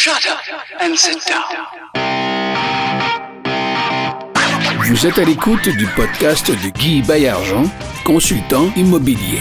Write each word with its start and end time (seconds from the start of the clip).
Shut 0.00 0.24
up 0.30 0.38
and 0.80 0.94
sit 0.94 1.26
down. 1.26 1.42
Vous 4.86 5.06
êtes 5.08 5.18
à 5.18 5.24
l'écoute 5.24 5.68
du 5.68 5.88
podcast 5.88 6.48
de 6.48 6.68
Guy 6.68 7.02
Bayargent, 7.02 7.64
consultant 8.04 8.70
immobilier. 8.76 9.40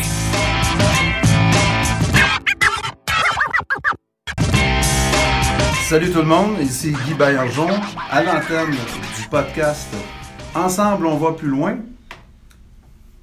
Salut 5.88 6.10
tout 6.12 6.21
le 6.21 6.24
monde, 6.24 6.60
ici 6.60 6.92
Guy 7.05 7.13
Bayarjon, 7.13 7.69
à 8.10 8.24
l'antenne 8.24 8.71
du 8.71 9.28
podcast 9.29 9.94
Ensemble 10.55 11.05
on 11.05 11.17
va 11.17 11.33
plus 11.33 11.49
loin, 11.49 11.78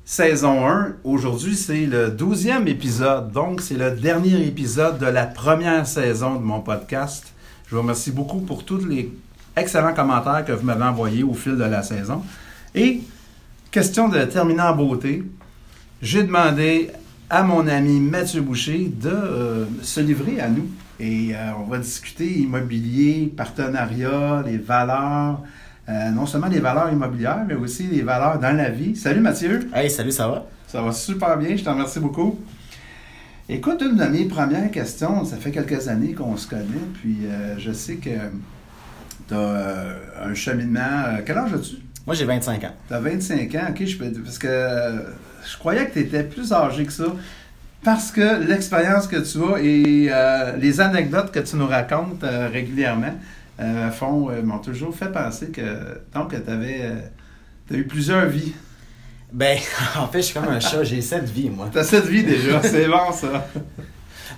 saison 0.05 0.69
1. 0.69 0.97
Aujourd'hui 1.03 1.57
c'est 1.57 1.87
le 1.87 2.11
12e 2.11 2.67
épisode, 2.67 3.33
donc 3.33 3.63
c'est 3.63 3.77
le 3.77 3.91
dernier 3.93 4.47
épisode 4.47 4.99
de 4.99 5.07
la 5.07 5.25
première 5.25 5.87
saison 5.87 6.35
de 6.35 6.43
mon 6.43 6.61
podcast. 6.61 7.33
Je 7.67 7.75
vous 7.75 7.81
remercie 7.81 8.11
beaucoup 8.11 8.41
pour 8.41 8.65
tous 8.65 8.85
les 8.85 9.11
excellents 9.57 9.95
commentaires 9.95 10.45
que 10.45 10.53
vous 10.53 10.65
m'avez 10.65 10.85
envoyés 10.85 11.23
au 11.23 11.33
fil 11.33 11.57
de 11.57 11.65
la 11.65 11.83
saison. 11.83 12.23
Et, 12.75 13.01
question 13.71 14.09
de 14.09 14.23
terminer 14.25 14.63
en 14.63 14.77
beauté, 14.77 15.25
j'ai 16.03 16.23
demandé 16.23 16.91
à 17.31 17.43
mon 17.43 17.67
ami 17.67 17.99
Mathieu 17.99 18.43
Boucher 18.43 18.93
de 18.95 19.09
euh, 19.09 19.65
se 19.81 20.01
livrer 20.01 20.39
à 20.39 20.51
nous. 20.51 20.69
Et 21.01 21.35
euh, 21.35 21.53
on 21.59 21.65
va 21.65 21.79
discuter 21.79 22.41
immobilier, 22.41 23.33
partenariat, 23.35 24.45
les 24.47 24.59
valeurs, 24.59 25.41
euh, 25.89 26.11
non 26.11 26.27
seulement 26.27 26.49
les 26.49 26.61
valeurs 26.61 26.91
immobilières, 26.93 27.45
mais 27.47 27.55
aussi 27.55 27.85
les 27.85 28.03
valeurs 28.03 28.39
dans 28.39 28.57
la 28.57 28.71
vie. 28.71 28.97
Salut 28.97 29.21
Mathieu. 29.21 29.69
Hey, 29.75 29.91
salut, 29.91 30.13
ça 30.13 30.29
va? 30.29 30.47
Ça 30.67 30.83
va 30.83 30.93
super 30.93 31.37
bien, 31.39 31.57
je 31.57 31.65
te 31.65 31.69
remercie 31.69 32.01
beaucoup. 32.01 32.39
Écoute, 33.49 33.83
une 33.83 33.97
de 33.97 34.05
mes 34.05 34.25
premières 34.25 34.71
questions, 34.71 35.25
ça 35.25 35.37
fait 35.37 35.51
quelques 35.51 35.89
années 35.89 36.13
qu'on 36.15 36.37
se 36.37 36.49
connaît, 36.49 36.65
puis 37.01 37.19
euh, 37.27 37.57
je 37.59 37.73
sais 37.73 37.97
que 37.97 38.11
tu 39.29 39.35
as 39.35 39.97
un 40.25 40.35
cheminement. 40.35 41.19
quel 41.25 41.37
âge 41.39 41.53
as-tu? 41.53 41.77
Moi, 42.07 42.15
j'ai 42.15 42.25
25 42.25 42.65
ans. 42.65 42.75
Tu 42.89 42.95
as 42.95 43.01
25 43.01 43.55
ans, 43.55 43.67
ok, 43.71 43.85
je 43.85 43.97
peux, 43.97 44.11
parce 44.11 44.39
que 44.39 44.49
je 45.47 45.59
croyais 45.59 45.87
que 45.87 45.95
tu 45.95 46.01
étais 46.01 46.23
plus 46.23 46.53
âgé 46.53 46.85
que 46.85 46.93
ça. 46.93 47.07
Parce 47.83 48.11
que 48.11 48.47
l'expérience 48.47 49.07
que 49.07 49.17
tu 49.17 49.39
as 49.45 49.59
et 49.61 50.09
euh, 50.11 50.57
les 50.57 50.81
anecdotes 50.81 51.31
que 51.31 51.41
tu 51.41 51.57
nous 51.57 51.67
racontes 51.67 52.25
euh, 52.25 52.49
régulièrement 52.51 53.13
euh, 53.61 53.91
font, 53.91 54.31
m'ont 54.43 54.59
toujours 54.59 54.95
fait 54.95 55.13
penser 55.13 55.51
que 55.51 56.01
donc 56.15 56.31
tu 56.31 56.51
avais 56.51 56.91
as 57.71 57.75
eu 57.75 57.87
plusieurs 57.87 58.27
vies. 58.27 58.53
Ben, 59.33 59.59
en 59.97 60.07
fait, 60.09 60.19
je 60.19 60.27
suis 60.27 60.35
comme 60.35 60.49
un 60.49 60.61
chat, 60.61 60.85
j'ai 60.85 61.01
sept 61.01 61.25
vies, 61.25 61.51
moi. 61.51 61.69
T'as 61.73 61.85
sept 61.85 62.07
vies 62.07 62.23
déjà, 62.23 62.63
c'est 62.63 62.87
bon 62.87 63.13
ça. 63.13 63.49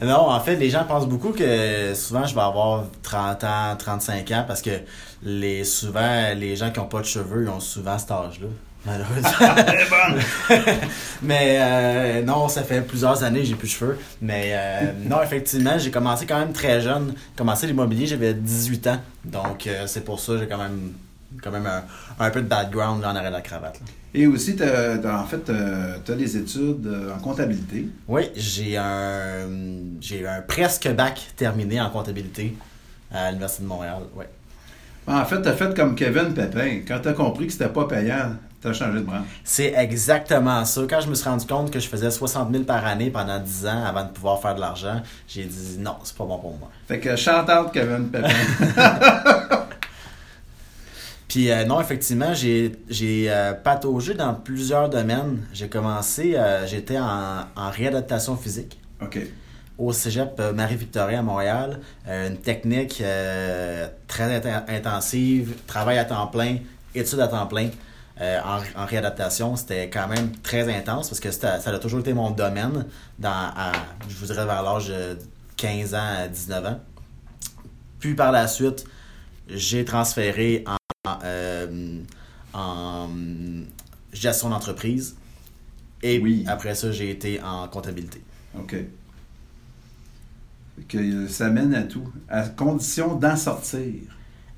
Non, 0.03 0.31
en 0.31 0.41
fait, 0.41 0.57
les 0.57 0.71
gens 0.71 0.85
pensent 0.85 1.09
beaucoup 1.09 1.31
que 1.31 1.95
souvent 1.95 2.27
je 2.27 2.35
vais 2.35 2.41
avoir 2.41 2.85
30 3.03 3.45
ans, 3.45 3.77
35 3.79 4.31
ans 4.33 4.45
parce 4.47 4.63
que 4.63 4.71
les 5.23 5.65
souvent 5.65 6.35
les 6.35 6.57
gens 6.57 6.71
qui 6.71 6.81
n'ont 6.81 6.87
pas 6.87 7.01
de 7.01 7.07
cheveux, 7.07 7.45
ils 7.45 7.49
ont 7.49 7.61
souvent 7.61 7.99
cet 7.99 8.11
âge-là. 8.11 8.49
Malheureusement. 8.87 9.31
mais 11.23 11.59
euh, 11.61 12.23
non, 12.23 12.49
ça 12.49 12.63
fait 12.63 12.83
plusieurs 12.83 13.25
années 13.25 13.41
que 13.41 13.47
j'ai 13.47 13.55
plus 13.57 13.67
de 13.67 13.73
cheveux. 13.73 13.99
Mais 14.23 14.51
euh, 14.53 14.93
non, 15.05 15.23
effectivement, 15.23 15.77
j'ai 15.77 15.91
commencé 15.91 16.25
quand 16.25 16.39
même 16.39 16.53
très 16.53 16.81
jeune. 16.81 17.13
J'ai 17.17 17.37
commencé 17.37 17.67
l'immobilier, 17.67 18.07
j'avais 18.07 18.33
18 18.33 18.87
ans. 18.87 19.01
Donc 19.25 19.67
euh, 19.67 19.87
c'est 19.87 20.05
pour 20.05 20.21
ça 20.21 20.35
que 20.35 20.41
j'ai 20.41 20.47
quand 20.47 20.59
même 20.59 20.93
quand 21.43 21.51
même 21.51 21.69
un, 22.19 22.31
peu 22.31 22.43
de 22.43 22.49
background 22.49 23.03
là, 23.03 23.11
en 23.11 23.17
arrière 23.17 23.31
de 23.31 23.37
la 23.37 23.43
cravate. 23.43 23.81
Et 24.15 24.27
aussi, 24.27 24.57
en 24.57 25.25
fait, 25.25 25.53
tu 26.05 26.13
as 26.13 26.15
des 26.15 26.37
études 26.37 26.91
en 27.15 27.19
comptabilité. 27.21 27.89
Oui, 28.09 28.31
j'ai 28.35 28.77
un, 28.77 29.47
j'ai 30.01 30.27
un 30.27 30.41
presque 30.41 30.89
bac 30.95 31.21
terminé 31.37 31.81
en 31.81 31.91
comptabilité 31.91 32.57
à 33.13 33.29
l'Université 33.31 33.63
de 33.63 33.69
Montréal. 33.69 34.03
Ouais. 34.15 34.29
En 35.07 35.25
fait, 35.25 35.41
tu 35.41 35.49
as 35.49 35.53
fait 35.53 35.75
comme 35.75 35.95
Kevin 35.95 36.35
Pépin. 36.35 36.81
Quand 36.87 36.99
tu 37.01 37.09
as 37.09 37.13
compris 37.13 37.47
que 37.47 37.53
c'était 37.53 37.69
pas 37.69 37.85
payant, 37.87 38.33
tu 38.61 38.69
as 38.69 38.73
changé 38.73 38.99
de 38.99 39.05
branche. 39.05 39.27
C'est 39.45 39.73
exactement 39.77 40.65
ça. 40.65 40.83
Quand 40.89 41.01
je 41.01 41.09
me 41.09 41.15
suis 41.15 41.29
rendu 41.29 41.47
compte 41.47 41.71
que 41.71 41.79
je 41.79 41.89
faisais 41.89 42.11
60 42.11 42.51
000 42.51 42.65
par 42.65 42.85
année 42.85 43.11
pendant 43.11 43.39
10 43.39 43.67
ans 43.67 43.85
avant 43.85 44.05
de 44.05 44.11
pouvoir 44.11 44.41
faire 44.41 44.57
de 44.57 44.61
l'argent, 44.61 45.01
j'ai 45.29 45.45
dit 45.45 45.77
non, 45.79 45.97
c'est 46.03 46.17
pas 46.17 46.25
bon 46.25 46.39
pour 46.39 46.59
moi. 46.59 46.71
Fait 46.89 46.99
que 46.99 47.15
chante 47.15 47.49
out 47.49 47.73
Kevin 47.73 48.09
Pépin. 48.09 48.29
Puis 51.29 51.51
euh, 51.51 51.65
non, 51.65 51.81
effectivement, 51.81 52.35
j'ai 52.35 52.73
euh, 53.31 53.53
pataugé 53.53 54.15
dans 54.15 54.35
plusieurs 54.35 54.89
domaines. 54.89 55.47
J'ai 55.53 55.69
commencé, 55.69 56.37
euh, 56.37 56.67
j'étais 56.67 56.99
en, 56.99 57.41
en 57.57 57.71
réadaptation 57.71 58.37
physique. 58.37 58.79
OK 59.01 59.19
au 59.79 59.93
cégep 59.93 60.41
Marie-Victorin 60.55 61.19
à 61.19 61.23
Montréal. 61.23 61.81
une 62.07 62.39
technique 62.39 63.03
très 64.07 64.43
intensive, 64.69 65.55
travail 65.67 65.99
à 65.99 66.07
temps 66.07 66.29
plein, 66.29 66.57
études 66.95 67.21
à 67.21 67.29
temps 67.29 67.47
plein. 67.47 67.69
en, 68.19 68.87
réadaptation, 68.87 69.55
c'était 69.55 69.91
quand 69.91 70.09
même 70.09 70.33
très 70.43 70.75
intense 70.75 71.11
parce 71.11 71.21
que 71.21 71.31
ça 71.31 71.59
a 71.63 71.79
toujours 71.79 72.01
été 72.01 72.15
mon 72.15 72.31
domaine 72.31 72.87
dans, 73.19 73.53
je 74.09 74.17
vous 74.17 74.25
dirais, 74.25 74.47
vers 74.47 74.63
l'âge 74.63 74.89
de 74.89 75.19
15 75.59 75.95
ans 75.95 76.23
à 76.23 76.29
19 76.29 76.65
ans. 76.65 76.81
Puis 77.99 78.15
par 78.15 78.33
la 78.33 78.49
suite, 78.49 78.87
j'ai 79.49 79.85
transféré 79.85 80.65
en 80.67 80.73
euh, 80.73 80.76
en 82.57 83.09
gestion 84.13 84.49
d'entreprise. 84.49 85.17
Et 86.03 86.19
oui. 86.19 86.45
après 86.47 86.75
ça, 86.75 86.91
j'ai 86.91 87.11
été 87.11 87.41
en 87.43 87.69
comptabilité. 87.69 88.21
OK. 88.59 88.77
Que 90.89 91.27
ça 91.29 91.49
mène 91.49 91.75
à 91.75 91.83
tout, 91.83 92.13
à 92.29 92.43
condition 92.49 93.15
d'en 93.15 93.37
sortir. 93.37 93.95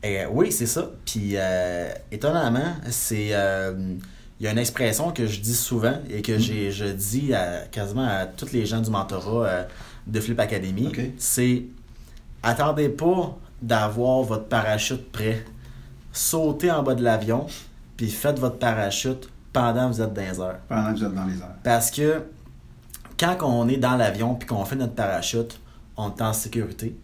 Et, 0.02 0.20
euh, 0.20 0.28
oui, 0.30 0.52
c'est 0.52 0.66
ça. 0.66 0.90
Puis, 1.04 1.32
euh, 1.34 1.90
étonnamment, 2.10 2.74
c'est. 2.90 3.28
il 4.40 4.44
y 4.44 4.46
a 4.46 4.50
une 4.50 4.58
expression 4.58 5.12
que 5.12 5.26
je 5.26 5.40
dis 5.40 5.54
souvent 5.54 5.98
et 6.10 6.22
que 6.22 6.32
mm. 6.32 6.38
j'ai, 6.38 6.72
je 6.72 6.86
dis 6.86 7.34
à, 7.34 7.66
quasiment 7.70 8.06
à 8.06 8.26
tous 8.26 8.52
les 8.52 8.66
gens 8.66 8.80
du 8.80 8.90
mentorat 8.90 9.66
de 10.06 10.20
Flip 10.20 10.38
Academy. 10.38 10.92
C'est 11.18 11.64
attendez 12.42 12.88
pas 12.88 13.36
d'avoir 13.62 14.22
votre 14.22 14.44
parachute 14.44 15.10
prêt 15.10 15.44
sautez 16.18 16.70
en 16.70 16.82
bas 16.82 16.94
de 16.94 17.02
l'avion, 17.02 17.46
puis 17.98 18.10
faites 18.10 18.38
votre 18.38 18.58
parachute 18.58 19.28
pendant 19.52 19.88
que 19.88 19.94
vous 19.94 20.02
êtes 20.02 20.14
dans 20.14 20.22
les 20.22 20.40
airs. 20.40 20.60
Pendant 20.68 20.94
que 20.94 20.98
vous 20.98 21.04
êtes 21.04 21.14
dans 21.14 21.26
les 21.26 21.38
airs. 21.38 21.56
Parce 21.62 21.90
que 21.90 22.22
quand 23.18 23.36
on 23.42 23.68
est 23.68 23.76
dans 23.76 23.96
l'avion 23.96 24.36
puis 24.36 24.48
qu'on 24.48 24.64
fait 24.64 24.76
notre 24.76 24.94
parachute, 24.94 25.60
on 25.96 26.08
est 26.08 26.22
en 26.22 26.32
sécurité 26.32 26.96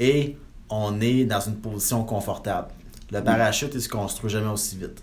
et 0.00 0.38
on 0.70 1.00
est 1.00 1.26
dans 1.26 1.40
une 1.40 1.56
position 1.56 2.02
confortable. 2.02 2.68
Le 3.12 3.22
parachute, 3.22 3.72
il 3.74 3.82
se 3.82 3.90
construit 3.90 4.30
jamais 4.30 4.48
aussi 4.48 4.78
vite. 4.78 5.02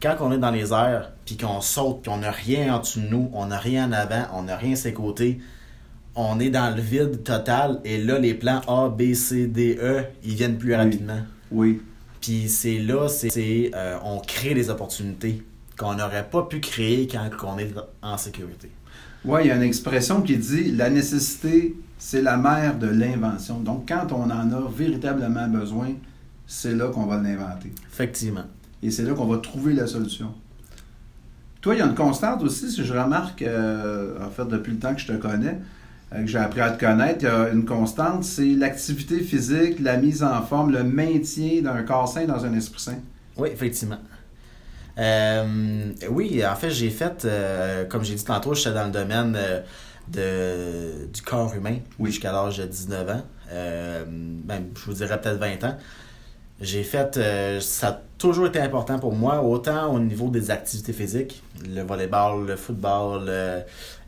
Quand 0.00 0.16
on 0.20 0.32
est 0.32 0.38
dans 0.38 0.50
les 0.50 0.72
airs, 0.72 1.12
puis 1.26 1.36
qu'on 1.36 1.60
saute, 1.60 2.00
puis 2.00 2.10
on 2.10 2.16
n'a 2.16 2.30
rien 2.30 2.74
en 2.74 2.78
dessous 2.78 3.02
de 3.02 3.08
nous, 3.08 3.30
on 3.34 3.46
n'a 3.46 3.58
rien 3.58 3.88
en 3.88 3.92
avant, 3.92 4.24
on 4.32 4.44
n'a 4.44 4.56
rien 4.56 4.72
à 4.72 4.76
ses 4.76 4.94
côtés, 4.94 5.38
on 6.14 6.40
est 6.40 6.48
dans 6.48 6.74
le 6.74 6.80
vide 6.80 7.22
total, 7.22 7.80
et 7.84 8.02
là, 8.02 8.18
les 8.18 8.32
plans 8.32 8.62
A, 8.66 8.88
B, 8.88 9.12
C, 9.12 9.46
D, 9.46 9.78
E, 9.82 10.04
ils 10.24 10.34
viennent 10.34 10.56
plus 10.56 10.74
rapidement. 10.74 11.20
Oui. 11.52 11.82
Puis 12.20 12.48
c'est 12.48 12.78
là, 12.78 13.08
c'est 13.08 13.70
euh, 13.74 13.96
on 14.04 14.20
crée 14.20 14.54
des 14.54 14.70
opportunités 14.70 15.42
qu'on 15.78 15.94
n'aurait 15.94 16.28
pas 16.28 16.42
pu 16.42 16.60
créer 16.60 17.08
quand 17.08 17.30
on 17.44 17.58
est 17.58 17.72
en 18.02 18.18
sécurité. 18.18 18.70
Oui, 19.24 19.40
il 19.44 19.48
y 19.48 19.50
a 19.50 19.56
une 19.56 19.62
expression 19.62 20.22
qui 20.22 20.36
dit 20.36 20.72
la 20.72 20.90
nécessité, 20.90 21.76
c'est 21.98 22.22
la 22.22 22.36
mère 22.36 22.78
de 22.78 22.86
l'invention. 22.86 23.60
Donc, 23.60 23.88
quand 23.88 24.12
on 24.12 24.24
en 24.24 24.52
a 24.52 24.70
véritablement 24.74 25.48
besoin, 25.48 25.92
c'est 26.46 26.74
là 26.74 26.88
qu'on 26.88 27.06
va 27.06 27.16
l'inventer. 27.18 27.72
Effectivement. 27.90 28.44
Et 28.82 28.90
c'est 28.90 29.02
là 29.02 29.14
qu'on 29.14 29.26
va 29.26 29.38
trouver 29.38 29.72
la 29.74 29.86
solution. 29.86 30.34
Toi, 31.60 31.74
il 31.74 31.78
y 31.78 31.82
a 31.82 31.86
une 31.86 31.94
constante 31.94 32.42
aussi, 32.42 32.70
si 32.70 32.84
je 32.84 32.92
remarque, 32.94 33.42
euh, 33.42 34.18
en 34.26 34.30
fait, 34.30 34.46
depuis 34.46 34.72
le 34.72 34.78
temps 34.78 34.94
que 34.94 35.00
je 35.00 35.06
te 35.06 35.12
connais, 35.12 35.58
que 36.10 36.26
j'ai 36.26 36.38
appris 36.38 36.60
à 36.60 36.70
te 36.70 36.80
connaître, 36.80 37.18
il 37.22 37.24
y 37.24 37.28
a 37.28 37.48
une 37.50 37.64
constante, 37.64 38.24
c'est 38.24 38.44
l'activité 38.46 39.20
physique, 39.20 39.78
la 39.80 39.96
mise 39.96 40.22
en 40.22 40.42
forme, 40.42 40.72
le 40.72 40.82
maintien 40.82 41.62
d'un 41.62 41.82
corps 41.82 42.08
sain 42.08 42.24
dans 42.24 42.44
un 42.44 42.54
esprit 42.54 42.80
sain. 42.80 42.98
Oui, 43.36 43.48
effectivement. 43.52 43.98
Euh, 44.98 45.92
oui, 46.10 46.44
en 46.44 46.56
fait, 46.56 46.70
j'ai 46.70 46.90
fait, 46.90 47.24
euh, 47.24 47.84
comme 47.84 48.04
j'ai 48.04 48.16
dit 48.16 48.24
tantôt, 48.24 48.54
j'étais 48.54 48.72
dans 48.72 48.86
le 48.86 48.90
domaine 48.90 49.38
de, 50.08 51.06
du 51.12 51.22
corps 51.22 51.54
humain 51.54 51.76
oui. 51.98 52.10
jusqu'à 52.10 52.32
l'âge 52.32 52.58
de 52.58 52.66
19 52.66 53.08
ans. 53.08 53.22
Ben, 53.48 54.64
je 54.74 54.84
vous 54.84 54.94
dirais 54.94 55.20
peut-être 55.20 55.38
20 55.38 55.64
ans. 55.64 55.76
J'ai 56.60 56.82
fait, 56.82 57.18
ça 57.60 58.02
toujours 58.20 58.46
été 58.46 58.60
important 58.60 58.98
pour 58.98 59.14
moi, 59.14 59.42
autant 59.42 59.92
au 59.94 59.98
niveau 59.98 60.28
des 60.28 60.50
activités 60.50 60.92
physiques, 60.92 61.42
le 61.66 61.82
volleyball, 61.82 62.46
le 62.46 62.56
football, 62.56 63.28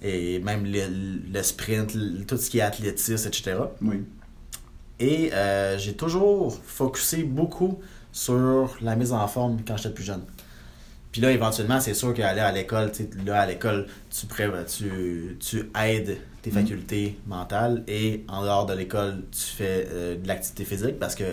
et 0.03 0.39
même 0.41 0.65
le, 0.67 1.43
sprint, 1.43 1.97
tout 2.29 2.37
ce 2.37 2.51
qui 2.51 2.59
est 2.59 2.63
athlétisme, 2.63 3.27
etc. 3.27 3.57
Oui. 3.81 4.05
Et 5.01 5.33
euh, 5.33 5.79
j'ai 5.79 5.95
toujours 5.95 6.57
focusé 6.65 7.25
beaucoup 7.25 7.81
sur 8.13 8.77
la 8.83 8.95
mise 8.95 9.13
en 9.13 9.27
forme 9.27 9.59
quand 9.67 9.77
j'étais 9.77 9.95
plus 9.95 10.05
jeune. 10.05 10.23
Puis 11.11 11.21
là, 11.21 11.33
éventuellement, 11.33 11.81
c'est 11.81 11.95
sûr 11.95 12.15
qu'aller 12.15 12.41
à 12.41 12.53
l'école, 12.53 12.93
là, 13.27 13.41
à 13.41 13.47
l'école, 13.47 13.87
tu, 14.11 14.27
tu, 14.67 15.37
tu 15.41 15.71
aides 15.75 16.19
tes 16.43 16.51
Mm. 16.51 16.55
facultés 16.55 17.19
mentales 17.27 17.85
et 17.89 18.25
en 18.29 18.43
dehors 18.43 18.67
de 18.67 18.75
l'école, 18.75 19.23
tu 19.31 19.57
fais 19.57 19.87
euh, 19.91 20.17
de 20.17 20.29
l'activité 20.29 20.65
physique 20.65 20.99
parce 20.99 21.15
que 21.15 21.25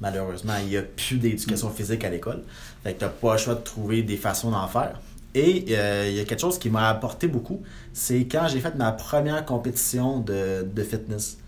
malheureusement, 0.00 0.54
il 0.60 0.68
n'y 0.68 0.76
a 0.76 0.82
plus 0.82 1.16
d'éducation 1.18 1.70
physique 1.70 2.04
à 2.04 2.10
l'école. 2.10 2.42
Fait 2.82 2.94
que 2.94 2.98
tu 2.98 3.04
n'as 3.04 3.10
pas 3.10 3.32
le 3.32 3.38
choix 3.38 3.54
de 3.54 3.60
trouver 3.60 4.02
des 4.02 4.16
façons 4.16 4.50
d'en 4.50 4.66
faire. 4.68 5.00
Et 5.34 5.64
euh, 5.70 6.06
il 6.08 6.14
y 6.14 6.20
a 6.20 6.24
quelque 6.24 6.40
chose 6.40 6.58
qui 6.58 6.70
m'a 6.70 6.88
apporté 6.88 7.26
beaucoup, 7.26 7.62
c'est 7.92 8.20
quand 8.26 8.46
j'ai 8.48 8.60
fait 8.60 8.74
ma 8.76 8.92
première 8.92 9.44
compétition 9.44 10.20
de, 10.20 10.62
de 10.62 10.82
fitness. 10.84 11.38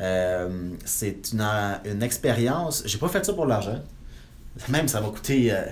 Euh, 0.00 0.48
c'est 0.84 1.32
une, 1.32 1.46
une 1.84 2.02
expérience. 2.02 2.82
J'ai 2.86 2.98
pas 2.98 3.08
fait 3.08 3.24
ça 3.24 3.32
pour 3.32 3.46
l'argent. 3.46 3.80
Même 4.68 4.88
ça 4.88 5.00
m'a 5.00 5.08
coûté 5.08 5.52
euh, 5.52 5.62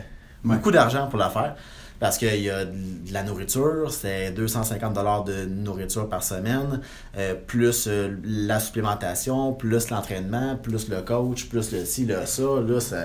beaucoup 0.44 0.70
d'argent 0.70 1.08
pour 1.08 1.18
la 1.18 1.30
faire. 1.30 1.56
Parce 2.00 2.16
qu'il 2.18 2.40
y 2.42 2.48
a 2.50 2.64
de 2.64 3.12
la 3.12 3.22
nourriture, 3.24 3.90
c'est 3.90 4.30
250 4.30 5.26
de 5.26 5.44
nourriture 5.46 6.08
par 6.08 6.22
semaine, 6.22 6.80
euh, 7.16 7.34
plus 7.34 7.86
euh, 7.88 8.16
la 8.24 8.60
supplémentation, 8.60 9.52
plus 9.52 9.90
l'entraînement, 9.90 10.56
plus 10.56 10.88
le 10.88 11.00
coach, 11.02 11.46
plus 11.48 11.72
le 11.72 11.84
ci, 11.84 12.06
le 12.06 12.24
ça. 12.24 12.42
Là, 12.66 12.80
ça 12.80 12.96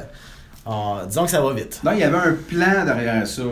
on- 0.66 1.06
disons 1.08 1.26
que 1.26 1.32
ça 1.32 1.42
va 1.42 1.54
vite. 1.54 1.82
Donc, 1.84 1.94
il 1.96 2.00
y 2.00 2.04
avait 2.04 2.18
un 2.18 2.34
plan 2.48 2.86
derrière 2.86 3.28
ça. 3.28 3.44
là. 3.44 3.50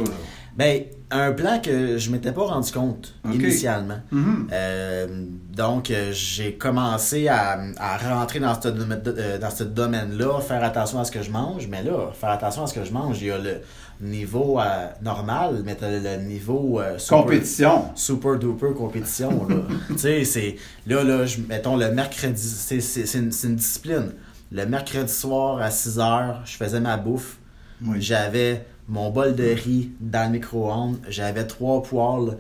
Ben, 0.56 0.84
un 1.12 1.32
plan 1.34 1.60
que 1.62 1.98
je 1.98 2.10
m'étais 2.12 2.32
pas 2.32 2.44
rendu 2.46 2.72
compte 2.72 3.14
initialement. 3.26 4.00
Mhm. 4.12 4.48
Euh, 4.52 5.08
donc, 5.54 5.92
j'ai 6.12 6.56
commencé 6.56 7.28
à, 7.28 7.60
à 7.78 7.98
rentrer 7.98 8.40
dans 8.40 8.54
ce, 8.62 8.68
dans 8.70 9.50
ce 9.50 9.64
domaine-là, 9.64 10.40
faire 10.42 10.64
attention 10.64 11.00
à 11.00 11.06
ce 11.06 11.12
que 11.12 11.22
je 11.22 11.32
mange. 11.32 11.68
Mais 11.68 11.84
là, 11.84 12.12
faire 12.14 12.30
attention 12.30 12.64
à 12.64 12.68
ce 12.68 12.74
que 12.74 12.84
je 12.86 12.92
mange, 12.94 13.22
il 13.22 13.28
y 13.28 13.32
a 13.32 13.38
le 13.38 13.58
niveau 14.02 14.60
euh, 14.60 14.88
normal, 15.02 15.62
mais 15.64 15.76
t'as 15.76 15.90
le 15.92 16.24
niveau 16.24 16.80
euh, 16.80 16.98
super, 16.98 17.20
Compétition. 17.24 17.86
super 17.96 18.38
duper 18.40 18.74
compétition. 18.76 19.48
là. 19.48 19.56
tu 19.90 19.98
sais, 19.98 20.24
c'est. 20.26 20.56
Là, 20.88 21.04
là, 21.04 21.26
je- 21.26 21.40
mettons 21.48 21.78
le 21.78 21.92
mercredi, 21.92 22.42
c'est 22.42 23.14
une, 23.18 23.32
une 23.44 23.56
discipline. 23.56 24.12
Le 24.52 24.66
mercredi 24.66 25.12
soir 25.14 25.60
à 25.62 25.70
6 25.72 25.98
h, 25.98 26.36
je 26.46 26.58
faisais 26.58 26.80
ma 26.80 26.98
bouffe. 26.98 27.38
Oui. 27.86 28.02
J'avais 28.02 28.66
mon 28.88 29.10
bol 29.12 29.36
de 29.36 29.44
riz 29.46 29.92
dans 30.00 30.26
le 30.32 30.38
micro-ondes. 30.38 30.98
J'avais 31.08 31.46
trois 31.48 31.82
poêles 31.82 32.38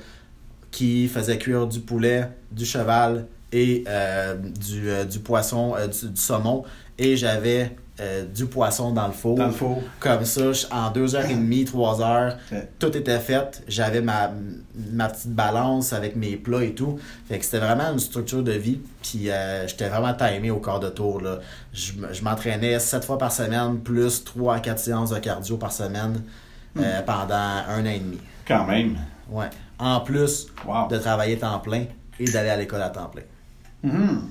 qui 0.71 1.07
faisaient 1.07 1.37
cuire 1.37 1.67
du 1.67 1.79
poulet, 1.79 2.27
du 2.51 2.65
cheval 2.65 3.27
et 3.51 3.83
euh, 3.87 4.35
du, 4.35 4.89
du 5.09 5.19
poisson, 5.19 5.73
du, 5.91 6.09
du 6.09 6.19
saumon. 6.21 6.63
Et 6.97 7.15
j'avais 7.17 7.75
euh, 8.01 8.25
du 8.25 8.47
poisson 8.47 8.91
dans 8.91 9.05
le 9.07 9.13
four. 9.13 9.35
Dans 9.37 9.45
le 9.45 9.51
four. 9.51 9.81
Comme 9.99 10.25
ça, 10.25 10.41
en 10.71 10.89
deux 10.91 11.15
heures 11.15 11.25
et 11.29 11.35
demie, 11.35 11.63
trois 11.65 12.01
heures, 12.01 12.35
tout 12.79 12.97
était 12.97 13.19
fait. 13.19 13.63
J'avais 13.67 14.01
ma, 14.01 14.31
ma 14.91 15.07
petite 15.09 15.31
balance 15.33 15.93
avec 15.93 16.15
mes 16.15 16.35
plats 16.35 16.63
et 16.63 16.73
tout. 16.73 16.97
Fait 17.27 17.37
que 17.39 17.45
c'était 17.45 17.59
vraiment 17.59 17.91
une 17.93 17.99
structure 17.99 18.41
de 18.43 18.53
vie. 18.53 18.79
Puis 19.03 19.29
euh, 19.29 19.67
j'étais 19.67 19.87
vraiment 19.89 20.13
timé 20.13 20.49
au 20.51 20.59
quart 20.59 20.79
de 20.79 20.89
tour. 20.89 21.21
Là. 21.21 21.39
Je, 21.73 21.93
je 22.11 22.23
m'entraînais 22.23 22.79
sept 22.79 23.05
fois 23.05 23.17
par 23.17 23.31
semaine, 23.31 23.79
plus 23.79 24.23
trois 24.23 24.55
à 24.55 24.59
quatre 24.59 24.79
séances 24.79 25.11
de 25.11 25.19
cardio 25.19 25.57
par 25.57 25.71
semaine 25.71 26.21
euh, 26.79 27.01
pendant 27.03 27.35
un 27.35 27.81
an 27.81 27.85
et 27.89 27.99
demi. 27.99 28.17
Quand 28.47 28.65
même. 28.65 28.97
Ouais. 29.29 29.49
En 29.79 29.99
plus 30.01 30.47
Wow. 30.65 30.87
de 30.89 30.97
travailler 30.97 31.37
temps 31.37 31.59
plein 31.59 31.85
et 32.19 32.25
d'aller 32.25 32.49
à 32.49 32.55
l'école 32.57 32.81
à 32.81 32.89
temps 32.89 33.09
plein. 33.09 33.23
Mhm. 33.83 34.21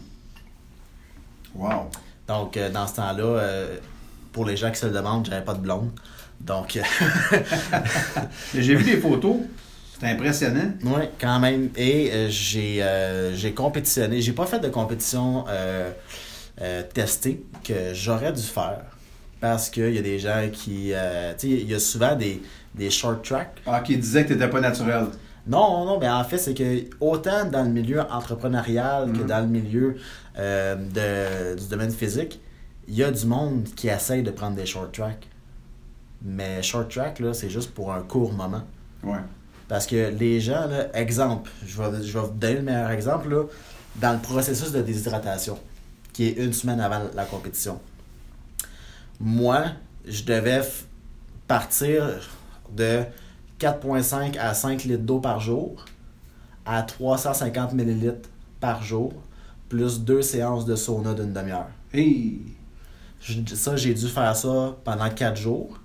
Wow. 1.56 1.90
Donc, 2.30 2.56
euh, 2.56 2.70
dans 2.70 2.86
ce 2.86 2.94
temps-là, 2.94 3.24
euh, 3.24 3.76
pour 4.32 4.44
les 4.44 4.56
gens 4.56 4.70
qui 4.70 4.78
se 4.78 4.86
le 4.86 4.92
demandent, 4.92 5.26
j'avais 5.28 5.44
pas 5.44 5.54
de 5.54 5.58
blonde. 5.58 5.90
Donc, 6.40 6.76
euh, 6.76 6.82
J'ai 8.54 8.76
vu 8.76 8.84
des 8.84 8.98
photos. 8.98 9.38
C'est 9.98 10.06
impressionnant. 10.06 10.70
Oui, 10.84 11.02
quand 11.20 11.40
même. 11.40 11.70
Et 11.76 12.08
euh, 12.12 12.28
j'ai 12.30 12.84
euh, 12.84 13.34
j'ai 13.34 13.52
compétitionné. 13.52 14.22
J'ai 14.22 14.30
pas 14.32 14.46
fait 14.46 14.60
de 14.60 14.68
compétition 14.68 15.44
euh, 15.48 15.90
testée 16.94 17.42
que 17.64 17.92
j'aurais 17.94 18.32
dû 18.32 18.42
faire. 18.42 18.82
Parce 19.40 19.68
qu'il 19.68 19.92
y 19.92 19.98
a 19.98 20.02
des 20.02 20.20
gens 20.20 20.48
qui. 20.52 20.92
tu 21.38 21.48
sais, 21.48 21.48
il 21.48 21.68
y 21.68 21.74
a 21.74 21.80
souvent 21.80 22.14
des, 22.14 22.40
des 22.76 22.90
short 22.90 23.24
tracks. 23.24 23.56
Ah, 23.66 23.80
qui 23.80 23.96
disait 23.96 24.22
que 24.22 24.34
t'étais 24.34 24.48
pas 24.48 24.60
naturel. 24.60 25.06
Non, 25.46 25.84
non, 25.86 25.98
mais 25.98 26.08
en 26.08 26.22
fait, 26.24 26.38
c'est 26.38 26.54
que 26.54 26.84
autant 27.00 27.44
dans 27.46 27.62
le 27.64 27.70
milieu 27.70 28.00
entrepreneurial 28.02 29.10
que 29.12 29.18
Mhm. 29.20 29.26
dans 29.26 29.40
le 29.40 29.46
milieu 29.46 29.96
euh, 30.38 30.76
de, 30.76 31.58
du 31.58 31.66
domaine 31.68 31.90
physique, 31.90 32.40
il 32.86 32.94
y 32.94 33.02
a 33.04 33.10
du 33.10 33.26
monde 33.26 33.64
qui 33.76 33.88
essaye 33.88 34.22
de 34.22 34.30
prendre 34.30 34.56
des 34.56 34.66
short 34.66 34.92
tracks. 34.92 35.26
Mais 36.22 36.62
short 36.62 36.90
track, 36.90 37.18
là, 37.20 37.32
c'est 37.34 37.48
juste 37.50 37.70
pour 37.72 37.92
un 37.92 38.02
court 38.02 38.32
moment. 38.32 38.62
Ouais. 39.02 39.18
Parce 39.68 39.86
que 39.86 40.10
les 40.10 40.40
gens, 40.40 40.66
là, 40.66 40.94
exemple, 40.94 41.50
je 41.66 41.80
vais, 41.80 42.02
je 42.04 42.12
vais 42.12 42.24
vous 42.26 42.32
donner 42.34 42.54
le 42.56 42.62
meilleur 42.62 42.90
exemple, 42.90 43.28
là, 43.30 43.44
dans 43.96 44.12
le 44.12 44.18
processus 44.18 44.72
de 44.72 44.82
déshydratation, 44.82 45.58
qui 46.12 46.26
est 46.28 46.32
une 46.32 46.52
semaine 46.52 46.80
avant 46.80 47.02
la 47.14 47.24
compétition. 47.24 47.80
Moi, 49.20 49.64
je 50.06 50.22
devais 50.24 50.62
partir 51.46 52.18
de 52.76 53.02
4,5 53.60 54.38
à 54.38 54.54
5 54.54 54.84
litres 54.84 55.02
d'eau 55.02 55.20
par 55.20 55.38
jour 55.38 55.84
à 56.64 56.82
350 56.82 57.72
millilitres 57.72 58.28
par 58.60 58.82
jour, 58.82 59.12
plus 59.68 60.00
deux 60.00 60.22
séances 60.22 60.66
de 60.66 60.76
sauna 60.76 61.14
d'une 61.14 61.32
demi-heure. 61.32 61.68
Hey. 61.92 62.40
Ça, 63.54 63.76
j'ai 63.76 63.92
dû 63.92 64.08
faire 64.08 64.34
ça 64.34 64.76
pendant 64.84 65.10
4 65.10 65.36
jours. 65.36 65.78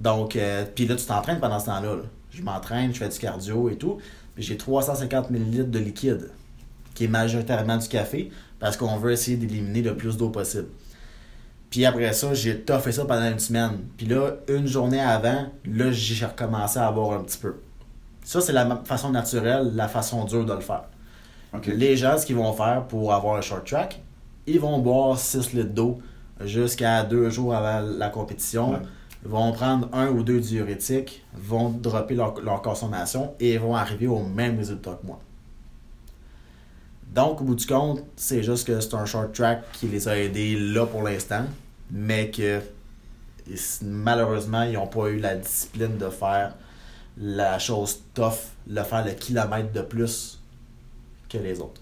Donc, 0.00 0.36
euh, 0.36 0.64
puis 0.72 0.86
là, 0.86 0.94
tu 0.96 1.04
t'entraînes 1.04 1.40
pendant 1.40 1.58
ce 1.58 1.66
temps-là. 1.66 1.96
là. 1.96 2.02
Je 2.30 2.42
m'entraîne, 2.42 2.92
je 2.92 2.98
fais 2.98 3.08
du 3.08 3.18
cardio 3.18 3.68
et 3.70 3.76
tout. 3.76 3.98
Puis 4.34 4.44
j'ai 4.44 4.56
350 4.56 5.30
ml 5.30 5.70
de 5.70 5.78
liquide, 5.78 6.30
qui 6.94 7.04
est 7.04 7.08
majoritairement 7.08 7.76
du 7.76 7.88
café, 7.88 8.30
parce 8.58 8.76
qu'on 8.76 8.96
veut 8.98 9.12
essayer 9.12 9.36
d'éliminer 9.36 9.82
le 9.82 9.96
plus 9.96 10.16
d'eau 10.16 10.30
possible. 10.30 10.68
Puis 11.74 11.84
après 11.84 12.12
ça, 12.12 12.32
j'ai 12.34 12.60
toffé 12.60 12.92
ça 12.92 13.04
pendant 13.04 13.28
une 13.28 13.40
semaine. 13.40 13.80
Puis 13.96 14.06
là, 14.06 14.36
une 14.46 14.68
journée 14.68 15.00
avant, 15.00 15.46
là, 15.64 15.90
j'ai 15.90 16.24
recommencé 16.24 16.78
à 16.78 16.92
boire 16.92 17.18
un 17.18 17.24
petit 17.24 17.36
peu. 17.36 17.56
Ça, 18.22 18.40
c'est 18.40 18.52
la 18.52 18.80
façon 18.84 19.10
naturelle, 19.10 19.72
la 19.74 19.88
façon 19.88 20.24
dure 20.24 20.44
de 20.44 20.52
le 20.52 20.60
faire. 20.60 20.84
Les 21.66 21.96
gens, 21.96 22.16
ce 22.16 22.26
qu'ils 22.26 22.36
vont 22.36 22.52
faire 22.52 22.84
pour 22.86 23.12
avoir 23.12 23.34
un 23.34 23.40
short 23.40 23.66
track, 23.66 24.00
ils 24.46 24.60
vont 24.60 24.78
boire 24.78 25.18
6 25.18 25.52
litres 25.52 25.74
d'eau 25.74 25.98
jusqu'à 26.44 27.02
deux 27.02 27.28
jours 27.28 27.52
avant 27.52 27.80
la 27.80 28.08
compétition. 28.08 28.74
Ouais. 28.74 28.78
Ils 29.24 29.30
vont 29.32 29.50
prendre 29.50 29.88
un 29.92 30.10
ou 30.10 30.22
deux 30.22 30.38
diurétiques, 30.38 31.24
vont 31.36 31.70
dropper 31.70 32.14
leur, 32.14 32.40
leur 32.40 32.62
consommation 32.62 33.34
et 33.40 33.58
vont 33.58 33.74
arriver 33.74 34.06
au 34.06 34.22
même 34.22 34.58
résultat 34.58 34.96
que 35.02 35.08
moi. 35.08 35.18
Donc, 37.12 37.40
au 37.40 37.44
bout 37.44 37.56
du 37.56 37.66
compte, 37.66 38.04
c'est 38.14 38.44
juste 38.44 38.64
que 38.64 38.78
c'est 38.78 38.94
un 38.94 39.06
short 39.06 39.32
track 39.32 39.64
qui 39.72 39.88
les 39.88 40.06
a 40.06 40.16
aidés 40.16 40.56
là 40.56 40.86
pour 40.86 41.02
l'instant, 41.02 41.46
mais 41.90 42.30
que 42.30 42.60
malheureusement, 43.82 44.62
ils 44.62 44.74
n'ont 44.74 44.86
pas 44.86 45.08
eu 45.08 45.18
la 45.18 45.36
discipline 45.36 45.98
de 45.98 46.08
faire 46.08 46.54
la 47.18 47.58
chose 47.58 48.00
tough, 48.14 48.50
le 48.68 48.82
faire 48.82 49.04
le 49.04 49.12
kilomètre 49.12 49.72
de 49.72 49.82
plus 49.82 50.40
que 51.28 51.38
les 51.38 51.60
autres. 51.60 51.80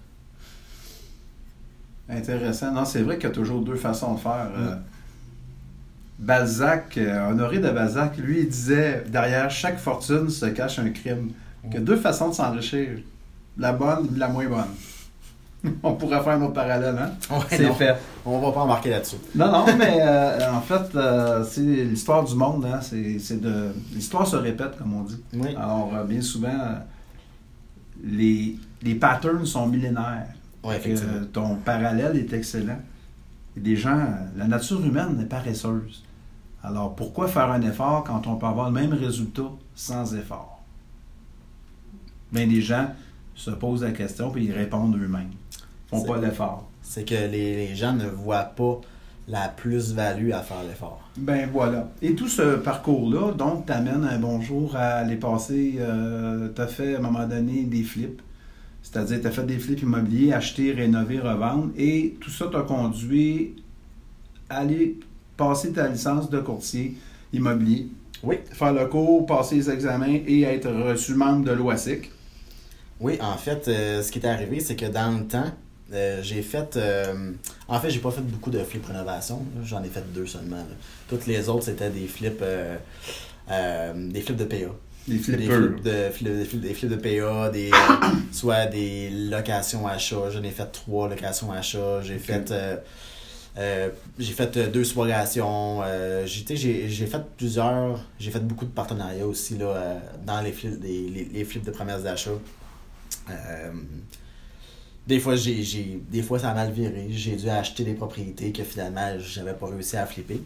Intéressant. 2.09 2.71
Non, 2.71 2.85
c'est 2.85 3.01
vrai 3.01 3.15
qu'il 3.15 3.25
y 3.29 3.31
a 3.31 3.35
toujours 3.35 3.61
deux 3.61 3.75
façons 3.75 4.15
de 4.15 4.19
faire. 4.19 4.49
Mm. 4.55 4.61
Euh, 4.61 4.75
Balzac, 6.19 6.97
euh, 6.97 7.31
Honoré 7.31 7.59
de 7.59 7.69
Balzac, 7.69 8.17
lui, 8.17 8.41
il 8.41 8.49
disait 8.49 9.03
derrière 9.07 9.49
chaque 9.49 9.79
fortune 9.79 10.29
se 10.29 10.45
cache 10.47 10.79
un 10.79 10.89
crime. 10.89 11.31
Il 11.65 11.73
y 11.73 11.77
a 11.77 11.79
deux 11.79 11.95
façons 11.95 12.29
de 12.29 12.33
s'enrichir. 12.33 12.99
La 13.57 13.71
bonne 13.71 14.09
et 14.13 14.19
la 14.19 14.27
moins 14.27 14.47
bonne. 14.47 14.75
On 15.83 15.93
pourrait 15.93 16.21
faire 16.21 16.37
notre 16.39 16.53
parallèle, 16.53 16.97
hein? 16.97 17.11
c'est 17.49 17.71
fait. 17.73 17.95
On 18.25 18.39
va 18.39 18.51
pas 18.51 18.61
embarquer 18.61 18.89
là-dessus. 18.89 19.15
Non, 19.33 19.51
non, 19.51 19.65
mais 19.77 19.97
euh, 20.01 20.51
en 20.51 20.61
fait, 20.61 20.95
euh, 20.95 21.43
c'est 21.43 21.61
l'histoire 21.61 22.23
du 22.23 22.35
monde, 22.35 22.65
hein? 22.65 22.79
C'est 22.81 23.17
c'est 23.19 23.39
de. 23.39 23.73
L'histoire 23.93 24.27
se 24.27 24.35
répète, 24.35 24.77
comme 24.77 24.93
on 24.93 25.03
dit. 25.03 25.21
Oui. 25.33 25.55
Alors, 25.55 25.91
euh, 25.95 26.03
bien 26.03 26.21
souvent, 26.21 26.77
les, 28.03 28.57
les 28.81 28.95
patterns 28.95 29.45
sont 29.45 29.67
millénaires. 29.67 30.27
Oui, 30.63 30.75
effectivement. 30.75 31.25
ton 31.31 31.55
parallèle 31.55 32.17
est 32.17 32.33
excellent. 32.33 32.79
Et 33.55 33.59
des 33.59 33.75
gens, 33.75 33.99
la 34.35 34.47
nature 34.47 34.83
humaine 34.83 35.19
est 35.21 35.25
paresseuse. 35.25 36.03
Alors 36.63 36.95
pourquoi 36.95 37.27
faire 37.27 37.51
un 37.51 37.61
effort 37.61 38.05
quand 38.05 38.25
on 38.25 38.35
peut 38.37 38.45
avoir 38.45 38.67
le 38.67 38.73
même 38.73 38.93
résultat 38.93 39.51
sans 39.75 40.15
effort? 40.15 40.63
Bien, 42.31 42.47
des 42.47 42.61
gens 42.61 42.87
se 43.35 43.51
posent 43.51 43.83
la 43.83 43.91
question 43.91 44.31
puis 44.31 44.45
ils 44.45 44.53
répondent 44.53 44.95
eux-mêmes. 44.95 45.31
Font 45.93 46.13
pas 46.13 46.17
l'effort. 46.19 46.69
C'est 46.81 47.07
que 47.07 47.15
les, 47.15 47.55
les 47.67 47.75
gens 47.75 47.93
ne 47.93 48.07
voient 48.07 48.43
pas 48.43 48.81
la 49.27 49.47
plus-value 49.47 50.31
à 50.31 50.41
faire 50.41 50.63
l'effort. 50.67 51.01
Ben 51.17 51.49
voilà. 51.51 51.89
Et 52.01 52.13
tout 52.13 52.27
ce 52.27 52.57
parcours-là, 52.57 53.31
donc, 53.31 53.65
t'amène 53.65 54.03
un 54.03 54.19
bonjour 54.19 54.75
à 54.75 54.97
aller 54.97 55.15
passer. 55.15 55.75
Euh, 55.79 56.49
t'as 56.53 56.67
fait 56.67 56.95
à 56.95 56.97
un 56.97 57.01
moment 57.01 57.25
donné 57.25 57.63
des 57.63 57.83
flips. 57.83 58.21
C'est-à-dire, 58.81 59.21
t'as 59.21 59.31
fait 59.31 59.45
des 59.45 59.59
flips 59.59 59.81
immobiliers, 59.81 60.33
acheter, 60.33 60.73
rénover, 60.73 61.19
revendre. 61.19 61.69
Et 61.77 62.17
tout 62.19 62.29
ça 62.29 62.47
t'a 62.51 62.61
conduit 62.61 63.55
à 64.49 64.57
aller 64.57 64.99
passer 65.37 65.71
ta 65.71 65.87
licence 65.87 66.29
de 66.29 66.39
courtier 66.39 66.97
immobilier 67.31 67.87
Oui. 68.23 68.39
Faire 68.51 68.73
le 68.73 68.85
cours, 68.87 69.25
passer 69.25 69.55
les 69.55 69.69
examens 69.69 70.19
et 70.27 70.41
être 70.41 70.69
reçu 70.69 71.15
membre 71.15 71.45
de 71.45 71.51
l'OASIC. 71.51 72.11
Oui, 72.99 73.17
en 73.21 73.37
fait, 73.37 73.67
euh, 73.67 74.01
ce 74.01 74.11
qui 74.11 74.19
est 74.19 74.27
arrivé, 74.27 74.59
c'est 74.59 74.75
que 74.75 74.85
dans 74.85 75.17
le 75.17 75.25
temps, 75.25 75.51
euh, 75.93 76.21
j'ai 76.23 76.41
fait. 76.41 76.75
euh, 76.77 77.31
en 77.67 77.79
fait, 77.79 77.89
j'ai 77.89 77.99
pas 77.99 78.11
fait 78.11 78.21
beaucoup 78.21 78.49
de 78.51 78.59
flips 78.63 78.85
rénovation. 78.85 79.45
J'en 79.63 79.83
ai 79.83 79.89
fait 79.89 80.03
deux 80.13 80.25
seulement. 80.27 80.57
là. 80.57 80.63
Toutes 81.09 81.27
les 81.27 81.47
autres, 81.49 81.63
c'était 81.65 81.89
des 81.89 82.07
flips. 82.07 82.41
euh, 82.41 82.77
des 84.09 84.21
flips 84.21 84.37
de 84.37 84.45
PA. 84.45 84.55
Des 85.07 85.17
flippers. 85.19 85.57
flips 85.57 85.83
de, 85.83 86.09
flips, 86.11 86.23
des 86.37 86.45
flips- 86.45 86.61
des 86.61 86.73
flips 86.73 86.91
de 86.91 86.95
PA, 86.95 87.49
des, 87.49 87.71
soit 88.31 88.65
des 88.67 89.09
locations 89.09 89.85
achats. 89.87 90.29
J'en 90.29 90.43
ai 90.43 90.51
fait 90.51 90.65
trois 90.71 91.09
locations 91.09 91.51
achats. 91.51 92.01
J'ai 92.01 92.19
fait. 92.19 92.53
j'ai 94.17 94.31
fait 94.33 94.71
deux 94.71 94.83
soirations. 94.85 95.81
J'ai, 96.25 96.87
j'ai, 96.89 97.05
fait 97.05 97.21
plusieurs. 97.37 97.99
J'ai 98.17 98.31
fait 98.31 98.39
beaucoup 98.39 98.65
de 98.65 98.71
partenariats 98.71 99.27
aussi 99.27 99.57
là, 99.57 99.97
dans 100.25 100.39
les 100.41 100.51
flips, 100.53 100.79
des- 100.79 101.09
les, 101.09 101.25
les 101.25 101.43
flips 101.45 101.65
de 101.65 101.71
promesses 101.71 102.03
d'achat. 102.03 102.31
Des 105.07 105.19
fois, 105.19 105.35
j'ai, 105.35 106.01
des 106.09 106.21
fois, 106.21 106.39
ça 106.39 106.51
a 106.51 106.53
mal 106.53 106.71
viré. 106.71 107.07
J'ai 107.09 107.35
dû 107.35 107.49
acheter 107.49 107.83
des 107.83 107.93
propriétés 107.93 108.51
que 108.53 108.63
finalement, 108.63 109.17
j'avais 109.19 109.53
pas 109.53 109.67
réussi 109.67 109.97
à 109.97 110.05
flipper. 110.05 110.41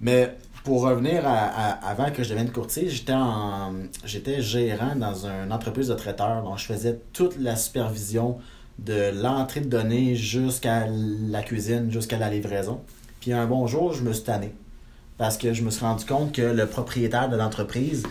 Mais 0.00 0.34
pour 0.64 0.82
revenir 0.82 1.26
à, 1.26 1.36
à- 1.46 1.88
avant 1.90 2.10
que 2.10 2.24
je 2.24 2.30
devienne 2.30 2.50
courtier, 2.50 2.88
j'étais 2.88 3.12
en 3.12 3.72
j'étais 4.04 4.42
gérant 4.42 4.96
dans 4.96 5.24
une 5.26 5.52
entreprise 5.52 5.88
de 5.88 5.94
traiteurs. 5.94 6.42
Donc, 6.42 6.58
je 6.58 6.64
faisais 6.64 6.98
toute 7.12 7.38
la 7.38 7.54
supervision 7.54 8.38
de 8.78 9.12
l'entrée 9.22 9.60
de 9.60 9.68
données 9.68 10.16
jusqu'à 10.16 10.86
la 10.88 11.42
cuisine, 11.42 11.90
jusqu'à 11.90 12.18
la 12.18 12.28
livraison. 12.28 12.80
Puis 13.20 13.32
un 13.32 13.46
bon 13.46 13.66
jour, 13.68 13.92
je 13.94 14.02
me 14.02 14.12
suis 14.12 14.24
tanné. 14.24 14.52
Parce 15.16 15.38
que 15.38 15.54
je 15.54 15.62
me 15.62 15.70
suis 15.70 15.84
rendu 15.84 16.04
compte 16.04 16.32
que 16.32 16.42
le 16.42 16.66
propriétaire 16.66 17.28
de 17.30 17.36
l'entreprise 17.36 18.02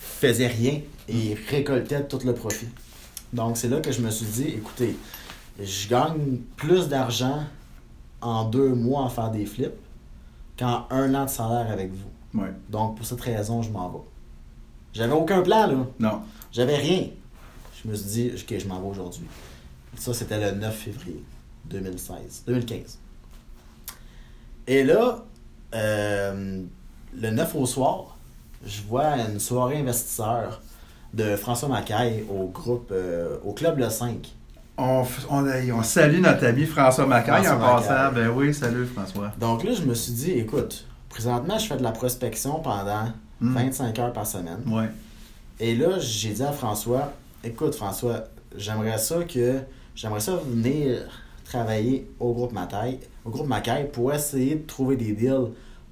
faisait 0.00 0.46
rien 0.46 0.80
et 1.08 1.36
récoltait 1.50 2.04
tout 2.04 2.20
le 2.24 2.32
profit. 2.32 2.68
Donc, 3.34 3.56
c'est 3.56 3.68
là 3.68 3.80
que 3.80 3.90
je 3.90 4.00
me 4.00 4.10
suis 4.10 4.26
dit, 4.26 4.48
écoutez, 4.48 4.96
je 5.60 5.88
gagne 5.88 6.38
plus 6.56 6.88
d'argent 6.88 7.42
en 8.20 8.44
deux 8.44 8.74
mois 8.74 9.06
à 9.06 9.08
faire 9.08 9.30
des 9.32 9.44
flips 9.44 9.74
qu'en 10.56 10.86
un 10.90 11.12
an 11.16 11.24
de 11.24 11.30
salaire 11.30 11.70
avec 11.70 11.90
vous. 11.92 12.40
Ouais. 12.40 12.52
Donc, 12.68 12.96
pour 12.96 13.04
cette 13.04 13.20
raison, 13.20 13.60
je 13.60 13.70
m'en 13.70 13.88
vais. 13.88 14.04
J'avais 14.92 15.12
aucun 15.12 15.42
plan, 15.42 15.66
là. 15.66 15.86
Non. 15.98 16.22
J'avais 16.52 16.76
rien. 16.76 17.08
Je 17.82 17.88
me 17.88 17.96
suis 17.96 18.06
dit, 18.06 18.32
OK, 18.34 18.56
je 18.56 18.68
m'en 18.68 18.80
vais 18.80 18.88
aujourd'hui. 18.88 19.26
Ça, 19.96 20.14
c'était 20.14 20.38
le 20.38 20.56
9 20.56 20.72
février 20.72 21.24
2016, 21.64 22.44
2015. 22.46 22.98
Et 24.68 24.84
là, 24.84 25.24
euh, 25.74 26.62
le 27.16 27.30
9 27.30 27.54
au 27.56 27.66
soir, 27.66 28.16
je 28.64 28.80
vois 28.82 29.18
une 29.18 29.40
soirée 29.40 29.80
investisseur 29.80 30.62
de 31.14 31.36
François 31.36 31.68
Macaille 31.68 32.24
au 32.30 32.48
groupe, 32.48 32.90
euh, 32.92 33.36
au 33.44 33.52
Club 33.52 33.78
Le 33.78 33.88
5. 33.88 34.32
On, 34.76 35.04
on, 35.30 35.46
on 35.72 35.82
salue 35.82 36.20
notre 36.20 36.44
ami 36.46 36.66
François 36.66 37.06
Macaille 37.06 37.48
en 37.48 37.58
François 37.58 37.76
passant. 37.76 37.90
Macaille. 38.12 38.24
Ben 38.24 38.28
oui, 38.36 38.52
salut 38.52 38.86
François. 38.86 39.32
Donc 39.38 39.62
là, 39.64 39.72
je 39.72 39.82
me 39.82 39.94
suis 39.94 40.12
dit, 40.12 40.32
écoute, 40.32 40.86
présentement, 41.08 41.58
je 41.58 41.66
fais 41.66 41.76
de 41.76 41.82
la 41.82 41.92
prospection 41.92 42.58
pendant 42.60 43.08
Mm. 43.40 43.52
25 43.54 43.98
heures 43.98 44.12
par 44.12 44.26
semaine. 44.26 44.60
Ouais. 44.66 44.88
Et 45.58 45.74
là, 45.74 45.98
j'ai 45.98 46.30
dit 46.30 46.42
à 46.42 46.52
François, 46.52 47.12
écoute 47.42 47.74
François, 47.74 48.24
j'aimerais 48.56 48.96
ça 48.96 49.24
que 49.24 49.58
j'aimerais 49.96 50.20
ça 50.20 50.36
venir 50.36 51.00
travailler 51.44 52.08
au 52.20 52.32
groupe 52.32 52.52
Macaille, 52.52 53.00
au 53.24 53.30
groupe 53.30 53.48
Macaille 53.48 53.90
pour 53.90 54.12
essayer 54.14 54.54
de 54.54 54.66
trouver 54.66 54.96
des 54.96 55.12
deals 55.12 55.48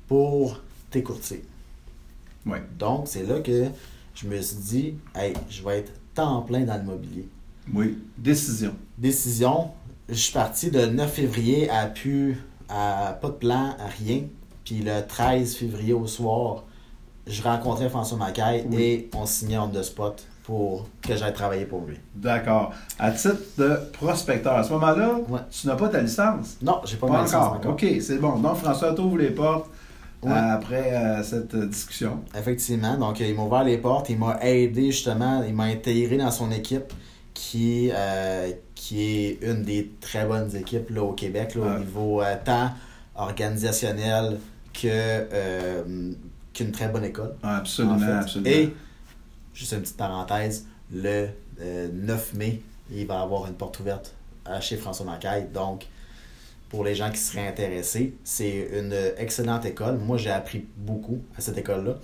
pour 0.07 0.61
tes 0.91 1.03
courtiers. 1.03 1.45
Ouais. 2.47 2.63
Donc, 2.79 3.07
c'est 3.07 3.25
là 3.25 3.41
que 3.41 3.67
je 4.15 4.27
me 4.27 4.41
suis 4.41 4.57
dit, 4.57 4.95
hey, 5.15 5.33
je 5.49 5.63
vais 5.63 5.79
être 5.81 5.93
temps 6.15 6.43
plein 6.43 6.61
dans 6.61 6.77
l'immobilier. 6.77 7.29
Oui. 7.73 7.99
Décision. 8.19 8.75
Décision, 8.99 9.71
je 10.09 10.15
suis 10.15 10.33
parti 10.33 10.71
le 10.71 10.87
9 10.87 11.11
février 11.13 11.71
à 11.71 11.87
pu 11.87 12.39
à 12.69 13.19
pas 13.21 13.29
de 13.29 13.35
plan, 13.35 13.75
à 13.79 13.87
rien. 14.03 14.23
Puis 14.65 14.81
le 14.81 15.01
13 15.07 15.55
février 15.57 15.93
au 15.93 16.07
soir, 16.07 16.65
je 17.27 17.43
rencontrais 17.43 17.89
François 17.89 18.19
Macaille 18.19 18.65
Oui. 18.71 18.83
et 18.83 19.11
on 19.15 19.27
signait 19.27 19.59
on 19.59 19.69
the 19.69 19.83
spot 19.83 20.23
pour 20.45 20.87
que 21.01 21.17
j'aille 21.17 21.33
travailler 21.33 21.65
pour 21.67 21.83
lui. 21.87 21.97
D'accord. 22.17 22.73
À 22.99 23.13
titre 23.13 23.37
de 23.59 23.79
prospecteur, 23.93 24.55
à 24.55 24.65
ce 24.65 24.73
moment-là, 24.73 25.19
Ouais. 25.29 25.39
tu 25.51 25.67
n'as 25.69 25.77
pas 25.77 25.89
ta 25.89 26.01
licence? 26.01 26.57
Non, 26.63 26.81
j'ai 26.85 26.97
pas, 26.97 27.07
Pas 27.07 27.13
ma 27.13 27.23
licence 27.23 27.45
encore. 27.45 27.57
encore. 27.59 27.73
OK, 27.75 27.87
c'est 28.01 28.19
bon. 28.19 28.39
Donc, 28.39 28.57
François 28.57 28.93
t'ouvre 28.93 29.19
les 29.19 29.31
portes 29.31 29.67
Ouais. 30.23 30.31
euh, 30.31 30.55
après 30.55 30.95
euh, 30.95 31.23
cette 31.23 31.55
euh, 31.55 31.67
discussion. 31.67 32.21
Effectivement. 32.39 32.97
Donc, 32.97 33.21
il 33.21 33.35
m'a 33.35 33.43
ouvert 33.43 33.65
les 33.65 33.79
portes. 33.79 34.09
Il 34.11 34.19
m'a 34.19 34.39
aidé 34.43 34.93
justement. 34.93 35.43
Il 35.43 35.55
m'a 35.55 35.65
intégré 35.65 36.17
dans 36.17 36.31
son 36.31 36.51
équipe 36.53 36.93
qui, 37.35 37.91
euh, 37.93 38.53
qui 38.75 39.03
est 39.03 39.39
une 39.43 39.63
des 39.63 39.91
très 40.01 40.25
bonnes 40.27 40.55
équipes 40.55 40.91
là, 40.91 41.03
au 41.03 41.13
Québec, 41.13 41.55
là, 41.57 41.63
Ouais. 41.63 41.77
au 41.77 41.79
niveau 41.81 42.23
euh, 42.23 42.37
tant 42.45 42.71
organisationnel 43.15 44.39
que 44.73 46.15
qu'une 46.55 46.71
très 46.73 46.89
bonne 46.89 47.05
école. 47.05 47.35
Ah, 47.43 47.59
absolument, 47.59 47.95
en 47.95 47.99
fait. 47.99 48.13
absolument. 48.13 48.51
Et, 48.51 48.75
juste 49.55 49.73
une 49.73 49.81
petite 49.81 49.97
parenthèse, 49.97 50.67
le 50.93 51.29
euh, 51.61 51.89
9 51.93 52.35
mai, 52.35 52.61
il 52.91 53.07
va 53.07 53.21
avoir 53.23 53.47
une 53.47 53.55
porte 53.55 53.81
ouverte 53.81 54.15
à 54.45 54.61
chez 54.61 54.77
François 54.77 55.07
Macaille. 55.07 55.47
Donc, 55.53 55.87
pour 56.73 56.85
les 56.85 56.95
gens 56.95 57.11
qui 57.11 57.19
seraient 57.19 57.47
intéressés, 57.47 58.15
c'est 58.25 58.71
une 58.73 58.95
excellente 59.19 59.67
école. 59.67 59.99
Moi, 59.99 60.17
j'ai 60.17 60.31
appris 60.31 60.65
beaucoup 60.75 61.19
à 61.37 61.43
cette 61.43 61.59
école-là. 61.59 61.99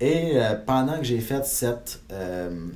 Et 0.00 0.32
euh, 0.36 0.54
pendant 0.64 0.96
que 0.96 1.04
j'ai 1.04 1.20
fait 1.20 1.44
cette, 1.44 2.00
euh, 2.10 2.68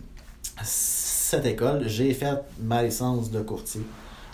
cette 0.62 1.46
école, 1.46 1.88
j'ai 1.88 2.12
fait 2.12 2.34
ma 2.60 2.82
licence 2.82 3.30
de 3.30 3.40
courtier 3.40 3.80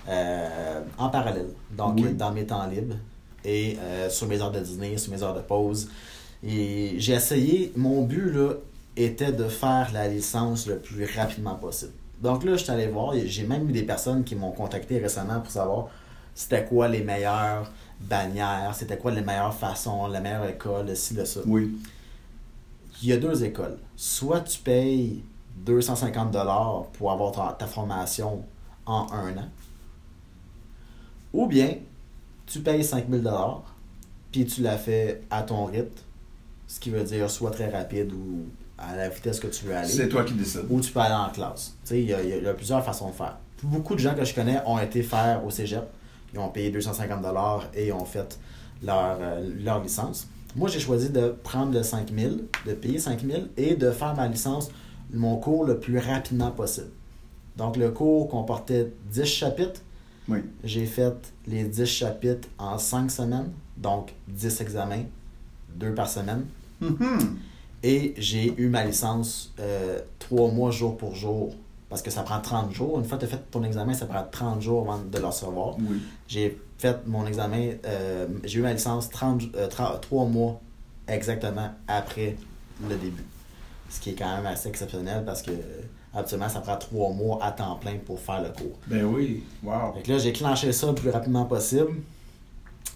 euh, 0.08 0.80
en 0.98 1.08
parallèle. 1.08 1.50
Donc, 1.70 1.98
Oui. 1.98 2.14
dans 2.14 2.32
mes 2.32 2.44
temps 2.44 2.66
libres 2.66 2.96
et 3.44 3.78
sur 4.10 4.26
mes 4.26 4.42
heures 4.42 4.50
de 4.50 4.58
dîner, 4.58 4.98
sur 4.98 5.12
mes 5.12 5.22
heures 5.22 5.34
de 5.34 5.40
pause. 5.40 5.88
Et 6.44 6.94
j'ai 6.98 7.12
essayé, 7.14 7.72
mon 7.76 8.02
but 8.02 8.32
là, 8.32 8.54
était 8.96 9.30
de 9.32 9.44
faire 9.44 9.90
la 9.94 10.08
licence 10.08 10.66
le 10.66 10.78
plus 10.78 11.06
rapidement 11.16 11.54
possible. 11.54 11.92
Donc 12.20 12.44
là, 12.44 12.56
je 12.56 12.64
suis 12.64 12.72
allé 12.72 12.88
voir, 12.88 13.14
j'ai 13.24 13.44
même 13.44 13.68
eu 13.70 13.72
des 13.72 13.84
personnes 13.84 14.24
qui 14.24 14.34
m'ont 14.34 14.50
contacté 14.50 14.98
récemment 14.98 15.38
pour 15.40 15.52
savoir 15.52 15.88
c'était 16.38 16.64
quoi 16.64 16.86
les 16.86 17.02
meilleures 17.02 17.68
bannières, 17.98 18.72
c'était 18.72 18.96
quoi 18.96 19.10
les 19.10 19.22
meilleures 19.22 19.52
façons, 19.52 20.06
la 20.06 20.20
meilleure 20.20 20.46
école, 20.48 20.96
ci, 20.96 21.14
de 21.14 21.24
ça? 21.24 21.40
Oui. 21.44 21.76
Il 23.02 23.08
y 23.08 23.12
a 23.12 23.16
deux 23.16 23.42
écoles. 23.42 23.76
Soit 23.96 24.42
tu 24.42 24.60
payes 24.60 25.24
250 25.56 26.36
pour 26.92 27.10
avoir 27.10 27.32
ta, 27.32 27.56
ta 27.58 27.66
formation 27.66 28.44
en 28.86 29.08
un 29.12 29.36
an, 29.36 29.48
ou 31.32 31.48
bien 31.48 31.74
tu 32.46 32.60
payes 32.60 32.84
5000 32.84 33.28
puis 34.30 34.46
tu 34.46 34.62
la 34.62 34.78
fais 34.78 35.22
à 35.30 35.42
ton 35.42 35.64
rythme, 35.64 35.90
ce 36.68 36.78
qui 36.78 36.90
veut 36.90 37.02
dire 37.02 37.28
soit 37.28 37.50
très 37.50 37.68
rapide 37.68 38.12
ou 38.12 38.44
à 38.78 38.94
la 38.94 39.08
vitesse 39.08 39.40
que 39.40 39.48
tu 39.48 39.64
veux 39.64 39.74
aller, 39.76 39.88
C'est 39.88 40.08
toi 40.08 40.22
qui 40.22 40.34
décides. 40.34 40.66
ou 40.70 40.80
tu 40.80 40.92
peux 40.92 41.00
aller 41.00 41.16
en 41.16 41.30
classe. 41.30 41.74
Il 41.90 41.96
y, 41.96 42.04
y 42.10 42.46
a 42.46 42.54
plusieurs 42.54 42.84
façons 42.84 43.08
de 43.08 43.14
faire. 43.14 43.38
Beaucoup 43.64 43.96
de 43.96 44.00
gens 44.00 44.14
que 44.14 44.24
je 44.24 44.32
connais 44.32 44.62
ont 44.66 44.78
été 44.78 45.02
faire 45.02 45.44
au 45.44 45.50
cégep, 45.50 45.82
ils 46.32 46.38
ont 46.38 46.48
payé 46.48 46.70
250 46.70 47.24
et 47.74 47.92
ont 47.92 48.04
fait 48.04 48.38
leur, 48.82 49.18
euh, 49.20 49.48
leur 49.60 49.82
licence. 49.82 50.28
Moi, 50.56 50.68
j'ai 50.68 50.80
choisi 50.80 51.10
de 51.10 51.34
prendre 51.42 51.72
le 51.72 51.82
5000, 51.82 52.44
de 52.66 52.72
payer 52.72 52.98
5000 52.98 53.50
et 53.56 53.74
de 53.74 53.90
faire 53.90 54.14
ma 54.14 54.26
licence, 54.28 54.70
mon 55.12 55.36
cours 55.36 55.64
le 55.64 55.78
plus 55.78 55.98
rapidement 55.98 56.50
possible. 56.50 56.90
Donc, 57.56 57.76
le 57.76 57.90
cours 57.90 58.28
comportait 58.28 58.92
10 59.10 59.24
chapitres. 59.24 59.80
Oui. 60.28 60.38
J'ai 60.64 60.86
fait 60.86 61.32
les 61.46 61.64
10 61.64 61.86
chapitres 61.86 62.48
en 62.58 62.78
5 62.78 63.10
semaines, 63.10 63.50
donc 63.76 64.14
10 64.28 64.60
examens, 64.60 65.04
2 65.76 65.94
par 65.94 66.08
semaine. 66.08 66.44
Mhm. 66.80 67.38
Et 67.82 68.14
j'ai 68.18 68.54
eu 68.60 68.68
ma 68.68 68.84
licence 68.84 69.52
euh, 69.60 70.00
3 70.18 70.50
mois 70.50 70.70
jour 70.70 70.96
pour 70.96 71.14
jour, 71.14 71.54
parce 71.88 72.02
que 72.02 72.10
ça 72.10 72.22
prend 72.22 72.40
30 72.40 72.72
jours. 72.72 72.98
Une 72.98 73.04
fois 73.04 73.16
que 73.18 73.24
tu 73.24 73.32
as 73.32 73.36
fait 73.36 73.50
ton 73.50 73.64
examen, 73.64 73.94
ça 73.94 74.06
prend 74.06 74.24
30 74.30 74.60
jours 74.60 74.82
avant 74.82 74.98
de 74.98 75.18
le 75.18 75.24
recevoir. 75.26 75.76
Oui. 75.78 76.00
J'ai 76.26 76.60
fait 76.78 77.06
mon 77.06 77.26
examen, 77.26 77.72
euh, 77.86 78.26
j'ai 78.44 78.58
eu 78.58 78.62
ma 78.62 78.72
licence 78.72 79.08
30, 79.10 79.42
euh, 79.56 79.68
30 79.68 80.00
3 80.02 80.26
mois 80.26 80.60
exactement 81.06 81.70
après 81.86 82.36
le 82.88 82.96
début. 82.96 83.24
Ce 83.90 84.00
qui 84.00 84.10
est 84.10 84.14
quand 84.14 84.36
même 84.36 84.46
assez 84.46 84.68
exceptionnel 84.68 85.24
parce 85.24 85.42
que 85.42 85.50
euh, 85.50 85.82
habituellement, 86.14 86.48
ça 86.48 86.60
prend 86.60 86.76
3 86.76 87.12
mois 87.14 87.42
à 87.42 87.52
temps 87.52 87.76
plein 87.76 87.96
pour 88.04 88.20
faire 88.20 88.42
le 88.42 88.50
cours. 88.50 88.78
Ben 88.86 89.04
oui. 89.04 89.42
Wow. 89.62 89.94
Fait 89.94 90.02
que 90.02 90.12
là, 90.12 90.18
j'ai 90.18 90.32
clenché 90.32 90.72
ça 90.72 90.88
le 90.88 90.94
plus 90.94 91.10
rapidement 91.10 91.46
possible. 91.46 91.94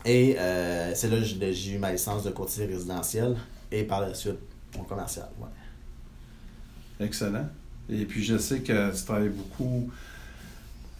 Et 0.04 0.36
euh, 0.38 0.92
c'est 0.94 1.08
là 1.08 1.16
que 1.16 1.22
j'ai 1.22 1.52
j'ai 1.52 1.72
eu 1.72 1.78
ma 1.78 1.92
licence 1.92 2.24
de 2.24 2.30
courtier 2.30 2.66
résidentiel 2.66 3.36
et 3.70 3.84
par 3.84 4.00
la 4.00 4.12
suite 4.14 4.38
mon 4.76 4.84
commercial. 4.84 5.28
Ouais. 5.40 7.06
Excellent. 7.06 7.46
Et 7.90 8.04
puis 8.04 8.22
je 8.22 8.38
sais 8.38 8.60
que 8.60 8.96
tu 8.96 9.04
travailles 9.04 9.28
beaucoup. 9.28 9.90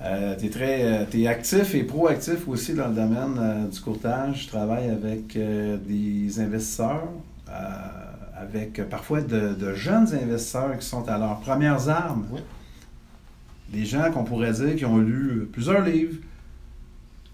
tu 0.01 0.47
es 0.47 0.51
très 0.51 0.83
euh, 0.85 1.29
actif 1.29 1.75
et 1.75 1.85
proactif 1.85 2.49
aussi 2.49 2.75
dans 2.75 2.89
le 2.89 2.95
domaine 2.95 3.39
euh, 3.39 3.67
du 3.69 3.81
courtage. 3.81 4.43
Tu 4.43 4.47
travailles 4.49 4.91
avec 4.91 5.37
euh, 5.37 5.77
des 5.77 6.41
investisseurs 6.41 7.09
euh, 7.49 7.53
avec 8.37 8.79
euh, 8.79 8.85
parfois 8.85 9.21
de, 9.21 9.55
de 9.55 9.75
jeunes 9.75 10.09
investisseurs 10.15 10.77
qui 10.79 10.87
sont 10.87 11.09
à 11.09 11.19
leurs 11.19 11.41
premières 11.41 11.89
armes. 11.89 12.27
Oui. 12.33 12.41
Des 13.69 13.85
gens 13.85 14.11
qu'on 14.11 14.25
pourrait 14.25 14.53
dire 14.53 14.77
qui 14.77 14.85
ont 14.85 14.99
lu 14.99 15.49
plusieurs 15.51 15.83
livres, 15.83 16.19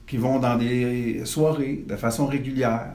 qui 0.07 0.17
vont 0.17 0.39
dans 0.39 0.57
des 0.57 1.23
soirées 1.25 1.85
de 1.87 1.97
façon 1.97 2.27
régulière, 2.27 2.95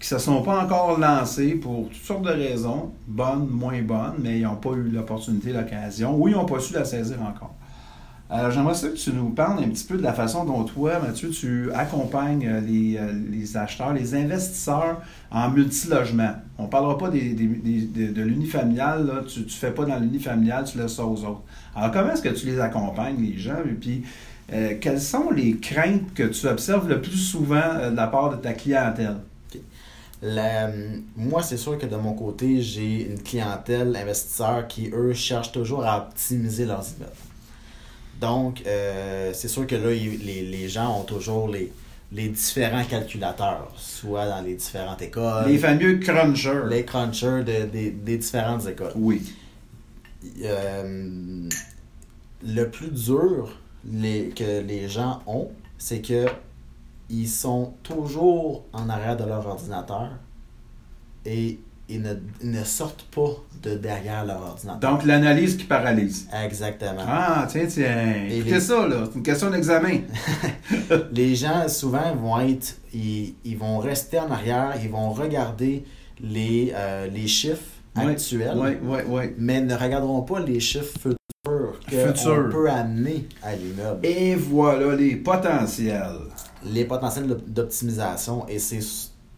qui 0.00 0.14
ne 0.14 0.18
se 0.18 0.24
sont 0.24 0.42
pas 0.42 0.62
encore 0.62 0.98
lancés 0.98 1.54
pour 1.54 1.88
toutes 1.88 2.04
sortes 2.04 2.22
de 2.22 2.30
raisons, 2.30 2.92
bonnes, 3.06 3.48
moins 3.48 3.82
bonnes, 3.82 4.14
mais 4.20 4.38
ils 4.38 4.44
n'ont 4.44 4.56
pas 4.56 4.70
eu 4.70 4.84
l'opportunité, 4.84 5.52
l'occasion, 5.52 6.16
ou 6.16 6.28
ils 6.28 6.34
n'ont 6.34 6.46
pas 6.46 6.60
su 6.60 6.72
la 6.72 6.84
saisir 6.84 7.20
encore. 7.20 7.54
Alors, 8.30 8.50
j'aimerais 8.50 8.74
ça 8.74 8.88
que 8.88 8.96
tu 8.96 9.10
nous 9.12 9.30
parles 9.30 9.64
un 9.64 9.68
petit 9.70 9.84
peu 9.84 9.96
de 9.96 10.02
la 10.02 10.12
façon 10.12 10.44
dont 10.44 10.62
toi, 10.64 10.98
Mathieu, 11.00 11.30
tu 11.30 11.72
accompagnes 11.72 12.46
euh, 12.46 12.60
les, 12.60 12.98
euh, 12.98 13.10
les 13.30 13.56
acheteurs, 13.56 13.94
les 13.94 14.14
investisseurs 14.14 15.00
en 15.30 15.48
multilogement. 15.48 16.34
On 16.58 16.64
ne 16.64 16.68
parlera 16.68 16.98
pas 16.98 17.08
des, 17.08 17.32
de, 17.32 18.22
l'unifamilial, 18.22 19.06
là. 19.06 19.22
tu 19.26 19.40
ne 19.40 19.48
fais 19.48 19.70
pas 19.70 19.86
dans 19.86 19.98
l'unifamilial, 19.98 20.64
tu 20.64 20.76
laisses 20.76 20.96
ça 20.96 21.06
aux 21.06 21.24
autres. 21.24 21.42
Alors, 21.74 21.90
comment 21.90 22.12
est-ce 22.12 22.20
que 22.20 22.28
tu 22.28 22.44
les 22.44 22.60
accompagnes, 22.60 23.16
les 23.18 23.38
gens? 23.38 23.64
Et 23.64 23.72
puis, 23.72 24.02
euh, 24.52 24.74
quelles 24.78 25.00
sont 25.00 25.30
les 25.30 25.56
craintes 25.56 26.12
que 26.14 26.24
tu 26.24 26.46
observes 26.48 26.86
le 26.86 27.00
plus 27.00 27.16
souvent 27.16 27.90
de 27.90 27.96
la 27.96 28.08
part 28.08 28.28
de 28.28 28.36
ta 28.36 28.52
clientèle? 28.52 29.16
La- 30.22 30.70
moi, 31.16 31.42
c'est 31.42 31.56
sûr 31.56 31.78
que 31.78 31.86
de 31.86 31.96
mon 31.96 32.12
côté, 32.14 32.60
j'ai 32.60 33.08
une 33.10 33.22
clientèle 33.22 33.94
investisseur 33.94 34.66
qui, 34.66 34.90
eux, 34.92 35.14
cherchent 35.14 35.52
toujours 35.52 35.84
à 35.84 35.98
optimiser 36.08 36.64
leurs 36.64 36.84
immeubles. 36.96 37.12
Donc, 38.20 38.62
euh, 38.66 39.30
c'est 39.32 39.46
sûr 39.48 39.66
que 39.66 39.76
là, 39.76 39.90
les, 39.90 40.42
les 40.42 40.68
gens 40.68 40.98
ont 41.00 41.04
toujours 41.04 41.46
les, 41.48 41.70
les 42.10 42.28
différents 42.30 42.82
calculateurs, 42.84 43.72
soit 43.76 44.26
dans 44.26 44.40
les 44.40 44.54
différentes 44.54 45.00
écoles, 45.02 45.44
Les 45.46 45.58
fameux 45.58 45.98
crunchers. 45.98 46.62
les 46.68 46.84
crunchers 46.84 47.44
de- 47.44 47.66
des- 47.66 47.90
des 47.92 48.16
différentes 48.18 48.66
écoles. 48.66 48.92
Oui. 48.96 49.22
Euh, 50.42 51.48
le 52.44 52.64
plus 52.70 52.88
dur 52.90 53.56
les, 53.88 54.30
que 54.30 54.60
les 54.62 54.88
gens 54.88 55.20
ont, 55.26 55.50
c'est 55.78 56.00
que 56.02 56.26
ils 57.10 57.28
sont 57.28 57.74
toujours 57.82 58.64
en 58.72 58.88
arrière 58.88 59.16
de 59.16 59.24
leur 59.24 59.46
ordinateur 59.46 60.10
et 61.24 61.58
ils 61.90 62.02
ne, 62.02 62.12
ils 62.42 62.50
ne 62.50 62.64
sortent 62.64 63.06
pas 63.14 63.30
de 63.62 63.74
derrière 63.76 64.24
leur 64.26 64.42
ordinateur. 64.42 64.90
Donc, 64.90 65.04
l'analyse 65.06 65.56
qui 65.56 65.64
paralyse. 65.64 66.28
Exactement. 66.44 67.00
Ah, 67.06 67.46
tiens, 67.48 67.64
tiens. 67.66 68.26
Et 68.28 68.36
Écoutez 68.38 68.54
les- 68.54 68.60
ça, 68.60 68.86
là. 68.86 69.04
C'est 69.10 69.16
une 69.16 69.22
question 69.22 69.50
d'examen. 69.50 70.00
Les 71.12 71.34
gens, 71.34 71.66
souvent, 71.68 72.14
vont 72.14 72.38
être. 72.40 72.76
Ils, 72.92 73.34
ils 73.44 73.56
vont 73.56 73.78
rester 73.78 74.18
en 74.20 74.30
arrière, 74.30 74.74
ils 74.82 74.90
vont 74.90 75.10
regarder 75.10 75.84
les, 76.20 76.72
euh, 76.74 77.06
les 77.08 77.26
chiffres 77.26 77.62
actuels, 77.96 78.52
Oui, 78.56 78.70
oui, 78.82 78.98
oui. 79.08 79.22
mais 79.38 79.60
ne 79.62 79.74
regarderont 79.74 80.22
pas 80.22 80.40
les 80.40 80.60
chiffres 80.60 80.92
futurs 80.98 81.74
Futurs. 81.88 82.48
peut 82.50 82.70
amener 82.70 83.26
à 83.42 83.56
l'immeuble. 83.56 84.04
Et 84.06 84.34
voilà 84.36 84.94
les 84.94 85.16
potentiels. 85.16 86.18
Les 86.72 86.84
potentiels 86.84 87.26
d'op- 87.26 87.48
d'optimisation 87.48 88.46
et 88.48 88.58
c'est 88.58 88.80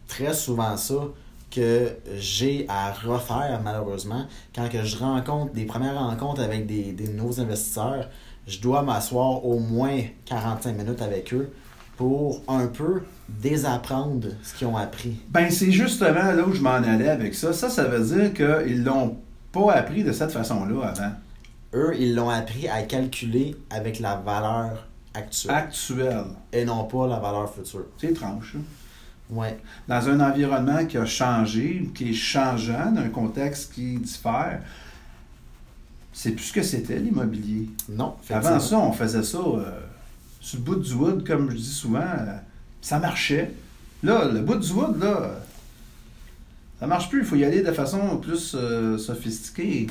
très 0.08 0.34
souvent 0.34 0.76
ça 0.76 1.08
que 1.50 1.90
j'ai 2.16 2.64
à 2.68 2.92
refaire 2.92 3.60
malheureusement 3.64 4.26
quand 4.54 4.68
que 4.68 4.84
je 4.84 4.96
rencontre 4.98 5.52
des 5.52 5.64
premières 5.64 5.98
rencontres 5.98 6.42
avec 6.42 6.66
des, 6.66 6.92
des 6.92 7.08
nouveaux 7.08 7.40
investisseurs 7.40 8.08
je 8.46 8.60
dois 8.60 8.82
m'asseoir 8.82 9.44
au 9.44 9.58
moins 9.58 10.00
45 10.26 10.76
minutes 10.76 11.02
avec 11.02 11.32
eux 11.34 11.50
pour 11.96 12.40
un 12.48 12.66
peu 12.66 13.02
désapprendre 13.28 14.28
ce 14.42 14.54
qu'ils 14.54 14.66
ont 14.66 14.76
appris 14.76 15.16
Ben, 15.28 15.50
c'est 15.50 15.70
justement 15.72 16.32
là 16.32 16.42
où 16.46 16.52
je 16.54 16.60
m'en 16.62 16.70
allais 16.70 17.08
avec 17.10 17.34
ça. 17.34 17.52
Ça, 17.52 17.68
ça 17.68 17.84
veut 17.84 18.04
dire 18.16 18.32
qu'ils 18.32 18.82
l'ont 18.84 19.16
pas 19.52 19.72
appris 19.74 20.02
de 20.04 20.12
cette 20.12 20.30
façon-là 20.32 20.86
avant. 20.88 21.12
eux 21.74 21.94
ils 21.98 22.14
l'ont 22.14 22.30
appris 22.30 22.68
à 22.68 22.82
calculer 22.82 23.56
avec 23.70 23.98
la 24.00 24.14
valeur 24.16 24.86
actuelle 25.14 25.54
Actuel. 25.54 26.24
et 26.52 26.64
non 26.64 26.84
pas 26.84 27.06
la 27.06 27.18
valeur 27.18 27.52
future 27.52 27.86
C'est 28.00 28.08
étrange, 28.10 28.52
ça. 28.52 29.34
ouais 29.34 29.58
Dans 29.88 30.08
un 30.08 30.20
environnement 30.20 30.84
qui 30.86 30.96
a 30.98 31.06
changé, 31.06 31.90
qui 31.94 32.10
est 32.10 32.14
changeant, 32.14 32.92
d'un 32.92 33.08
contexte 33.08 33.72
qui 33.72 33.96
diffère, 33.98 34.60
c'est 36.12 36.32
plus 36.32 36.44
ce 36.44 36.52
que 36.52 36.62
c'était 36.62 36.98
l'immobilier. 36.98 37.68
non 37.88 38.14
Avant 38.30 38.60
ça, 38.60 38.78
on 38.78 38.92
faisait 38.92 39.22
ça 39.22 39.38
euh, 39.38 39.80
sur 40.40 40.58
le 40.58 40.64
bout 40.64 40.76
du 40.76 40.92
wood, 40.94 41.26
comme 41.26 41.50
je 41.50 41.56
dis 41.56 41.64
souvent. 41.64 42.00
euh, 42.00 42.36
ça 42.82 42.98
marchait. 42.98 43.52
Là, 44.02 44.24
le 44.26 44.40
bout 44.40 44.56
du 44.56 44.72
wood, 44.72 44.98
là, 45.02 45.40
ça 46.78 46.86
marche 46.86 47.08
plus. 47.10 47.20
Il 47.20 47.24
faut 47.26 47.36
y 47.36 47.44
aller 47.44 47.62
de 47.62 47.72
façon 47.72 48.16
plus 48.18 48.54
euh, 48.58 48.96
sophistiquée 48.98 49.86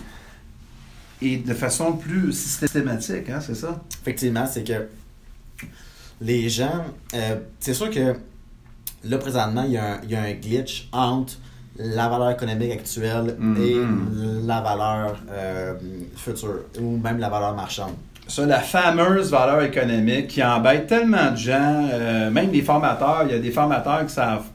et 1.21 1.37
de 1.37 1.53
façon 1.53 1.93
plus 1.93 2.31
systématique, 2.33 3.29
hein, 3.29 3.39
c'est 3.41 3.55
ça? 3.55 3.83
Effectivement, 4.01 4.45
c'est 4.45 4.63
que 4.63 4.87
les 6.21 6.49
gens. 6.49 6.83
euh, 7.13 7.35
c'est 7.59 7.73
sûr 7.73 7.89
que 7.89 8.15
là, 9.03 9.17
présentement, 9.17 9.63
il 9.65 9.71
y, 9.73 9.77
a 9.77 9.93
un, 9.93 9.97
il 10.03 10.11
y 10.11 10.15
a 10.15 10.21
un 10.21 10.33
glitch 10.33 10.89
entre 10.91 11.33
la 11.77 12.09
valeur 12.09 12.31
économique 12.31 12.71
actuelle 12.73 13.37
et 13.57 13.75
Mhm. 13.75 14.45
la 14.45 14.59
valeur 14.61 15.15
euh, 15.31 15.73
future, 16.17 16.59
ou 16.81 16.97
même 16.97 17.19
la 17.19 17.29
valeur 17.29 17.55
marchande. 17.55 17.93
Ça, 18.27 18.45
la 18.45 18.59
fameuse 18.59 19.31
valeur 19.31 19.61
économique 19.63 20.27
qui 20.27 20.43
embête 20.43 20.87
tellement 20.87 21.31
de 21.31 21.37
gens, 21.37 21.87
euh, 21.91 22.29
même 22.29 22.51
des 22.51 22.61
formateurs. 22.61 23.23
Il 23.27 23.31
y 23.31 23.35
a 23.35 23.39
des 23.39 23.49
formateurs 23.51 24.05
qui 24.05 24.13
savent 24.13 24.45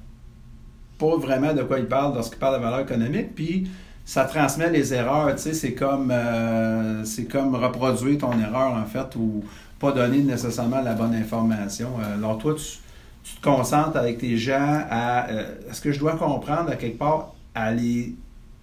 pas 0.98 1.16
vraiment 1.16 1.52
de 1.54 1.62
quoi 1.62 1.78
ils 1.80 1.86
parlent 1.86 2.14
lorsqu'ils 2.14 2.38
parlent 2.38 2.58
de 2.58 2.62
valeur 2.64 2.80
économique, 2.80 3.34
puis 3.34 3.68
ça 4.04 4.26
transmet 4.26 4.70
les 4.70 4.92
erreurs. 4.94 5.34
Tu 5.34 5.42
sais, 5.42 5.54
c'est 5.54 5.72
comme, 5.72 6.10
euh, 6.12 7.04
c'est 7.04 7.24
comme 7.24 7.54
reproduire 7.56 8.18
ton 8.18 8.38
erreur, 8.38 8.74
en 8.74 8.84
fait, 8.84 9.16
ou 9.16 9.42
pas 9.84 9.92
donner 9.92 10.22
nécessairement 10.22 10.80
la 10.80 10.94
bonne 10.94 11.14
information. 11.14 11.90
Euh, 12.00 12.14
alors, 12.18 12.38
toi, 12.38 12.54
tu, 12.54 12.64
tu 13.24 13.36
te 13.36 13.42
concentres 13.42 13.96
avec 13.96 14.18
tes 14.18 14.36
gens 14.36 14.84
à. 14.90 15.28
euh, 15.30 15.70
Est-ce 15.70 15.80
que 15.80 15.92
je 15.92 15.98
dois 15.98 16.16
comprendre, 16.16 16.70
à 16.70 16.76
quelque 16.76 16.98
part, 16.98 17.34
à 17.54 17.72
les 17.72 18.14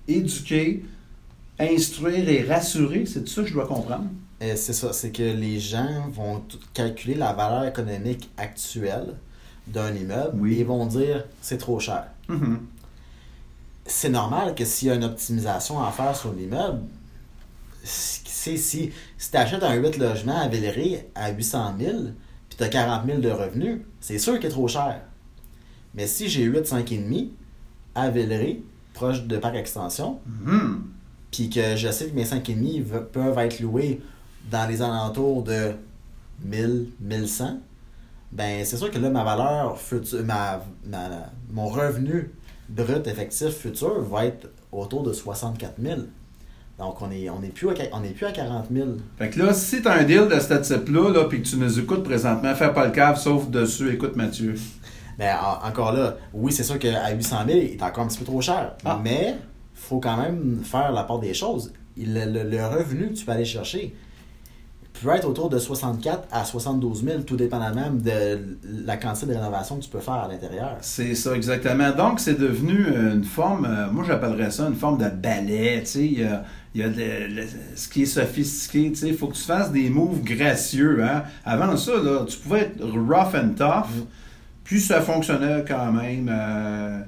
éduquer, 0.08 0.84
instruire 1.60 2.28
et 2.30 2.44
rassurer? 2.44 3.06
C'est 3.06 3.28
ça 3.28 3.42
que 3.42 3.48
je 3.48 3.54
dois 3.54 3.68
comprendre 3.68 4.06
Et 4.40 4.56
c'est 4.56 4.74
ça, 4.74 4.94
c'est 4.94 5.12
que 5.12 5.24
les 5.46 5.60
gens 5.60 6.08
vont 6.12 6.42
calculer 6.74 7.16
la 7.16 7.34
valeur 7.34 7.66
économique 7.66 8.30
actuelle 8.38 9.14
d'un 9.68 9.94
immeuble 9.96 10.38
Oui. 10.42 10.56
et 10.56 10.60
ils 10.62 10.66
vont 10.66 10.86
dire 10.88 11.26
c'est 11.42 11.58
trop 11.60 11.80
cher. 11.80 12.06
Mhm. 12.28 12.60
c'est 13.86 14.10
normal 14.10 14.56
que 14.56 14.64
s'il 14.66 14.88
y 14.88 14.92
a 14.92 14.96
une 14.96 15.04
optimisation 15.04 15.84
à 15.84 15.92
faire 15.92 16.16
sur 16.16 16.32
l'immeuble, 16.34 16.80
c'est 17.84 18.58
si, 18.58 18.92
si 19.22 19.30
tu 19.32 19.38
achètes 19.38 19.62
un 19.64 19.76
8 19.76 19.98
logements 20.00 20.40
à 20.42 20.48
Villeray 20.48 21.08
à 21.14 21.32
800 21.32 21.76
000 21.80 21.92
puis 22.50 22.58
tu 22.58 22.64
as 22.64 22.70
40 22.70 23.06
000 23.06 23.20
de 23.20 23.30
revenus, 23.30 23.82
c'est 24.00 24.18
sûr 24.18 24.40
qu'il 24.40 24.48
est 24.48 24.52
trop 24.52 24.68
cher. 24.68 25.02
Mais 25.94 26.08
si 26.08 26.28
j'ai 26.28 26.44
8, 26.44 26.66
5,5 26.66 27.30
à 27.94 28.10
Villeray, 28.10 28.62
proche 28.94 29.24
de 29.26 29.38
Parc 29.38 29.56
Extension, 29.56 30.20
Mhm. 30.26 30.84
puis 31.32 31.50
que 31.50 31.76
je 31.76 31.92
sais 31.92 32.08
que 32.08 32.16
mes 32.16 32.26
5,5 32.26 32.82
ve- 32.82 33.06
peuvent 33.06 33.38
être 33.38 33.60
loués 33.60 34.02
dans 34.50 34.68
les 34.68 34.82
alentours 34.82 35.44
de 35.44 35.74
1000, 36.44 36.88
1100, 37.00 37.60
ben 38.32 38.66
c'est 38.66 38.78
sûr 38.78 38.90
que 38.90 38.98
là, 38.98 39.10
ma 39.12 39.24
valeur 39.24 39.78
future, 39.78 40.24
ma, 40.26 40.64
ma- 40.86 41.30
mon 41.52 41.68
revenu 41.68 42.32
brut 42.70 43.06
effectif 43.08 43.50
futur 43.50 44.02
va 44.02 44.26
être 44.26 44.50
autour 44.72 45.04
de 45.04 45.14
64 45.14 45.76
000. 45.82 46.00
Donc, 46.82 47.02
on 47.02 47.08
n'est 47.08 47.30
on 47.30 47.42
est 47.44 47.54
plus, 47.54 47.70
à 47.70 47.74
qua- 47.74 47.86
on 47.94 48.04
est 48.04 48.10
plus 48.10 48.26
à 48.26 48.32
40 48.32 48.66
000. 48.74 48.88
Fait 49.18 49.30
que 49.30 49.40
là, 49.40 49.54
si 49.54 49.82
t'as 49.82 50.00
un 50.00 50.04
deal 50.04 50.28
de 50.28 50.40
ce 50.40 50.56
type-là, 50.56 51.12
là, 51.14 51.26
puis 51.26 51.42
que 51.42 51.48
tu 51.48 51.56
nous 51.58 51.80
écoutes 51.80 52.04
présentement, 52.04 52.54
fais 52.56 52.74
pas 52.74 52.86
le 52.88 52.92
cave, 52.92 53.18
sauf 53.20 53.50
dessus, 53.50 53.94
écoute 53.94 54.16
Mathieu. 54.16 54.56
En- 55.20 55.68
encore 55.68 55.92
là, 55.92 56.16
oui, 56.34 56.52
c'est 56.52 56.64
sûr 56.64 56.80
qu'à 56.80 57.12
800 57.12 57.38
000, 57.48 57.60
il 57.60 57.64
est 57.74 57.84
encore 57.84 58.06
un 58.06 58.08
petit 58.08 58.18
peu 58.18 58.26
trop 58.26 58.42
cher. 58.42 58.74
Ah. 58.84 59.00
Mais 59.04 59.36
faut 59.76 60.00
quand 60.00 60.18
même 60.18 60.62
faire 60.64 60.92
la 60.92 61.04
part 61.04 61.20
des 61.20 61.36
choses. 61.36 61.72
Le, 61.96 62.26
le- 62.26 62.50
le 62.50 62.66
revenu 62.66 63.10
que 63.10 63.14
tu 63.14 63.26
peux 63.26 63.32
aller 63.32 63.46
chercher 63.46 63.94
peut 65.04 65.16
être 65.16 65.28
autour 65.28 65.50
de 65.50 65.58
64 65.58 66.28
à 66.32 66.44
72 66.46 67.04
000, 67.04 67.22
tout 67.22 67.36
dépendamment 67.36 67.90
de 67.92 68.40
la 68.86 68.98
quantité 68.98 69.28
de 69.28 69.34
rénovation 69.34 69.78
que 69.78 69.84
tu 69.84 69.90
peux 69.90 70.00
faire 70.00 70.14
à 70.16 70.28
l'intérieur. 70.28 70.78
C'est 70.82 71.16
ça, 71.16 71.36
exactement. 71.36 71.92
Donc, 71.92 72.20
c'est 72.20 72.40
devenu 72.40 72.86
euh, 72.88 73.14
une 73.16 73.24
forme, 73.24 73.66
euh, 73.66 73.90
moi 73.92 74.04
j'appellerais 74.08 74.52
ça 74.52 74.68
une 74.68 74.76
forme 74.76 74.98
de 74.98 75.10
ballet. 75.10 75.84
Il 75.96 76.20
y 76.20 76.24
a, 76.24 76.44
y 76.76 76.84
a 76.84 76.90
de- 76.90 77.46
ce 77.76 77.88
qui 77.88 78.04
est 78.04 78.06
sophistiqué. 78.06 78.92
Il 79.04 79.16
faut 79.18 79.28
que 79.28 79.36
tu 79.36 79.44
fasses 79.44 79.72
des 79.72 79.90
moves 79.90 80.22
gracieux, 80.24 81.04
hein. 81.04 81.24
Avant 81.46 81.76
ça, 81.78 81.94
là, 82.02 82.26
tu 82.28 82.38
pouvais 82.38 82.62
être 82.62 82.84
rough 82.84 83.34
and 83.36 83.54
tough, 83.58 83.90
puis 84.64 84.80
ça 84.80 85.02
fonctionnait 85.02 85.64
quand 85.68 85.92
même. 85.92 86.30
euh, 86.32 87.00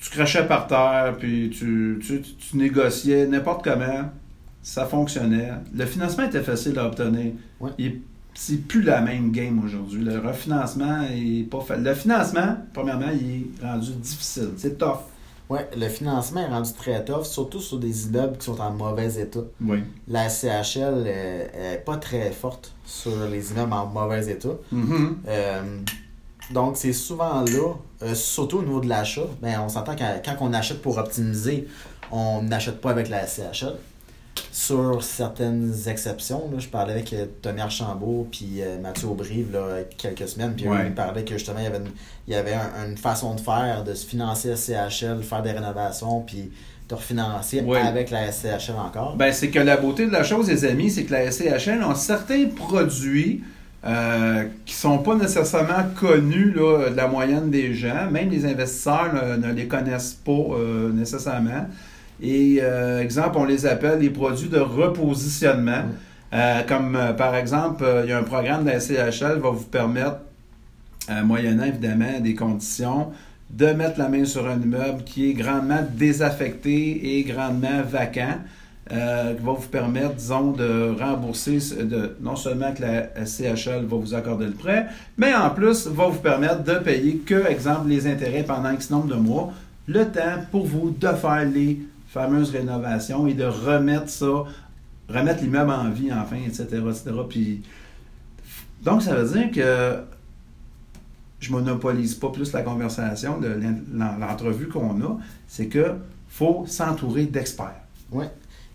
tu 0.00 0.10
crachais 0.10 0.46
par 0.46 0.66
terre, 0.66 1.14
puis 1.18 1.48
tu- 1.50 1.98
tu 2.02 2.56
négociais 2.56 3.26
n'importe 3.26 3.64
comment. 3.64 4.10
Ça 4.64 4.86
fonctionnait. 4.86 5.50
Le 5.74 5.84
financement 5.84 6.24
était 6.24 6.42
facile 6.42 6.78
à 6.78 6.86
obtenir. 6.86 7.34
Ouais. 7.60 7.70
C'est 8.32 8.66
plus 8.66 8.82
la 8.82 9.00
même 9.02 9.30
game 9.30 9.62
aujourd'hui. 9.62 10.02
Le 10.02 10.18
refinancement 10.18 11.02
est 11.02 11.48
pas 11.48 11.60
fait. 11.60 11.76
Le 11.76 11.94
financement, 11.94 12.56
premièrement, 12.72 13.10
il 13.12 13.42
est 13.42 13.64
rendu 13.64 13.92
difficile. 13.92 14.50
C'est 14.56 14.76
tough. 14.78 14.98
Ouais, 15.50 15.68
le 15.76 15.88
financement 15.88 16.40
est 16.40 16.48
rendu 16.48 16.72
très 16.72 17.04
tough, 17.04 17.24
surtout 17.24 17.60
sur 17.60 17.78
des 17.78 18.06
immeubles 18.06 18.38
qui 18.38 18.46
sont 18.46 18.58
en 18.58 18.70
mauvais 18.70 19.20
état. 19.20 19.42
Oui. 19.60 19.84
La 20.08 20.30
CHL 20.30 21.04
euh, 21.06 21.74
est 21.74 21.84
pas 21.84 21.98
très 21.98 22.30
forte 22.32 22.72
sur 22.86 23.12
les 23.30 23.52
immeubles 23.52 23.74
en 23.74 23.86
mauvais 23.86 24.26
état. 24.28 24.56
Mhm. 24.72 25.18
Euh, 25.28 25.62
donc, 26.50 26.78
c'est 26.78 26.94
souvent 26.94 27.42
là, 27.42 27.74
euh, 28.02 28.14
surtout 28.14 28.58
au 28.58 28.62
niveau 28.62 28.80
de 28.80 28.88
l'achat, 28.88 29.26
ben, 29.42 29.60
on 29.60 29.68
s'entend 29.68 29.94
que 29.94 30.02
quand 30.24 30.36
on 30.40 30.52
achète 30.54 30.80
pour 30.80 30.96
optimiser, 30.96 31.68
on 32.10 32.42
n'achète 32.42 32.80
pas 32.80 32.90
avec 32.90 33.10
la 33.10 33.26
CHL. 33.26 33.76
Sur 34.52 35.02
certaines 35.02 35.72
exceptions, 35.86 36.48
là, 36.52 36.58
je 36.58 36.68
parlais 36.68 36.92
avec 36.94 37.12
euh, 37.12 37.26
Tony 37.42 37.60
Archambault 37.60 38.26
puis 38.30 38.60
euh, 38.60 38.80
Mathieu 38.80 39.08
Aubry 39.08 39.44
là, 39.52 39.60
il 39.76 39.80
y 39.80 39.80
a 39.80 39.84
quelques 40.14 40.28
semaines, 40.28 40.54
puis 40.56 40.66
eux, 40.66 40.70
Ouais. 40.70 40.84
ils 40.86 40.90
me 40.90 40.94
parlaient 40.94 41.24
que 41.24 41.34
justement 41.34 41.58
il 41.58 41.64
y 41.64 41.66
avait 41.66 41.78
une, 41.78 41.90
il 42.28 42.32
y 42.32 42.36
avait 42.36 42.54
un- 42.54 42.88
une 42.88 42.96
façon 42.96 43.34
de 43.34 43.40
faire, 43.40 43.84
de 43.84 43.94
se 43.94 44.06
financer 44.06 44.48
la 44.48 44.56
CHL, 44.56 45.22
faire 45.22 45.42
des 45.42 45.52
rénovations, 45.52 46.20
puis 46.20 46.50
de 46.88 46.94
refinancer 46.94 47.62
Ouais. 47.62 47.80
avec 47.80 48.10
la 48.10 48.30
CHL 48.32 48.76
encore. 48.78 49.16
Ben, 49.16 49.32
c'est 49.32 49.48
que 49.50 49.58
la 49.58 49.76
beauté 49.76 50.06
de 50.06 50.12
la 50.12 50.22
chose, 50.22 50.48
les 50.48 50.64
amis, 50.64 50.90
c'est 50.90 51.04
que 51.04 51.12
la 51.12 51.30
SCHL 51.30 51.82
a 51.82 51.94
certains 51.94 52.46
produits 52.46 53.42
euh, 53.86 54.44
qui 54.64 54.72
sont 54.74 54.98
pas 54.98 55.14
nécessairement 55.14 55.84
connus 56.00 56.52
là, 56.56 56.88
de 56.90 56.94
la 56.96 57.06
moyenne 57.06 57.50
des 57.50 57.74
gens. 57.74 58.10
Même 58.10 58.30
les 58.30 58.46
investisseurs 58.46 59.12
là, 59.12 59.36
ne 59.36 59.52
les 59.52 59.66
connaissent 59.66 60.16
pas 60.24 60.32
euh, 60.32 60.90
nécessairement. 60.90 61.66
Et, 62.22 62.58
euh, 62.62 63.00
exemple, 63.00 63.38
on 63.38 63.44
les 63.44 63.66
appelle 63.66 64.00
les 64.00 64.10
produits 64.10 64.48
de 64.48 64.58
repositionnement. 64.58 65.84
Euh, 66.32 66.62
comme 66.66 66.96
euh, 66.96 67.12
par 67.12 67.34
exemple, 67.34 67.84
il 68.04 68.10
y 68.10 68.12
a 68.12 68.18
un 68.18 68.24
programme 68.24 68.64
de 68.64 68.70
la 68.70 68.80
SCHL 68.80 69.34
qui 69.34 69.40
va 69.40 69.50
vous 69.50 69.64
permettre, 69.64 70.18
moyennant 71.24 71.64
évidemment 71.64 72.18
des 72.20 72.34
conditions, 72.34 73.12
de 73.50 73.66
mettre 73.66 73.98
la 73.98 74.08
main 74.08 74.24
sur 74.24 74.48
un 74.48 74.60
immeuble 74.60 75.04
qui 75.04 75.30
est 75.30 75.34
grandement 75.34 75.86
désaffecté 75.92 77.18
et 77.18 77.24
grandement 77.24 77.82
vacant, 77.82 78.38
euh, 78.92 79.34
qui 79.34 79.42
va 79.42 79.52
vous 79.52 79.68
permettre, 79.68 80.14
disons, 80.14 80.52
de 80.52 80.94
rembourser, 80.98 81.58
de, 81.82 82.16
non 82.20 82.36
seulement 82.36 82.72
que 82.72 82.82
la 82.82 83.24
CHL 83.24 83.84
va 83.84 83.96
vous 83.96 84.14
accorder 84.14 84.46
le 84.46 84.52
prêt, 84.52 84.86
mais 85.16 85.34
en 85.34 85.50
plus 85.50 85.86
va 85.86 86.08
vous 86.08 86.18
permettre 86.18 86.64
de 86.64 86.74
payer 86.74 87.16
que, 87.16 87.46
exemple, 87.48 87.88
les 87.88 88.06
intérêts 88.06 88.42
pendant 88.42 88.70
X 88.72 88.90
nombre 88.90 89.14
de 89.14 89.14
mois, 89.14 89.52
le 89.86 90.04
temps 90.04 90.42
pour 90.50 90.66
vous 90.66 90.90
de 90.90 91.08
faire 91.08 91.44
les 91.44 91.80
fameuses 92.14 92.50
rénovations 92.50 93.26
et 93.26 93.34
de 93.34 93.44
remettre 93.44 94.08
ça, 94.08 94.44
remettre 95.08 95.42
l'immeuble 95.42 95.70
en 95.72 95.90
vie, 95.90 96.12
enfin, 96.12 96.36
etc., 96.36 96.62
etc. 96.88 97.10
Puis, 97.28 97.62
donc, 98.82 99.02
ça 99.02 99.16
veut 99.16 99.28
dire 99.36 99.50
que 99.50 99.98
je 101.40 101.50
monopolise 101.52 102.14
pas 102.14 102.30
plus 102.30 102.52
la 102.52 102.62
conversation 102.62 103.38
de 103.40 103.48
l'en- 103.92 104.16
l'entrevue 104.18 104.68
qu'on 104.68 105.00
a, 105.02 105.18
c'est 105.48 105.66
que 105.66 105.94
faut 106.28 106.64
s'entourer 106.66 107.26
d'experts. 107.26 107.82
Oui. 108.12 108.24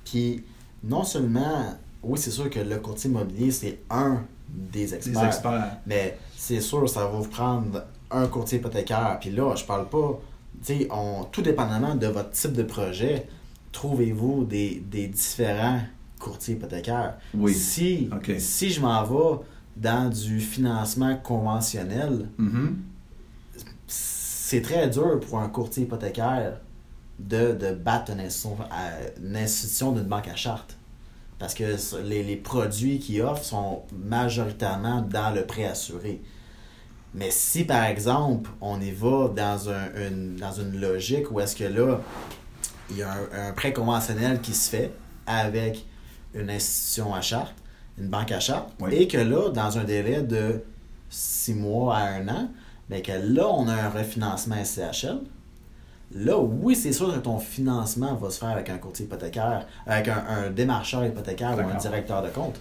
Puis, 0.06 0.44
non 0.84 1.04
seulement, 1.04 1.76
oui, 2.04 2.20
c'est 2.20 2.32
sûr 2.32 2.50
que 2.50 2.60
le 2.60 2.76
courtier 2.78 3.10
immobilier, 3.10 3.52
c'est 3.52 3.80
un 3.90 4.22
des 4.50 4.86
Des 4.86 4.96
experts. 4.96 5.26
experts. 5.26 5.78
Mais 5.88 6.18
c'est 6.36 6.62
sûr, 6.62 6.88
ça 6.90 7.02
va 7.06 7.08
vous 7.08 7.28
prendre 7.28 7.84
un 8.12 8.28
courtier 8.28 8.58
hypothécaire. 8.60 9.18
Puis 9.22 9.30
là, 9.32 9.56
je 9.56 9.64
parle 9.64 9.88
pas, 9.88 10.20
on- 10.92 11.24
tout 11.26 11.42
dépendamment 11.42 11.96
de 11.96 12.08
votre 12.08 12.32
type 12.32 12.54
de 12.54 12.64
projet, 12.64 13.28
trouvez-vous 13.72 14.46
des, 14.46 14.82
des 14.92 15.08
différents 15.08 15.82
courtiers 16.20 16.56
hypothécaires. 16.56 17.18
Oui. 17.34 17.54
Si, 17.54 18.10
si 18.40 18.70
je 18.72 18.82
m'en 18.82 19.04
vais 19.04 19.40
dans 19.78 20.10
du 20.10 20.40
financement 20.42 21.16
conventionnel, 21.18 22.28
Mhm. 22.38 22.78
c'est 23.88 24.62
très 24.62 24.90
dur 24.90 25.20
pour 25.20 25.40
un 25.40 25.50
courtier 25.50 25.84
hypothécaire 25.84 26.60
de, 27.20 27.54
de 27.54 27.72
battre 27.72 28.12
une 28.12 28.20
institution, 28.22 28.58
une 29.24 29.36
institution 29.38 29.92
d'une 29.92 30.04
banque 30.04 30.28
à 30.28 30.36
charte. 30.36 30.76
Parce 31.38 31.54
que 31.54 31.64
les, 32.04 32.24
les 32.24 32.36
produits 32.36 33.00
qu'ils 33.00 33.22
offrent 33.22 33.44
sont 33.44 33.84
majoritairement 33.98 35.02
dans 35.02 35.34
le 35.34 35.46
prêt 35.46 35.66
assuré. 35.66 36.22
Mais 37.14 37.32
si, 37.32 37.64
par 37.64 37.86
exemple, 37.86 38.50
on 38.62 38.80
y 38.80 38.92
va 38.92 39.30
dans, 39.36 39.70
un- 39.70 39.90
une, 40.08 40.36
dans 40.36 40.52
une 40.52 40.80
logique 40.80 41.32
où 41.32 41.40
est-ce 41.40 41.56
que 41.56 41.64
là, 41.64 42.00
il 42.92 42.98
y 42.98 43.04
a 43.04 43.12
un, 43.12 43.50
un 43.50 43.52
prêt 43.54 43.74
conventionnel 43.74 44.40
qui 44.42 44.54
se 44.54 44.70
fait 44.70 44.92
avec 45.26 45.86
une 46.36 46.50
institution 46.50 47.14
à 47.14 47.22
charte, 47.22 47.56
une 47.98 48.08
banque 48.10 48.32
à 48.32 48.40
charte, 48.40 48.70
Oui. 48.80 48.94
et 48.94 49.08
que 49.08 49.18
là, 49.18 49.50
dans 49.50 49.78
un 49.80 49.84
délai 49.84 50.22
de 50.22 50.62
six 51.10 51.54
mois 51.56 51.98
à 51.98 52.02
un 52.04 52.28
an, 52.28 52.50
mais 52.90 53.02
que 53.02 53.12
là, 53.12 53.48
on 53.48 53.68
a 53.68 53.74
un 53.74 53.90
refinancement 53.90 54.56
SCHL. 54.64 55.20
Là, 56.16 56.38
oui, 56.40 56.76
c'est 56.76 56.92
sûr 56.92 57.14
que 57.14 57.20
ton 57.20 57.38
financement 57.38 58.16
va 58.16 58.30
se 58.32 58.40
faire 58.40 58.50
avec 58.50 58.70
un 58.70 58.78
courtier 58.80 59.06
hypothécaire, 59.06 59.68
avec 59.86 60.08
un, 60.08 60.24
un 60.28 60.50
démarcheur 60.50 61.06
hypothécaire 61.06 61.56
ou 61.58 61.62
un 61.70 61.76
directeur 61.78 62.24
de 62.24 62.30
compte. 62.30 62.60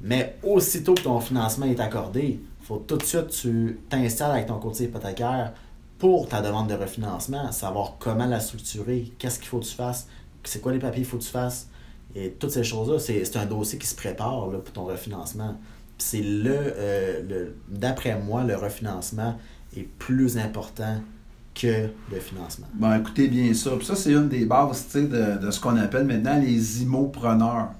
Mais 0.00 0.36
aussitôt 0.42 0.94
que 0.94 1.02
ton 1.02 1.20
financement 1.20 1.66
est 1.66 1.80
accordé, 1.80 2.40
faut 2.62 2.84
tout 2.86 2.96
de 2.96 3.02
suite 3.02 3.28
tu 3.28 3.80
t'installes 3.88 4.32
avec 4.32 4.46
ton 4.46 4.58
courtier 4.58 4.86
hypothécaire 4.86 5.52
pour 5.98 6.28
ta 6.28 6.40
demande 6.40 6.68
de 6.68 6.74
refinancement, 6.74 7.50
savoir 7.50 7.96
comment 7.98 8.26
la 8.26 8.38
structurer, 8.38 9.12
qu'est-ce 9.18 9.38
qu'il 9.38 9.48
faut 9.48 9.58
que 9.58 9.64
tu 9.64 9.74
fasses, 9.74 10.06
c'est 10.44 10.60
quoi 10.60 10.72
les 10.72 10.78
papiers 10.78 11.02
qu'il 11.02 11.10
faut 11.10 11.18
que 11.18 11.24
tu 11.24 11.30
fasses. 11.30 11.68
Et 12.14 12.30
toutes 12.30 12.50
ces 12.50 12.64
choses-là, 12.64 12.98
c'est 12.98 13.36
un 13.36 13.46
dossier 13.46 13.78
qui 13.78 13.86
se 13.86 13.94
prépare 13.94 14.48
pour 14.48 14.72
ton 14.72 14.84
refinancement. 14.84 15.56
C'est 15.98 16.22
le, 16.22 16.54
euh, 16.54 17.22
le 17.28 17.56
d'après 17.68 18.18
moi, 18.18 18.44
le 18.44 18.56
refinancement 18.56 19.36
est 19.76 19.82
plus 19.82 20.38
important 20.38 21.00
que 21.54 21.88
le 22.10 22.20
financement. 22.20 22.66
Bon, 22.74 22.94
écoutez 22.94 23.28
bien 23.28 23.52
ça. 23.52 23.72
Ça, 23.82 23.96
c'est 23.96 24.12
une 24.12 24.28
des 24.28 24.46
bases 24.46 24.86
de, 24.94 25.38
de 25.38 25.50
ce 25.50 25.60
qu'on 25.60 25.76
appelle 25.76 26.04
maintenant 26.04 26.38
les 26.38 26.82
immopreneurs. 26.82 27.70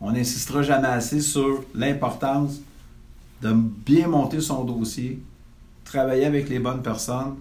On 0.00 0.12
n'insistera 0.12 0.62
jamais 0.62 0.88
assez 0.88 1.20
sur 1.20 1.64
l'importance 1.74 2.60
de 3.42 3.52
bien 3.52 4.08
monter 4.08 4.40
son 4.40 4.64
dossier, 4.64 5.20
travailler 5.84 6.26
avec 6.26 6.48
les 6.48 6.58
bonnes 6.58 6.82
personnes, 6.82 7.36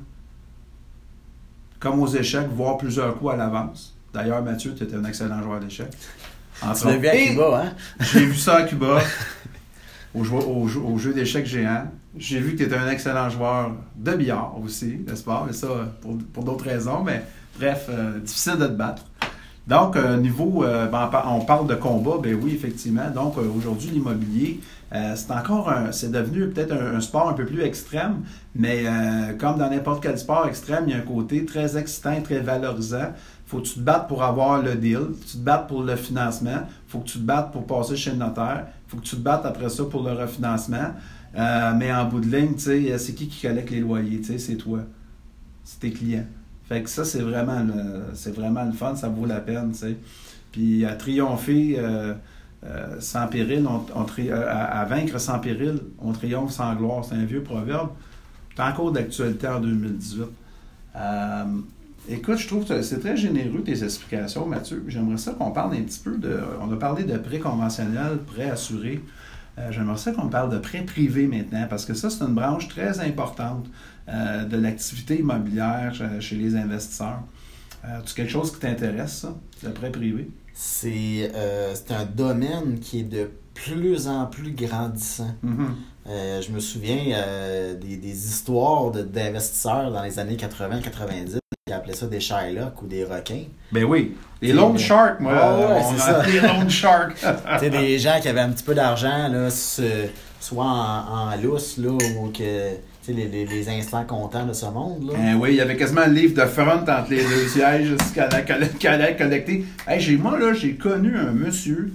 comme 1.80 2.00
aux 2.00 2.08
échecs, 2.08 2.48
voir 2.50 2.78
plusieurs 2.78 3.16
coups 3.18 3.34
à 3.34 3.36
l'avance. 3.36 3.96
D'ailleurs, 4.14 4.42
Mathieu, 4.42 4.74
tu 4.76 4.84
étais 4.84 4.96
un 4.96 5.06
excellent 5.06 5.42
joueur 5.42 5.60
d'échecs. 5.60 5.92
Tu 6.60 6.88
l'as 6.88 6.98
vu 6.98 7.08
à 7.08 7.16
Cuba, 7.16 7.62
hein? 7.64 7.74
J'ai 8.00 8.26
vu 8.26 8.36
ça 8.36 8.56
à 8.56 8.64
Cuba, 8.64 9.00
au 10.16 10.24
jeu, 10.24 10.34
au 10.34 10.68
jeu, 10.68 10.80
au 10.80 10.98
jeu 10.98 11.14
d'échecs 11.14 11.46
géant. 11.46 11.84
J'ai 12.18 12.40
vu 12.40 12.54
que 12.54 12.58
tu 12.58 12.64
étais 12.64 12.76
un 12.76 12.90
excellent 12.90 13.30
joueur 13.30 13.74
de 13.96 14.14
billard 14.14 14.56
aussi, 14.60 15.02
n'est-ce 15.08 15.24
pas? 15.24 15.44
Mais 15.46 15.54
ça, 15.54 15.68
pour, 16.02 16.18
pour 16.34 16.44
d'autres 16.44 16.66
raisons, 16.66 17.04
mais 17.04 17.24
bref, 17.60 17.86
euh, 17.90 18.18
difficile 18.18 18.58
de 18.58 18.66
te 18.66 18.72
battre. 18.72 19.04
Donc, 19.68 19.98
euh, 19.98 20.16
niveau, 20.18 20.64
euh, 20.64 20.88
ben, 20.88 21.06
on 21.08 21.10
par- 21.10 21.36
on 21.36 21.42
parle 21.44 21.68
de 21.68 21.76
combat, 21.76 22.18
ben 22.24 22.40
oui, 22.42 22.54
effectivement. 22.54 23.10
Donc, 23.14 23.38
euh, 23.38 23.42
aujourd'hui, 23.56 23.90
l'immobilier, 23.90 24.62
c'est 24.92 25.32
encore 25.32 25.70
un, 25.70 25.92
c'est 25.92 26.10
devenu 26.10 26.48
peut-être 26.48 26.72
un, 26.72 27.02
sport 27.02 27.28
un 27.30 27.34
peu 27.34 27.46
plus 27.46 27.62
extrême, 27.62 28.22
mais 28.56 28.86
comme 29.38 29.58
dans 29.58 29.70
n'importe 29.70 30.02
quel 30.02 30.18
sport 30.18 30.48
extrême, 30.48 30.86
il 30.88 30.92
y 30.92 30.94
a 30.94 31.00
un 31.00 31.02
côté 31.02 31.44
très 31.44 31.78
excitant, 31.78 32.22
très 32.22 32.40
valorisant. 32.40 33.12
Faut 33.48 33.58
que 33.58 33.64
tu 33.64 33.74
te 33.74 33.80
battes 33.82 34.08
pour 34.08 34.24
avoir 34.24 34.62
le 34.62 34.76
deal, 34.76 35.08
tu 35.30 35.38
te 35.38 35.44
battes 35.44 35.68
pour 35.68 35.84
le 35.84 35.98
financement, 35.98 36.60
faut 36.88 37.00
que 37.00 37.08
tu 37.10 37.20
te 37.20 37.24
battes 37.24 37.52
pour 37.52 37.66
passer 37.68 37.98
chez 37.98 38.12
le 38.12 38.18
notaire, 38.18 38.68
faut 38.88 38.96
que 38.96 39.04
tu 39.04 39.18
te 39.18 39.22
battes 39.22 39.46
après 39.46 39.68
ça 39.68 39.84
pour 39.84 40.04
le 40.04 40.14
refinancement. 40.14 40.94
Mais 41.36 41.92
en 41.94 42.06
bout 42.06 42.22
de 42.22 42.34
ligne, 42.34 42.54
c'est 42.58 43.14
qui 43.14 43.28
qui 43.28 43.46
collecte 43.46 43.70
les 43.72 43.82
loyers, 43.82 44.22
c'est 44.24 44.56
toi. 44.56 44.80
C'est 45.66 45.82
tes 45.82 45.92
clients. 45.92 46.24
Fait 46.68 46.84
que 46.84 46.90
ça, 46.90 47.06
c'est 47.06 47.22
vraiment 47.22 47.62
le, 47.64 48.32
vraiment 48.32 48.66
le 48.66 48.74
fun, 48.74 48.96
ça 48.96 49.08
vaut 49.10 49.26
la 49.26 49.40
peine, 49.40 49.72
tu 49.72 49.78
sais. 49.80 49.98
Puis 50.52 50.86
à 50.86 50.96
triompher 50.96 51.76
euh, 51.80 52.14
euh, 52.66 52.96
sans 53.00 53.28
péril, 53.28 53.66
on, 53.96 54.04
tri- 54.04 54.32
euh, 54.32 54.46
à, 54.50 54.84
vaincre 54.86 55.20
sans 55.20 55.40
péril, 55.40 55.80
on 56.00 56.12
triomphe 56.12 56.52
sans 56.52 56.74
gloire. 56.76 57.06
C'est 57.06 57.16
un 57.16 57.26
vieux 57.26 57.44
proverbe. 57.44 57.90
C'est 58.56 58.64
encore 58.64 58.92
d'actualité 58.92 59.48
en 59.48 59.60
2018. 59.60 60.24
Euh, 60.96 61.44
écoute, 62.10 62.38
je 62.38 62.48
trouve 62.48 62.66
que 62.66 62.82
c'est 62.82 63.00
très 63.00 63.16
généreux 63.16 63.62
tes 63.64 63.84
explications, 63.84 64.46
Mathieu. 64.48 64.84
J'aimerais 64.88 65.18
ça 65.18 65.34
qu'on 65.34 65.52
parle 65.52 65.76
un 65.76 65.84
petit 65.84 66.00
peu 66.04 66.18
de. 66.18 66.40
On 66.62 66.72
a 66.74 66.76
parlé 66.76 67.04
de 67.04 67.18
prêt 67.18 67.40
conventionnel, 67.40 68.18
prêt 68.26 68.50
assuré. 68.50 69.02
Euh, 69.58 69.72
J'aimerais 69.72 69.98
ça 69.98 70.12
qu'on 70.12 70.28
parle 70.30 70.52
de 70.52 70.58
prêt 70.60 70.84
privé 70.84 71.28
maintenant, 71.28 71.66
parce 71.70 71.86
que 71.86 71.94
ça, 71.94 72.10
c'est 72.10 72.24
une 72.24 72.36
branche 72.36 72.68
très 72.68 73.00
importante 73.00 73.66
euh, 74.08 74.46
de 74.46 74.58
l'activité 74.58 75.20
immobilière 75.20 75.94
euh, 76.02 76.20
chez 76.20 76.36
les 76.36 76.56
investisseurs. 76.56 77.22
Tu 78.06 78.14
quelque 78.16 78.32
chose 78.32 78.52
qui 78.52 78.60
t'intéresse, 78.60 79.20
ça, 79.22 79.36
le 79.64 79.72
prêt 79.72 79.92
privé? 79.92 80.30
C'est 80.54 81.32
un 81.90 82.06
domaine 82.06 82.80
qui 82.82 83.00
est 83.00 83.04
de 83.04 83.30
plus 83.54 84.08
en 84.08 84.26
plus 84.26 84.52
grandissant. 84.52 85.34
Mhm. 85.42 85.76
Euh, 86.10 86.42
je 86.42 86.52
me 86.52 86.60
souviens 86.60 87.16
euh, 87.16 87.76
des, 87.76 87.98
des 87.98 88.28
histoires 88.28 88.92
de- 88.92 89.04
d'investisseurs 89.04 89.92
dans 89.92 90.04
les 90.04 90.20
années 90.20 90.36
80-90 90.38 91.38
qui 91.68 91.74
appelaient 91.74 91.94
ça 91.94 92.08
des 92.08 92.20
Shylock 92.20 92.82
ou 92.82 92.88
des 92.88 93.04
requins. 93.04 93.44
Ben 93.72 93.84
oui. 93.84 94.16
Les 94.42 94.50
C'est- 94.50 94.54
loan 94.56 94.78
sharks, 94.78 95.20
moi. 95.20 95.34
Ah 95.36 95.58
ouais, 95.58 95.82
on 95.84 95.98
c'est 95.98 96.10
a 96.12 96.26
les 96.26 96.40
loan 96.40 96.70
sharks. 96.70 97.16
tu 97.20 97.60
sais, 97.60 97.70
des 97.70 98.00
gens 98.00 98.20
qui 98.22 98.28
avaient 98.30 98.40
un 98.42 98.50
petit 98.50 98.64
peu 98.64 98.74
d'argent, 98.74 99.28
là, 99.28 99.50
soit 99.50 100.64
en, 100.66 101.30
en 101.32 101.36
lousse, 101.42 101.78
là, 101.78 101.92
ou 101.92 102.28
que, 102.30 102.72
tu 102.72 102.78
tu 103.04 103.14
sais, 103.14 103.14
les, 103.14 103.28
les, 103.28 103.46
les 103.46 103.70
instants 103.70 104.06
contents 104.06 104.46
de 104.46 104.54
ce 104.54 104.66
monde. 104.68 105.12
Là. 105.12 105.14
Eh 105.32 105.34
oui, 105.36 105.50
il 105.52 105.56
y 105.56 105.62
avait 105.62 105.76
quasiment 105.78 106.02
un 106.02 106.08
livre 106.08 106.36
de 106.42 106.48
front 106.48 106.82
entre 106.88 107.10
les 107.10 107.24
deux 107.24 107.48
sièges 107.48 107.96
qu'elle 108.14 108.94
allait, 108.94 109.16
collecter. 109.16 109.66
Hey, 109.88 110.00
j'ai, 110.00 110.18
moi, 110.18 110.38
là, 110.40 110.54
j'ai 110.54 110.76
connu 110.76 111.16
un 111.18 111.32
monsieur. 111.32 111.94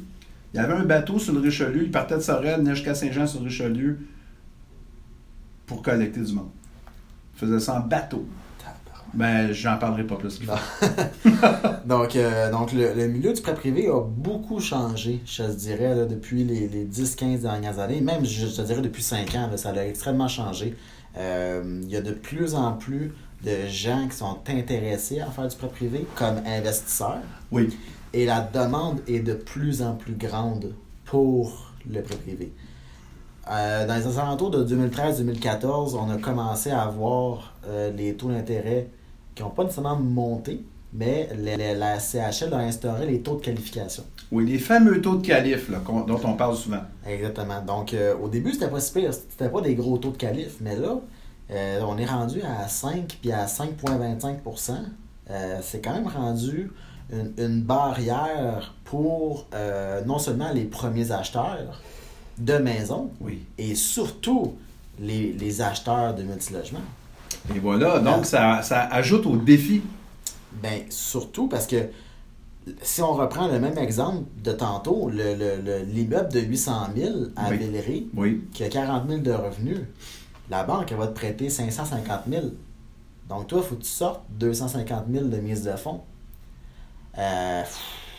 Il 0.54 0.61
avait 0.61 0.74
un 0.74 0.85
bateau 0.85 1.18
sur 1.18 1.32
le 1.32 1.40
Richelieu. 1.40 1.85
Il 1.85 1.90
partait 1.90 2.16
de 2.16 2.20
Sorel, 2.20 2.61
venait 2.61 2.74
jusqu'à 2.74 2.94
Saint-Jean 2.94 3.26
sur 3.26 3.40
le 3.40 3.46
Richelieu 3.46 3.98
pour 5.66 5.82
collecter 5.82 6.20
du 6.20 6.32
monde. 6.35 6.50
Il 7.35 7.40
faisait 7.40 7.61
ça 7.61 7.74
en 7.76 7.80
bateau. 7.80 8.26
Ben, 9.14 9.53
j'en 9.53 9.77
parlerai 9.79 10.05
pas 10.05 10.16
plus. 10.16 10.40
Donc, 11.87 12.16
euh, 12.16 12.51
donc 12.51 12.72
le, 12.72 12.94
le 12.94 13.09
milieu 13.09 13.33
du 13.33 13.42
prêt 13.42 13.55
privé 13.55 13.88
a 13.88 14.01
beaucoup 14.01 14.61
changé, 14.61 15.20
je 15.27 15.42
te 15.42 15.51
dirais, 15.51 15.94
là, 15.94 16.05
depuis 16.07 16.44
les, 16.44 16.68
les 16.68 16.87
10-15 16.87 17.40
dernières 17.40 17.79
années. 17.79 18.01
Même, 18.01 18.25
je 18.25 18.46
te 18.46 18.62
dirais, 18.62 18.81
depuis 18.81 19.03
5 19.03 19.35
ans, 19.35 19.48
là, 19.51 19.57
ça 19.57 19.70
a 19.70 19.85
extrêmement 19.85 20.29
changé. 20.29 20.77
Euh, 21.18 21.81
Il 21.83 21.90
y 21.90 21.96
a 21.96 22.01
de 22.01 22.12
plus 22.12 22.55
en 22.55 22.72
plus 22.72 23.12
de 23.44 23.66
gens 23.68 24.07
qui 24.09 24.16
sont 24.16 24.38
intéressés 24.46 25.20
à 25.20 25.27
faire 25.27 25.48
du 25.48 25.57
prêt 25.57 25.68
privé 25.68 26.07
comme 26.14 26.37
investisseurs. 26.46 27.18
Oui. 27.51 27.77
Et 28.14 28.25
la 28.25 28.40
demande 28.40 29.01
est 29.09 29.20
de 29.20 29.35
plus 29.35 29.83
en 29.83 29.94
plus 29.94 30.14
grande 30.14 30.72
pour 31.05 31.72
le 31.90 32.01
prêt 32.01 32.16
privé. 32.16 32.53
Euh, 33.51 33.87
dans 33.87 33.96
les 33.96 34.18
alentours 34.18 34.51
de 34.51 34.64
2013-2014, 34.64 35.96
on 35.96 36.09
a 36.11 36.16
commencé 36.16 36.70
à 36.70 36.87
voir 36.87 37.55
les 37.96 38.14
taux 38.14 38.29
d'intérêt 38.31 38.88
qui 39.35 39.42
n'ont 39.42 39.51
pas 39.51 39.64
nécessairement 39.64 39.97
monté, 39.97 40.62
mais 40.92 41.29
les- 41.38 41.57
les- 41.57 41.75
la 41.75 41.99
CHL 42.01 42.53
a 42.53 42.59
instauré 42.59 43.07
les 43.07 43.21
taux 43.21 43.37
de 43.37 43.40
qualification. 43.42 44.05
Oui, 44.31 44.47
les 44.51 44.59
fameux 44.59 45.01
taux 45.01 45.16
de 45.16 45.27
là, 45.71 45.79
qu'on- 45.85 46.01
dont 46.03 46.21
on 46.25 46.35
parle 46.35 46.57
souvent. 46.57 46.83
Exactement. 47.07 47.61
Donc, 47.62 47.95
euh, 47.95 48.14
au 48.23 48.29
début, 48.29 48.53
c'était 48.53 48.68
pas 48.68 48.81
si 48.81 48.92
pire. 48.92 49.12
C'était 49.12 49.49
pas 49.49 49.61
des 49.61 49.75
gros 49.75 49.99
taux 49.99 50.11
de 50.11 50.16
qualif. 50.16 50.57
Mais 50.61 50.77
là, 50.77 51.01
euh, 51.51 51.81
on 51.87 51.97
est 51.99 52.07
rendu 52.07 52.40
à 52.42 52.68
5 52.68 53.18
puis 53.21 53.33
à 53.33 53.47
5,25% 53.47 54.85
Euh, 55.31 55.61
C'est 55.62 55.81
quand 55.81 55.92
même 55.95 56.09
rendu 56.09 56.73
une, 57.12 57.33
une 57.38 57.62
barrière 57.62 58.75
pour 58.85 59.47
euh, 59.55 60.03
non 60.05 60.18
seulement 60.18 60.51
les 60.53 60.64
premiers 60.64 61.12
acheteurs 61.12 61.81
de 62.38 62.55
maisons, 62.55 63.11
Oui. 63.21 63.45
et 63.57 63.75
surtout 63.77 64.55
les, 65.01 65.33
les 65.33 65.61
acheteurs 65.62 66.14
de 66.14 66.23
multilogements. 66.25 66.81
Et 67.55 67.59
voilà, 67.59 67.99
donc 68.01 68.27
ça, 68.27 68.62
ça 68.62 68.83
ajoute 68.83 69.27
au 69.27 69.37
défi. 69.37 69.83
Ben, 70.62 70.83
surtout 70.90 71.49
parce 71.49 71.66
que 71.66 71.77
si 72.83 73.03
on 73.03 73.12
reprend 73.14 73.49
le 73.49 73.59
même 73.59 73.77
exemple 73.79 74.25
de 74.45 74.53
tantôt, 74.53 75.09
le- 75.09 75.35
le- 75.35 75.61
le- 75.64 75.83
l'immeuble 75.85 76.31
de 76.33 76.40
800 76.40 76.73
000 76.97 77.11
à 77.37 77.51
Oui. 77.51 77.57
Villeray, 77.59 78.07
Oui. 78.14 78.45
qui 78.53 78.62
a 78.64 78.68
40 78.68 79.09
000 79.09 79.21
de 79.23 79.33
revenus, 79.33 79.79
la 80.51 80.62
banque 80.64 80.92
elle 80.92 80.99
va 80.99 81.07
te 81.09 81.14
prêter 81.14 81.49
550 81.51 82.21
000. 82.29 82.42
Donc 83.29 83.47
toi, 83.49 83.61
il 83.64 83.68
faut 83.68 83.75
que 83.77 83.83
tu 83.83 83.88
sortes 83.88 84.21
250 84.38 85.05
000 85.11 85.25
de 85.27 85.37
mise 85.38 85.62
de 85.64 85.73
fonds. 85.73 86.03
Euh, 87.18 87.62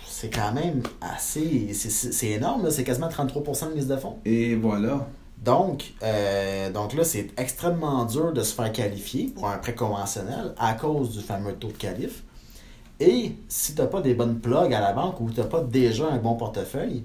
c'est 0.08 0.30
quand 0.30 0.52
même 0.54 0.82
assez... 1.02 1.74
c'est- 1.74 2.28
énorme, 2.32 2.70
c'est 2.72 2.84
quasiment 2.84 3.10
33% 3.10 3.70
de 3.70 3.76
mise 3.76 3.88
de 3.88 3.96
fonds. 3.98 4.18
Et 4.26 4.56
voilà. 4.56 5.08
Donc, 5.44 5.94
euh, 6.04 6.72
donc 6.72 6.94
là, 6.94 7.04
c'est 7.04 7.28
extrêmement 7.38 8.06
dur 8.06 8.32
de 8.32 8.42
se 8.44 8.54
faire 8.56 8.72
qualifier 8.72 9.26
pour 9.28 9.50
un 9.50 9.58
prêt 9.58 9.76
conventionnel 9.76 10.54
à 10.58 10.74
cause 10.74 11.18
du 11.18 11.22
fameux 11.22 11.54
taux 11.54 11.68
de 11.68 11.74
qualif. 11.74 12.24
Et 13.00 13.36
si 13.50 13.76
tu 13.76 13.82
n'as 13.82 13.88
pas 13.88 14.00
des 14.02 14.14
bonnes 14.14 14.40
plugs 14.40 14.74
à 14.74 14.80
la 14.80 14.94
banque 14.94 15.20
ou 15.20 15.30
tu 15.30 15.40
n'as 15.42 15.48
pas 15.48 15.62
déjà 15.62 16.08
un 16.10 16.18
bon 16.18 16.36
portefeuille, 16.36 17.04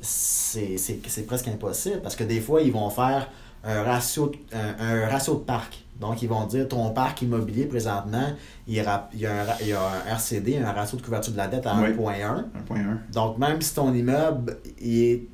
c'est 0.00 1.26
presque 1.26 1.48
impossible 1.48 2.00
parce 2.02 2.16
que 2.16 2.24
des 2.24 2.40
fois, 2.40 2.62
ils 2.62 2.72
vont 2.72 2.88
faire 2.90 3.28
un 3.64 3.82
ratio, 3.82 4.26
de- 4.28 4.56
un, 4.56 5.04
un 5.04 5.08
ratio 5.08 5.34
de 5.34 5.40
parc. 5.40 5.84
Donc, 6.00 6.22
ils 6.22 6.28
vont 6.28 6.44
dire 6.46 6.66
ton 6.68 6.90
parc 6.90 7.22
immobilier 7.22 7.66
présentement, 7.66 8.28
il 8.66 8.74
y 8.74 8.80
a, 8.80 9.08
il 9.14 9.20
y 9.20 9.26
a 9.26 9.32
un, 9.42 9.46
il 9.60 9.68
y 9.68 9.72
a 9.72 9.80
un 9.80 10.10
RCD, 10.14 10.56
un 10.58 10.72
ratio 10.72 10.98
de 10.98 11.02
couverture 11.02 11.32
de 11.32 11.38
la 11.38 11.46
dette 11.48 11.66
à 11.66 11.74
Oui. 11.76 11.88
1.1. 11.90 12.44
1.1. 12.70 13.12
Donc, 13.12 13.38
même 13.38 13.60
si 13.62 13.74
ton 13.74 13.92
immeuble 13.94 14.58
il 14.80 15.02
est 15.02 15.28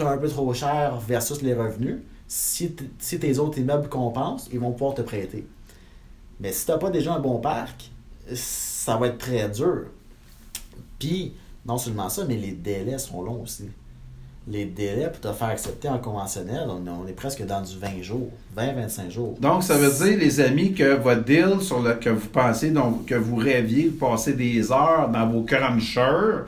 un 0.00 0.16
peu 0.16 0.28
trop 0.28 0.52
cher 0.54 0.98
versus 1.06 1.42
les 1.42 1.54
revenus, 1.54 1.98
si, 2.26 2.74
si 2.98 3.18
tes 3.18 3.38
autres 3.38 3.58
immeubles 3.58 3.88
compensent, 3.88 4.48
ils 4.52 4.58
vont 4.58 4.72
pouvoir 4.72 4.94
te 4.94 5.02
prêter. 5.02 5.46
Mais 6.40 6.52
si 6.52 6.64
tu 6.64 6.72
n'as 6.72 6.78
pas 6.78 6.90
déjà 6.90 7.14
un 7.14 7.20
bon 7.20 7.38
parc, 7.38 7.90
ça 8.34 8.96
va 8.96 9.08
être 9.08 9.18
très 9.18 9.48
dur. 9.48 9.84
Puis, 10.98 11.34
non 11.66 11.78
seulement 11.78 12.08
ça, 12.08 12.24
mais 12.26 12.36
les 12.36 12.52
délais 12.52 12.98
sont 12.98 13.22
longs 13.22 13.42
aussi. 13.42 13.68
Les 14.48 14.64
délais 14.64 15.08
pour 15.08 15.20
te 15.20 15.32
faire 15.32 15.48
accepter 15.48 15.88
en 15.88 15.98
conventionnel, 15.98 16.68
on, 16.68 17.06
est 17.06 17.12
presque 17.12 17.44
dans 17.46 17.60
du 17.60 17.78
20 17.78 18.02
jours, 18.02 18.30
20-25 18.56 19.10
jours. 19.10 19.36
Donc, 19.40 19.62
ça 19.62 19.76
veut 19.76 19.92
dire, 20.04 20.18
les 20.18 20.40
amis, 20.40 20.72
que 20.72 20.96
votre 20.96 21.22
deal 21.22 21.60
sur 21.60 21.80
le 21.80 21.94
que 21.94 22.10
vous 22.10 22.28
pensez, 22.28 22.70
donc 22.70 23.06
que 23.06 23.14
vous 23.14 23.36
rêviez, 23.36 23.88
vous 23.88 23.98
passez 23.98 24.32
des 24.32 24.72
heures 24.72 25.08
dans 25.12 25.28
vos 25.28 25.42
crunchers 25.42 26.44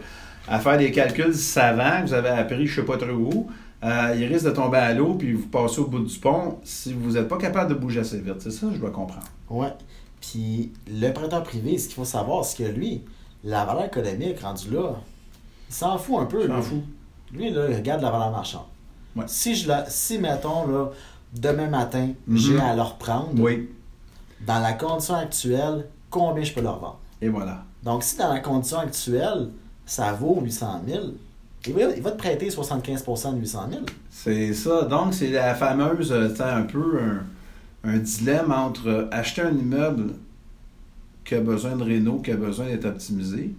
à 0.49 0.59
faire 0.59 0.79
des 0.79 0.91
calculs 0.91 1.35
savants 1.35 2.03
que 2.03 2.09
vous 2.09 2.15
avez 2.15 2.29
appris 2.31 2.67
je 2.67 2.81
sais 2.81 2.87
pas 2.87 2.97
trop 2.97 3.09
où, 3.13 3.47
euh, 3.83 4.15
il 4.19 4.25
risque 4.27 4.47
de 4.47 4.51
tomber 4.51 4.79
à 4.79 4.93
l'eau 4.95 5.15
puis 5.15 5.33
vous 5.33 5.47
passez 5.47 5.81
au 5.81 5.87
bout 5.87 6.01
du 6.01 6.19
pont 6.19 6.59
si 6.65 6.93
vous 6.93 7.13
n'êtes 7.13 7.29
pas 7.29 7.39
capable 7.39 7.71
de 7.71 7.75
bouger 7.79 8.01
assez 8.01 8.19
vite. 8.21 8.41
C'est 8.41 8.51
ça 8.51 8.67
je 8.73 8.79
dois 8.79 8.91
comprendre. 8.91 9.27
Ouais. 9.51 9.73
Puis 10.21 10.73
le 10.89 11.11
prêteur 11.13 11.43
privé, 11.43 11.77
ce 11.79 11.87
qu'il 11.87 11.97
faut 11.97 12.05
savoir, 12.05 12.45
c'est 12.45 12.65
que 12.65 12.69
lui, 12.71 13.03
la 13.43 13.65
valeur 13.65 13.85
économique 13.85 14.41
rendue 14.41 14.71
là, 14.73 14.95
il 15.69 15.75
s'en 15.75 15.99
fout 15.99 16.17
un 16.21 16.25
peu. 16.27 16.47
M'en 16.49 16.57
lui. 16.57 16.63
fous. 16.63 16.83
Lui, 17.33 17.51
là, 17.51 17.67
il 17.69 17.75
regarde 17.77 18.01
la 18.01 18.11
valeur 18.11 18.31
marchande. 18.31 18.63
Ouais. 19.17 19.25
Si, 19.27 19.55
je 19.55 19.69
la, 19.69 19.85
si, 19.89 20.19
mettons, 20.19 20.67
là, 20.67 20.91
demain 21.39 21.69
matin, 21.69 22.09
Mhm. 22.27 22.37
j'ai 22.39 22.59
à 22.61 22.75
le 22.75 22.83
reprendre, 22.83 23.31
Oui. 23.39 23.69
dans 24.47 24.61
la 24.61 24.73
condition 24.73 25.15
actuelle, 25.15 25.87
combien 26.11 26.43
je 26.45 26.53
peux 26.55 26.61
leur 26.63 26.79
vendre? 26.79 27.01
Et 27.21 27.29
voilà. 27.29 27.65
Donc, 27.83 28.03
si 28.03 28.17
dans 28.17 28.33
la 28.33 28.41
condition 28.41 28.79
actuelle, 28.79 29.51
ça 29.87 30.13
vaut 30.13 30.41
800 30.43 30.83
000, 30.87 31.03
il 31.67 31.73
va, 31.73 31.81
il 31.97 32.03
va 32.03 32.11
te 32.11 32.19
prêter 32.19 32.49
75% 32.49 33.35
de 33.35 33.41
800 33.41 33.67
000. 33.71 33.83
C'est 34.11 34.53
ça. 34.53 34.83
Donc, 34.83 35.15
c'est 35.15 35.31
la 35.31 35.55
fameuse, 35.55 36.13
euh, 36.13 36.29
un 36.41 36.63
peu 36.63 36.99
un, 37.01 37.91
un 37.91 37.99
dilemme 37.99 38.53
entre 38.53 39.09
acheter 39.11 39.43
un 39.43 39.53
immeuble 39.53 40.15
qui 41.25 41.35
a 41.35 41.41
besoin 41.41 41.77
de 41.77 41.83
réno, 41.83 42.19
qui 42.19 42.33
a 42.33 42.37
besoin 42.37 42.67
d'être 42.67 42.85
optimisé, 42.85 43.55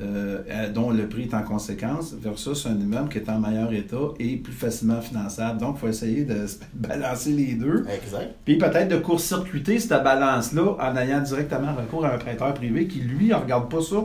euh, 0.00 0.68
dont 0.72 0.90
le 0.90 1.08
prix 1.08 1.22
est 1.22 1.34
en 1.34 1.42
conséquence, 1.42 2.14
versus 2.14 2.66
un 2.66 2.78
immeuble 2.78 3.08
qui 3.08 3.18
est 3.18 3.28
en 3.28 3.40
meilleur 3.40 3.72
état 3.72 3.96
et 4.20 4.36
plus 4.36 4.52
facilement 4.52 5.00
finançable. 5.00 5.58
Donc, 5.58 5.76
il 5.76 5.80
faut 5.80 5.88
essayer 5.88 6.24
de 6.24 6.46
balancer 6.74 7.32
les 7.32 7.54
deux. 7.54 7.84
Exact. 7.88 8.34
Puis 8.44 8.58
peut-être 8.58 8.88
de 8.88 8.98
court-circuiter 8.98 9.80
cette 9.80 10.04
balance-là 10.04 10.76
en 10.78 10.96
ayant 10.96 11.20
directement 11.20 11.74
recours 11.74 12.04
à 12.04 12.14
un 12.14 12.18
prêteur 12.18 12.54
privé 12.54 12.86
qui, 12.86 13.00
lui, 13.00 13.28
ne 13.28 13.34
regarde 13.34 13.68
pas 13.68 13.82
ça 13.82 14.04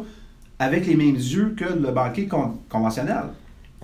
avec 0.64 0.86
les 0.88 0.96
mêmes 0.96 1.16
yeux 1.16 1.54
que 1.58 1.66
le 1.66 1.92
banquier 1.92 2.28
con- 2.28 2.58
conventionnel. 2.70 3.26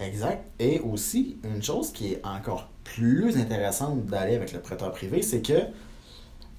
Exact. 0.01 0.43
Et 0.59 0.79
aussi, 0.79 1.37
une 1.43 1.61
chose 1.61 1.91
qui 1.91 2.13
est 2.13 2.21
encore 2.25 2.69
plus 2.83 3.37
intéressante 3.37 4.05
d'aller 4.05 4.35
avec 4.35 4.53
le 4.53 4.59
prêteur 4.59 4.91
privé, 4.91 5.21
c'est 5.21 5.41
que, 5.41 5.59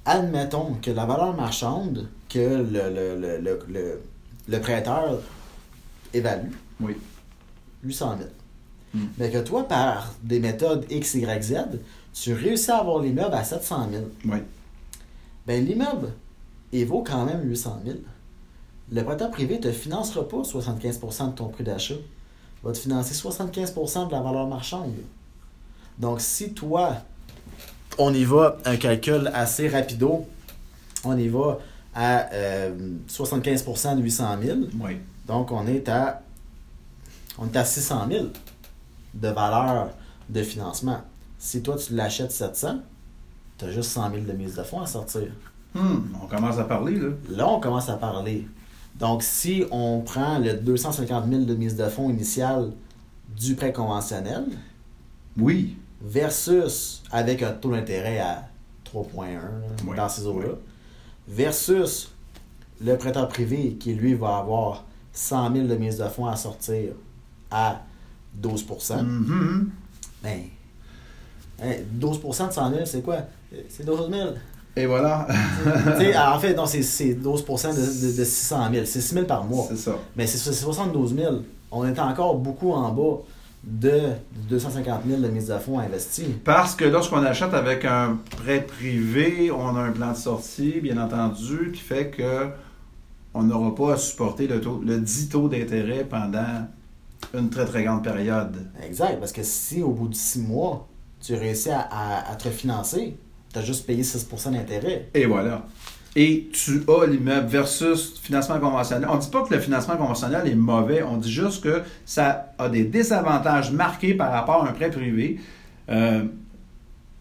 admettons 0.04 0.74
que 0.82 0.90
la 0.90 1.04
valeur 1.06 1.34
marchande 1.34 2.08
que 2.28 2.38
le, 2.38 2.64
le, 2.94 3.18
le, 3.18 3.38
le, 3.68 4.00
le- 4.48 4.60
prêteur 4.60 5.20
évalue, 6.12 6.50
Oui. 6.80 6.94
800 7.82 8.16
000. 8.18 8.30
Mm. 8.94 9.08
Mais 9.18 9.30
que 9.30 9.38
toi, 9.38 9.66
par 9.66 10.14
des 10.22 10.40
méthodes 10.40 10.84
X, 10.90 11.14
Y, 11.14 11.42
Z, 11.42 11.54
tu 12.12 12.32
réussis 12.34 12.70
à 12.70 12.78
avoir 12.78 13.00
l'immeuble 13.02 13.34
à 13.34 13.44
700 13.44 13.88
000. 13.90 14.04
Oui. 14.26 14.38
Ben, 15.46 15.64
l'immeuble, 15.64 16.08
il 16.72 16.84
vaut 16.86 17.02
quand 17.02 17.24
même 17.24 17.48
800 17.48 17.80
000. 17.84 17.98
Le 18.92 19.02
prêteur 19.04 19.30
privé 19.30 19.56
ne 19.56 19.62
te 19.62 19.72
financera 19.72 20.26
pas 20.28 20.38
75% 20.38 21.30
de 21.30 21.34
ton 21.34 21.48
prix 21.48 21.64
d'achat. 21.64 21.94
Il 21.94 22.66
va 22.66 22.72
te 22.72 22.78
financer 22.78 23.14
75% 23.14 24.08
de 24.08 24.12
la 24.12 24.20
valeur 24.20 24.46
marchande. 24.48 24.92
Donc, 25.98 26.20
si 26.20 26.52
toi, 26.52 26.94
on 27.98 28.12
y 28.12 28.24
va, 28.24 28.56
un 28.64 28.76
calcul 28.76 29.30
assez 29.32 29.68
rapido, 29.68 30.26
on 31.04 31.16
y 31.16 31.28
va 31.28 31.58
à 31.94 32.32
euh, 32.32 32.74
75% 33.08 33.96
de 33.96 34.02
800 34.02 34.36
000, 34.42 34.58
Oui. 34.80 34.96
donc 35.26 35.50
on 35.50 35.66
est 35.66 35.88
à, 35.88 36.22
on 37.38 37.46
est 37.46 37.56
à 37.56 37.64
600 37.64 38.06
000 38.10 38.24
de 39.14 39.28
valeur 39.28 39.90
de 40.28 40.42
financement. 40.42 41.00
Si 41.38 41.62
toi, 41.62 41.76
tu 41.76 41.94
l'achètes 41.94 42.30
700, 42.32 42.78
tu 43.58 43.64
as 43.64 43.70
juste 43.72 43.90
100 43.90 44.10
000 44.12 44.22
de 44.24 44.32
mise 44.32 44.54
de 44.56 44.62
fonds 44.62 44.80
à 44.82 44.86
sortir. 44.86 45.28
Hmm, 45.74 45.98
on 46.22 46.26
commence 46.26 46.58
à 46.58 46.64
parler, 46.64 46.96
là. 46.96 47.08
Là, 47.30 47.48
on 47.48 47.60
commence 47.60 47.88
à 47.88 47.96
parler. 47.96 48.46
Donc, 49.00 49.22
si 49.22 49.64
on 49.70 50.00
prend 50.00 50.38
le 50.38 50.54
250 50.54 51.28
000 51.28 51.42
de 51.44 51.54
mise 51.54 51.76
de 51.76 51.88
fonds 51.88 52.10
initial 52.10 52.70
du 53.36 53.54
prêt 53.54 53.72
conventionnel 53.72 54.44
Oui. 55.38 55.76
versus 56.02 57.02
avec 57.10 57.42
un 57.42 57.52
taux 57.52 57.70
d'intérêt 57.72 58.18
à 58.18 58.48
3,1 58.84 59.34
là, 59.34 59.40
Oui, 59.86 59.96
dans 59.96 60.08
ces 60.08 60.26
eaux-là, 60.26 60.48
oui. 60.50 60.54
versus 61.28 62.10
le 62.82 62.96
prêteur 62.96 63.28
privé 63.28 63.74
qui, 63.80 63.94
lui, 63.94 64.14
va 64.14 64.36
avoir 64.38 64.84
100 65.12 65.54
000 65.54 65.66
de 65.66 65.74
mise 65.76 65.98
de 65.98 66.04
fonds 66.08 66.26
à 66.26 66.36
sortir 66.36 66.92
à 67.50 67.82
12 68.34 68.64
Mhm. 69.02 69.70
ben, 70.22 70.40
hein, 71.62 71.72
12% 71.98 72.48
de 72.48 72.52
100 72.52 72.70
000, 72.70 72.86
c'est 72.86 73.02
quoi? 73.02 73.18
C'est 73.68 73.84
12 73.84 74.10
000. 74.10 74.28
Et 74.76 74.86
voilà. 74.86 75.26
En 76.34 76.38
fait, 76.38 76.54
non, 76.54 76.66
c'est- 76.66 76.82
c'est 76.82 77.14
12 77.14 77.44
de, 77.44 78.06
de, 78.12 78.16
de 78.18 78.24
600 78.24 78.70
000. 78.72 78.84
C'est 78.86 79.00
6 79.00 79.14
000 79.14 79.26
par 79.26 79.44
mois. 79.44 79.66
C'est 79.68 79.76
ça. 79.76 79.96
Mais 80.16 80.26
c'est 80.26 80.38
c'est 80.38 80.52
72 80.52 81.14
000. 81.14 81.34
On 81.72 81.84
est 81.86 81.98
encore 81.98 82.36
beaucoup 82.36 82.72
en 82.72 82.90
bas 82.92 83.18
de 83.62 84.00
250 84.48 85.02
000 85.06 85.20
de 85.20 85.28
mise 85.28 85.50
à 85.50 85.58
fond 85.58 85.78
investie. 85.78 86.34
Parce 86.44 86.74
que 86.74 86.84
lorsqu'on 86.84 87.22
achète 87.24 87.52
avec 87.52 87.84
un 87.84 88.18
prêt 88.38 88.62
privé, 88.62 89.50
on 89.50 89.76
a 89.76 89.80
un 89.80 89.92
plan 89.92 90.12
de 90.12 90.16
sortie, 90.16 90.80
bien 90.80 90.96
entendu, 91.02 91.72
qui 91.74 91.80
fait 91.80 92.08
que 92.10 92.46
on 93.34 93.42
n'aura 93.44 93.74
pas 93.74 93.92
à 93.94 93.96
supporter 93.96 94.46
le, 94.48 94.60
taux, 94.60 94.80
le 94.84 94.98
10 94.98 95.28
taux 95.28 95.48
d'intérêt 95.48 96.04
pendant 96.08 96.66
une 97.34 97.50
très 97.50 97.66
très 97.66 97.84
grande 97.84 98.02
période. 98.02 98.66
Exact, 98.84 99.18
parce 99.20 99.30
que 99.32 99.42
si 99.42 99.82
au 99.82 99.90
bout 99.90 100.08
de 100.08 100.14
6 100.14 100.40
mois, 100.40 100.88
tu 101.20 101.34
réussis 101.34 101.70
à, 101.70 101.80
à- 101.82 102.32
à 102.32 102.34
te 102.36 102.48
refinancer, 102.48 103.16
tu 103.52 103.58
as 103.58 103.62
juste 103.62 103.86
payé 103.86 104.02
6% 104.02 104.52
d'intérêt. 104.52 105.08
Et 105.14 105.26
voilà. 105.26 105.66
Et 106.16 106.48
tu 106.52 106.82
as 106.88 107.06
l'immeuble 107.06 107.46
versus 107.46 108.18
financement 108.20 108.58
conventionnel. 108.58 109.08
On 109.10 109.16
ne 109.16 109.20
dit 109.20 109.30
pas 109.30 109.42
que 109.42 109.54
le 109.54 109.60
financement 109.60 109.96
conventionnel 109.96 110.48
est 110.48 110.56
mauvais, 110.56 111.02
on 111.02 111.16
dit 111.16 111.30
juste 111.30 111.62
que 111.62 111.82
ça 112.04 112.52
a 112.58 112.68
des 112.68 112.84
désavantages 112.84 113.70
marqués 113.70 114.14
par 114.14 114.32
rapport 114.32 114.64
à 114.64 114.70
un 114.70 114.72
prêt 114.72 114.90
privé 114.90 115.38
euh, 115.88 116.24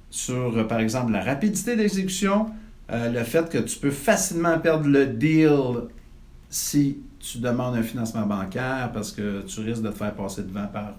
sur, 0.10 0.68
par 0.68 0.80
exemple, 0.80 1.12
la 1.12 1.24
rapidité 1.24 1.76
d'exécution, 1.76 2.48
euh, 2.92 3.12
le 3.12 3.24
fait 3.24 3.48
que 3.50 3.60
tu 3.60 3.78
peux 3.78 3.92
facilement 3.92 4.58
perdre 4.58 4.88
le 4.88 5.06
deal 5.06 5.88
si 6.50 6.98
tu 7.20 7.38
demandes 7.38 7.76
un 7.76 7.84
financement 7.84 8.26
bancaire 8.26 8.92
parce 8.92 9.12
que 9.12 9.44
tu 9.44 9.60
risques 9.60 9.84
de 9.84 9.90
te 9.90 9.98
faire 9.98 10.16
passer 10.16 10.42
devant 10.42 10.66
par 10.66 10.94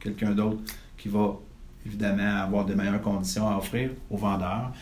quelqu'un 0.00 0.30
d'autre 0.30 0.58
qui 0.96 1.08
va 1.08 1.36
évidemment 1.86 2.42
avoir 2.42 2.64
de 2.64 2.74
meilleures 2.74 3.02
conditions 3.02 3.48
à 3.48 3.56
offrir 3.56 3.90
aux 4.10 4.16
vendeurs 4.16 4.72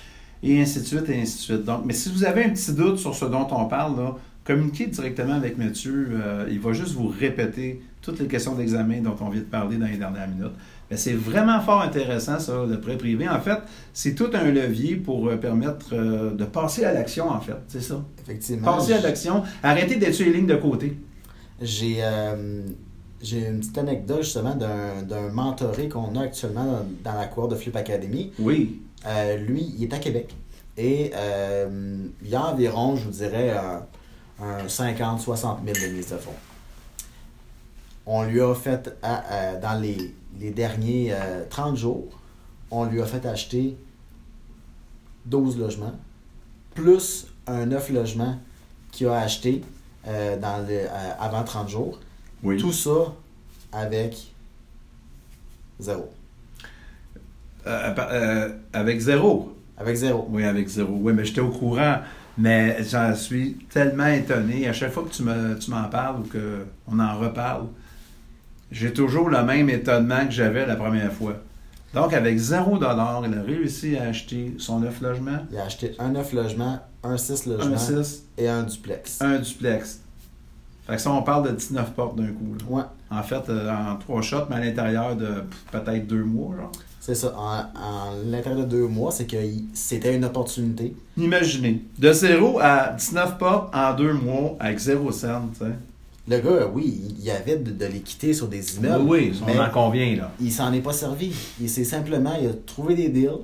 et 0.42 0.60
ainsi 0.60 0.80
de 0.80 0.84
suite, 0.84 1.08
et 1.08 1.20
ainsi 1.20 1.36
de 1.36 1.42
suite. 1.42 1.64
Donc, 1.64 1.82
mais 1.84 1.92
si 1.92 2.10
vous 2.10 2.24
avez 2.24 2.44
un 2.44 2.50
petit 2.50 2.72
doute 2.72 2.98
sur 2.98 3.14
ce 3.14 3.24
dont 3.26 3.46
on 3.50 3.66
parle, 3.66 3.96
là, 3.96 4.16
communiquez 4.44 4.86
directement 4.86 5.34
avec 5.34 5.56
Mathieu. 5.56 6.08
Euh, 6.12 6.48
il 6.50 6.60
va 6.60 6.72
juste 6.72 6.94
vous 6.94 7.08
répéter 7.08 7.80
toutes 8.00 8.18
les 8.18 8.26
questions 8.26 8.54
d'examen 8.54 9.00
dont 9.00 9.16
on 9.20 9.28
vient 9.28 9.40
de 9.40 9.46
parler 9.46 9.76
dans 9.76 9.86
les 9.86 9.96
dernières 9.96 10.28
minutes. 10.28 10.52
Mais 10.90 10.96
c'est 10.96 11.12
vraiment 11.12 11.60
fort 11.60 11.80
intéressant, 11.80 12.38
ça, 12.38 12.64
le 12.68 12.80
prêt 12.80 12.98
privé. 12.98 13.28
En 13.28 13.40
fait, 13.40 13.58
c'est 13.92 14.14
tout 14.14 14.30
un 14.34 14.50
levier 14.50 14.96
pour 14.96 15.28
euh, 15.28 15.36
permettre 15.36 15.94
euh, 15.94 16.32
de 16.32 16.44
passer 16.44 16.84
à 16.84 16.92
l'action, 16.92 17.30
en 17.30 17.40
fait. 17.40 17.56
C'est 17.68 17.80
ça. 17.80 18.02
Effectivement. 18.22 18.74
Passer 18.74 18.94
à 18.94 19.00
l'action. 19.00 19.42
Arrêtez 19.62 19.96
d'être 19.96 20.14
sur 20.14 20.26
les 20.26 20.32
lignes 20.32 20.46
de 20.46 20.56
côté. 20.56 20.96
J'ai 21.60 21.98
j'ai 23.22 23.46
une 23.46 23.60
petite 23.60 23.78
anecdote 23.78 24.22
justement 24.22 24.54
d'un 24.54 25.28
mentoré 25.30 25.88
qu'on 25.88 26.14
a 26.16 26.22
actuellement 26.22 26.64
dans, 26.64 26.86
dans 27.12 27.18
la 27.18 27.26
cour 27.26 27.48
de 27.48 27.54
Flip 27.56 27.74
Academy. 27.76 28.32
Oui. 28.38 28.82
Euh, 29.06 29.36
lui, 29.36 29.72
il 29.76 29.84
est 29.84 29.94
à 29.94 29.98
Québec. 29.98 30.34
Et 30.76 31.12
euh, 31.14 31.96
il 32.22 32.28
y 32.28 32.34
a 32.34 32.46
environ, 32.46 32.96
je 32.96 33.04
vous 33.04 33.10
dirais, 33.10 33.50
un, 33.50 33.82
un 34.44 34.66
50-60 34.66 35.58
000 35.64 35.86
de 35.88 35.92
mise 35.94 36.10
de 36.10 36.16
fonds. 36.16 36.30
On 38.06 38.24
lui 38.24 38.40
a 38.40 38.54
fait, 38.54 38.96
à- 39.02 39.50
à- 39.52 39.56
dans 39.56 39.80
les, 39.80 40.14
les 40.40 40.50
derniers 40.50 41.10
euh, 41.12 41.44
30 41.48 41.76
jours, 41.76 42.18
on 42.70 42.84
lui 42.86 43.00
a 43.00 43.06
fait 43.06 43.24
acheter 43.26 43.76
12 45.26 45.58
logements, 45.58 45.94
plus 46.74 47.26
un 47.46 47.66
9 47.66 47.90
logements 47.90 48.36
qu'il 48.90 49.06
a 49.08 49.18
acheté 49.20 49.62
euh, 50.08 50.36
dans 50.36 50.58
le, 50.66 50.74
euh, 50.74 50.88
avant 51.20 51.44
30 51.44 51.68
jours. 51.68 52.00
Oui. 52.42 52.56
Tout 52.56 52.72
ça 52.72 52.90
avec 53.72 54.16
zéro. 55.80 56.10
Euh, 57.66 57.94
euh, 57.98 58.48
avec 58.72 59.00
zéro? 59.00 59.56
Avec 59.78 59.96
zéro. 59.96 60.26
Oui, 60.30 60.44
avec 60.44 60.68
zéro. 60.68 60.92
Oui, 61.00 61.12
mais 61.12 61.24
j'étais 61.24 61.40
au 61.40 61.50
courant. 61.50 61.98
Mais 62.38 62.82
j'en 62.82 63.14
suis 63.14 63.54
tellement 63.70 64.06
étonné. 64.06 64.66
À 64.68 64.72
chaque 64.72 64.92
fois 64.92 65.04
que 65.04 65.10
tu 65.10 65.22
me- 65.22 65.58
tu 65.58 65.70
m'en 65.70 65.84
parles 65.84 66.20
ou 66.20 66.28
qu'on 66.28 66.98
en 66.98 67.18
reparle, 67.18 67.66
j'ai 68.70 68.92
toujours 68.92 69.28
le 69.28 69.42
même 69.44 69.68
étonnement 69.68 70.24
que 70.26 70.32
j'avais 70.32 70.66
la 70.66 70.76
première 70.76 71.12
fois. 71.12 71.34
Donc, 71.94 72.14
avec 72.14 72.38
zéro 72.38 72.78
dollar, 72.78 73.22
il 73.26 73.34
a 73.36 73.42
réussi 73.42 73.98
à 73.98 74.04
acheter 74.04 74.54
son 74.56 74.80
neuf 74.80 75.02
logements, 75.02 75.40
Il 75.50 75.58
a 75.58 75.64
acheté 75.64 75.94
un 75.98 76.08
9 76.08 76.32
logements, 76.32 76.80
un 77.02 77.18
6 77.18 77.44
logements 77.44 77.74
un 77.74 77.76
6, 78.02 78.24
et 78.38 78.48
un 78.48 78.62
duplex. 78.62 79.20
un 79.20 79.38
duplex. 79.38 80.00
Fait 80.86 80.96
que 80.96 81.00
ça, 81.00 81.12
on 81.12 81.22
parle 81.22 81.48
de 81.50 81.54
19 81.56 81.92
portes 81.92 82.16
d'un 82.16 82.26
coup. 82.28 82.54
là. 82.58 82.76
Ouais, 82.76 82.82
En 83.10 83.22
fait, 83.22 83.48
euh, 83.48 83.70
en 83.70 83.96
trois 83.96 84.20
shots, 84.22 84.46
mais 84.50 84.56
à 84.56 84.60
l'intérieur 84.60 85.14
de 85.16 85.44
peut-être 85.70 86.06
deux 86.06 86.24
mois, 86.24 86.56
genre. 86.56 86.72
c'est 87.00 87.14
ça. 87.14 87.32
En, 87.36 87.58
en 87.80 88.12
l'intérieur 88.26 88.62
de 88.62 88.70
deux 88.70 88.86
mois, 88.88 89.12
c'est 89.12 89.26
que 89.26 89.36
c'était 89.74 90.14
une 90.16 90.24
opportunité. 90.24 90.94
Imaginez, 91.16 91.82
de 91.98 92.12
zéro 92.12 92.58
à 92.60 92.88
19 92.98 93.38
portes 93.38 93.74
en 93.74 93.94
deux 93.94 94.12
mois 94.12 94.56
avec 94.58 94.78
zéro 94.78 95.12
cent, 95.12 95.42
tu 95.52 95.60
sais. 95.60 95.72
Le 96.28 96.38
gars, 96.38 96.68
oui, 96.72 97.00
il 97.18 97.24
y 97.24 97.30
avait 97.32 97.56
de, 97.56 97.72
de 97.72 97.86
l'équité 97.86 98.32
sur 98.32 98.46
des 98.46 98.76
immeubles. 98.76 99.04
Oui, 99.08 99.32
mais 99.44 99.58
on 99.58 99.62
en 99.62 99.70
convient, 99.70 100.16
là. 100.16 100.30
il 100.40 100.52
s'en 100.52 100.72
est 100.72 100.80
pas 100.80 100.92
servi. 100.92 101.32
Il 101.60 101.68
s'est 101.68 101.82
simplement, 101.84 102.34
il 102.40 102.48
a 102.48 102.52
trouvé 102.66 102.94
des 102.94 103.08
deals, 103.08 103.40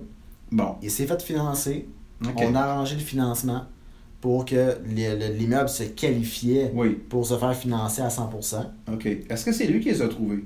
Bon, 0.51 0.77
il 0.81 0.91
s'est 0.91 1.07
fait 1.07 1.21
financer, 1.23 1.89
on 2.37 2.55
a 2.55 2.61
arrangé 2.61 2.95
le 2.95 3.01
financement 3.03 3.65
pour 4.21 4.45
que 4.45 4.55
le- 4.85 5.19
le- 5.19 5.35
l'immeuble 5.37 5.69
se 5.69 5.85
qualifiait 5.85 6.73
Oui, 6.75 6.91
pour 7.09 7.25
se 7.27 7.37
faire 7.39 7.55
financer 7.55 8.03
à 8.03 8.09
100%. 8.09 8.65
OK. 8.93 9.07
Est-ce 9.07 9.45
que 9.45 9.53
c'est 9.53 9.67
lui 9.67 9.81
qui 9.81 9.91
les 9.91 10.03
a 10.03 10.09
trouvés? 10.09 10.45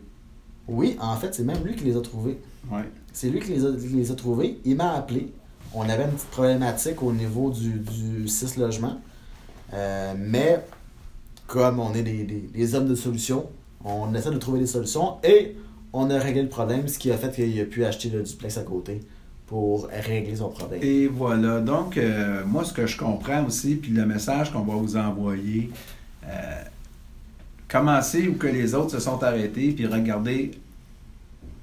Oui, 0.69 0.97
en 1.01 1.17
fait, 1.17 1.35
c'est 1.35 1.43
même 1.45 1.63
lui 1.65 1.75
qui 1.75 1.85
les 1.85 1.97
a 1.97 2.01
trouvés. 2.01 2.39
Oui. 2.71 2.83
C'est 3.13 3.31
lui 3.31 3.41
qui 3.41 3.53
les 3.53 3.65
a, 3.65 3.71
qui 3.73 3.89
les 3.89 4.11
a 4.11 4.15
trouvés. 4.15 4.59
Il 4.65 4.77
m'a 4.77 4.93
appelé. 4.93 5.33
On 5.75 5.89
avait 5.89 6.05
une 6.05 6.11
petite 6.11 6.29
problématique 6.31 7.03
au 7.03 7.13
niveau 7.13 7.51
du, 7.51 7.79
du 7.81 8.29
6 8.29 8.59
logements. 8.59 9.01
Euh, 9.75 10.15
mais 10.19 10.61
comme 11.47 11.81
on 11.81 11.95
est 11.95 12.03
des, 12.03 12.25
des- 12.25 12.41
des 12.53 12.75
hommes 12.75 12.89
de 12.89 12.95
solutions, 12.95 13.47
on 13.85 14.15
essaie 14.15 14.31
de 14.31 14.37
trouver 14.39 14.61
des 14.61 14.67
solutions 14.67 15.17
et 15.25 15.57
on 15.95 16.09
a 16.11 16.19
réglé 16.19 16.43
le 16.43 16.49
problème, 16.49 16.89
ce 16.89 16.99
qui 16.99 17.11
a 17.11 17.17
fait 17.17 17.35
qu'il 17.35 17.59
a 17.61 17.65
pu 17.65 17.85
acheter 17.85 18.09
le 18.11 18.23
duplex 18.23 18.57
à 18.59 18.63
côté 18.63 19.01
pour 19.53 19.87
régler 19.89 20.37
son 20.37 20.49
problème. 20.49 20.81
Et 20.83 21.09
voilà. 21.09 21.61
Donc, 21.61 21.99
euh, 21.99 22.43
moi, 22.47 22.65
ce 22.65 22.73
que 22.73 22.87
je 22.87 22.97
comprends 22.97 23.45
aussi, 23.45 23.75
puis 23.75 23.93
le 23.93 24.07
message 24.07 24.51
qu'on 24.51 24.63
va 24.63 24.77
vous 24.77 24.97
envoyer, 24.97 25.69
euh, 26.25 26.63
commencez 27.69 28.29
où 28.29 28.37
que 28.37 28.47
les 28.47 28.75
autres 28.75 28.93
se 28.93 28.99
sont 28.99 29.23
arrêtés, 29.23 29.73
puis 29.73 29.87
regardez 29.87 30.53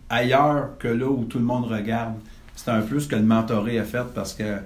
ailleurs 0.07 0.77
que 0.77 0.87
là 0.87 1.07
où 1.07 1.23
tout 1.23 1.39
le 1.39 1.45
monde 1.45 1.65
regarde. 1.65 2.13
C'est 2.55 2.69
un 2.69 2.81
peu 2.81 2.99
ce 2.99 3.07
que 3.07 3.15
le 3.15 3.23
mentoré 3.23 3.79
a 3.79 3.83
fait 3.83 4.05
parce 4.13 4.35
que 4.35 4.57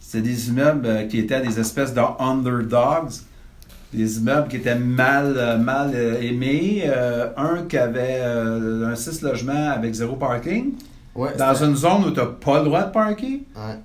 c'est 0.00 0.22
des 0.22 0.48
immeubles 0.48 0.86
euh, 0.86 1.06
qui 1.06 1.18
étaient 1.18 1.42
des 1.42 1.60
espèces 1.60 1.92
de 1.92 2.00
underdogs, 2.20 3.12
des 3.92 4.16
immeubles 4.16 4.48
qui 4.48 4.56
étaient 4.56 4.78
mal, 4.78 5.34
euh, 5.36 5.58
mal 5.58 5.94
aimés. 5.94 6.90
Un 7.36 7.64
qui 7.68 7.76
avait 7.76 8.22
un 8.22 8.94
6 8.94 9.20
logements 9.20 9.72
avec 9.72 9.92
zéro 9.92 10.16
parking, 10.16 10.72
Ouais, 11.14 11.34
dans 11.36 11.54
une 11.54 11.76
zone 11.76 12.04
où 12.06 12.10
tu 12.10 12.20
n'as 12.20 12.26
pas 12.26 12.58
le 12.60 12.64
droit 12.64 12.84
de 12.84 12.90
parker. 12.92 13.42
ouais. 13.56 13.78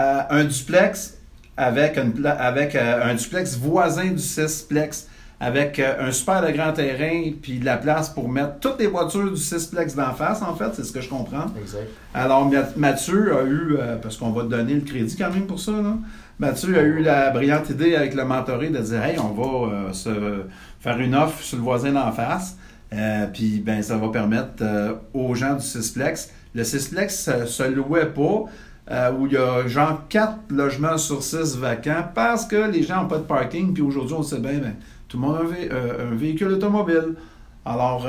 Euh, 0.00 0.20
un 0.30 0.44
duplex 0.44 1.14
avec, 1.56 1.96
une 1.98 2.12
pla- 2.12 2.30
avec 2.40 2.74
euh, 2.76 3.10
un 3.10 3.14
duplex 3.14 3.56
voisin 3.56 4.06
du 4.06 4.16
6plex 4.22 5.06
avec 5.40 5.78
euh, 5.80 6.08
un 6.08 6.12
super 6.12 6.40
de 6.44 6.50
grand 6.52 6.72
terrain 6.72 7.30
puis 7.42 7.58
de 7.58 7.64
la 7.64 7.76
place 7.78 8.08
pour 8.08 8.28
mettre 8.28 8.60
toutes 8.60 8.78
les 8.78 8.86
voitures 8.86 9.30
du 9.30 9.40
6plex 9.40 9.96
d'en 9.96 10.12
face 10.14 10.40
en 10.42 10.54
fait, 10.54 10.70
c'est 10.74 10.84
ce 10.84 10.92
que 10.92 11.00
je 11.00 11.08
comprends. 11.08 11.46
Exact. 11.60 11.88
Alors 12.14 12.48
Ma- 12.48 12.62
Mathieu 12.76 13.36
a 13.36 13.42
eu, 13.44 13.76
parce 14.02 14.16
qu'on 14.16 14.30
va 14.30 14.42
te 14.42 14.48
donner 14.48 14.74
le 14.74 14.82
crédit 14.82 15.16
quand 15.16 15.30
même 15.32 15.46
pour 15.46 15.58
ça, 15.60 15.72
là. 15.72 15.94
Mathieu 16.40 16.78
a 16.78 16.82
eu 16.82 17.02
la 17.02 17.30
brillante 17.30 17.68
idée 17.70 17.96
avec 17.96 18.14
le 18.14 18.24
mentoré 18.24 18.68
de 18.68 18.78
dire 18.78 19.02
Hey, 19.02 19.18
on 19.18 19.30
va 19.32 19.92
se 19.92 20.44
faire 20.80 20.98
une 21.00 21.16
offre 21.16 21.42
sur 21.42 21.56
le 21.58 21.64
voisin 21.64 21.90
d'en 21.90 22.12
face. 22.12 22.56
Euh, 22.92 23.26
puis 23.26 23.60
ben 23.60 23.82
ça 23.82 23.96
va 23.98 24.08
permettre 24.08 24.62
euh, 24.62 24.94
aux 25.12 25.34
gens 25.34 25.54
du 25.54 25.62
Cisplex. 25.64 26.30
Le 26.54 26.64
Cisplex 26.64 27.30
se 27.46 27.62
louait 27.70 28.06
pas, 28.12 28.44
euh, 28.90 29.12
où 29.12 29.26
il 29.26 29.34
y 29.34 29.36
a 29.36 29.66
genre 29.68 30.08
4 30.08 30.38
logements 30.50 30.96
sur 30.96 31.22
6 31.22 31.56
vacants 31.58 32.04
parce 32.14 32.46
que 32.46 32.56
les 32.70 32.82
gens 32.82 33.02
n'ont 33.02 33.08
pas 33.08 33.18
de 33.18 33.24
parking. 33.24 33.74
Puis 33.74 33.82
aujourd'hui, 33.82 34.14
on 34.18 34.22
sait 34.22 34.38
bien, 34.40 34.58
ben, 34.58 34.74
tout 35.06 35.18
le 35.20 35.26
monde 35.26 35.36
a 35.36 35.40
un, 35.40 35.44
vé- 35.44 35.70
un 36.12 36.14
véhicule 36.14 36.48
automobile. 36.52 37.14
Alors, 37.66 38.06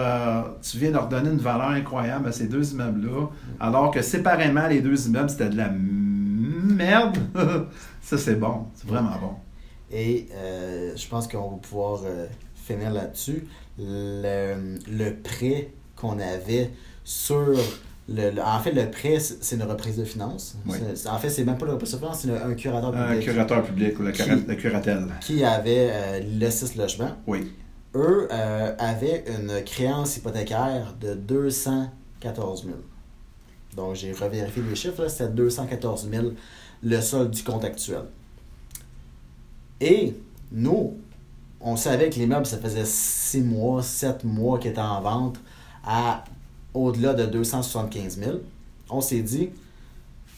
tu 0.61 0.77
viens 0.77 0.91
leur 0.91 1.09
donner 1.09 1.29
une 1.31 1.37
valeur 1.39 1.69
incroyable 1.71 2.29
à 2.29 2.31
ces 2.31 2.47
deux 2.47 2.71
immeubles-là, 2.71 3.27
alors 3.59 3.91
que 3.91 4.01
séparément, 4.01 4.65
les 4.67 4.79
deux 4.79 5.07
immeubles, 5.07 5.29
c'était 5.29 5.49
de 5.49 5.57
la 5.57 5.69
merde. 5.69 7.17
ça, 8.01 8.17
c'est 8.17 8.35
bon. 8.35 8.67
C'est 8.75 8.87
vraiment 8.87 9.17
bon. 9.21 9.33
Et 9.91 10.29
je 10.95 11.07
pense 11.09 11.27
qu'on 11.27 11.49
va 11.51 11.57
pouvoir 11.57 11.99
finir 12.55 12.91
là-dessus. 12.91 13.45
Le, 13.79 14.77
le 14.91 15.15
prêt 15.15 15.71
qu'on 15.95 16.19
avait 16.19 16.71
sur. 17.03 17.53
Le, 18.11 18.31
le- 18.31 18.41
en 18.41 18.59
fait, 18.59 18.71
le 18.71 18.89
prêt, 18.89 19.19
c'est 19.19 19.55
une 19.55 19.61
reprise 19.63 19.95
de 19.97 20.03
finances. 20.03 20.55
Oui. 20.65 20.77
En 21.07 21.19
fait, 21.19 21.29
c'est 21.29 21.43
même 21.43 21.57
pas 21.59 21.67
une 21.67 21.73
reprise 21.73 21.91
de 21.93 21.97
finances, 21.97 22.21
c'est 22.21 22.31
un 22.31 22.53
curateur 22.55 22.95
Un 22.95 23.09
public 23.09 23.23
curateur 23.29 23.63
public 23.63 23.99
ou 23.99 24.03
le, 24.03 24.11
cura- 24.11 24.35
Qui- 24.35 24.45
le 24.47 24.55
curatelle. 24.55 25.07
qui 25.21 25.43
avait 25.43 25.89
euh, 25.91 26.19
le 26.39 26.49
6 26.49 26.75
logements. 26.75 27.11
Oui. 27.27 27.51
Eux 27.95 28.27
euh, 28.31 28.73
avaient 28.79 29.23
une 29.27 29.63
créance 29.63 30.17
hypothécaire 30.17 30.95
de 30.99 31.13
214 31.13 32.63
000. 32.65 32.75
Donc, 33.75 33.95
j'ai 33.95 34.11
revérifié 34.11 34.63
les 34.67 34.75
chiffres. 34.75 35.03
là, 35.03 35.09
C'était 35.09 35.29
214 35.29 36.09
000 36.11 36.25
le 36.81 37.01
solde 37.01 37.29
du 37.31 37.43
compte 37.43 37.63
actuel. 37.63 38.01
Et 39.81 40.13
nous, 40.51 40.97
on 41.61 41.75
savait 41.75 42.09
que 42.09 42.15
les 42.19 42.25
meubles, 42.27 42.45
ça 42.45 42.57
faisait 42.57 42.85
6 42.85 43.41
mois, 43.41 43.83
7 43.83 44.23
mois 44.23 44.59
qu'ils 44.59 44.71
étaient 44.71 44.79
en 44.81 45.01
vente 45.01 45.37
à 45.85 46.23
au-delà 46.73 47.13
de 47.13 47.25
275 47.25 48.17
000. 48.19 48.37
On 48.89 49.01
s'est 49.01 49.21
dit, 49.21 49.49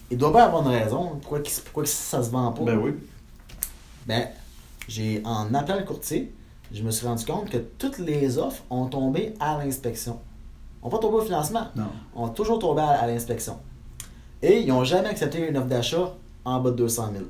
il 0.10 0.18
doit 0.18 0.34
pas 0.34 0.46
avoir 0.46 0.64
une 0.64 0.70
raison. 0.76 1.18
Pourquoi, 1.22 1.40
qu'il- 1.42 1.62
pourquoi 1.64 1.86
ça 1.86 2.24
se 2.24 2.30
vend 2.30 2.52
pas? 2.52 2.64
Ben 2.64 2.78
oui. 2.78 2.92
Ben, 4.08 4.28
j'ai 4.88 5.22
en 5.26 5.54
appelant 5.54 5.78
le 5.78 5.86
courtier, 5.86 6.34
je 6.74 6.82
me 6.84 6.92
suis 6.92 7.06
rendu 7.06 7.26
compte 7.26 7.50
que 7.50 7.58
toutes 7.58 8.00
les 8.00 8.38
offres 8.38 8.64
ont 8.70 8.88
tombé 8.88 9.34
à 9.40 9.58
l'inspection. 9.64 10.20
On 10.82 10.90
pas 10.90 10.98
tombé 10.98 11.18
au 11.18 11.22
financement, 11.22 11.68
Non. 11.76 11.90
ont 12.16 12.30
toujours 12.30 12.58
tombé 12.60 12.82
à, 12.82 12.88
à 13.02 13.08
l'inspection. 13.08 13.58
Et 14.42 14.62
ils 14.62 14.68
n'ont 14.68 14.84
jamais 14.84 15.10
accepté 15.10 15.48
une 15.48 15.56
offre 15.58 15.68
d'achat 15.68 16.16
en 16.44 16.60
bas 16.60 16.72
de 16.72 16.78
200 16.78 17.10
000. 17.14 17.26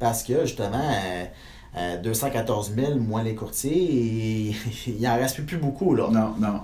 Parce 0.00 0.24
que 0.24 0.44
justement, 0.44 0.72
euh, 0.82 1.24
euh, 1.76 1.96
214 1.98 2.74
000 2.74 2.96
moins 2.96 3.22
les 3.22 3.34
courtiers, 3.34 4.48
et 4.50 4.56
il 4.86 5.08
en 5.08 5.14
reste 5.16 5.36
plus, 5.36 5.44
plus 5.44 5.56
beaucoup. 5.58 5.94
Là. 5.94 6.08
Non, 6.10 6.34
non. 6.38 6.60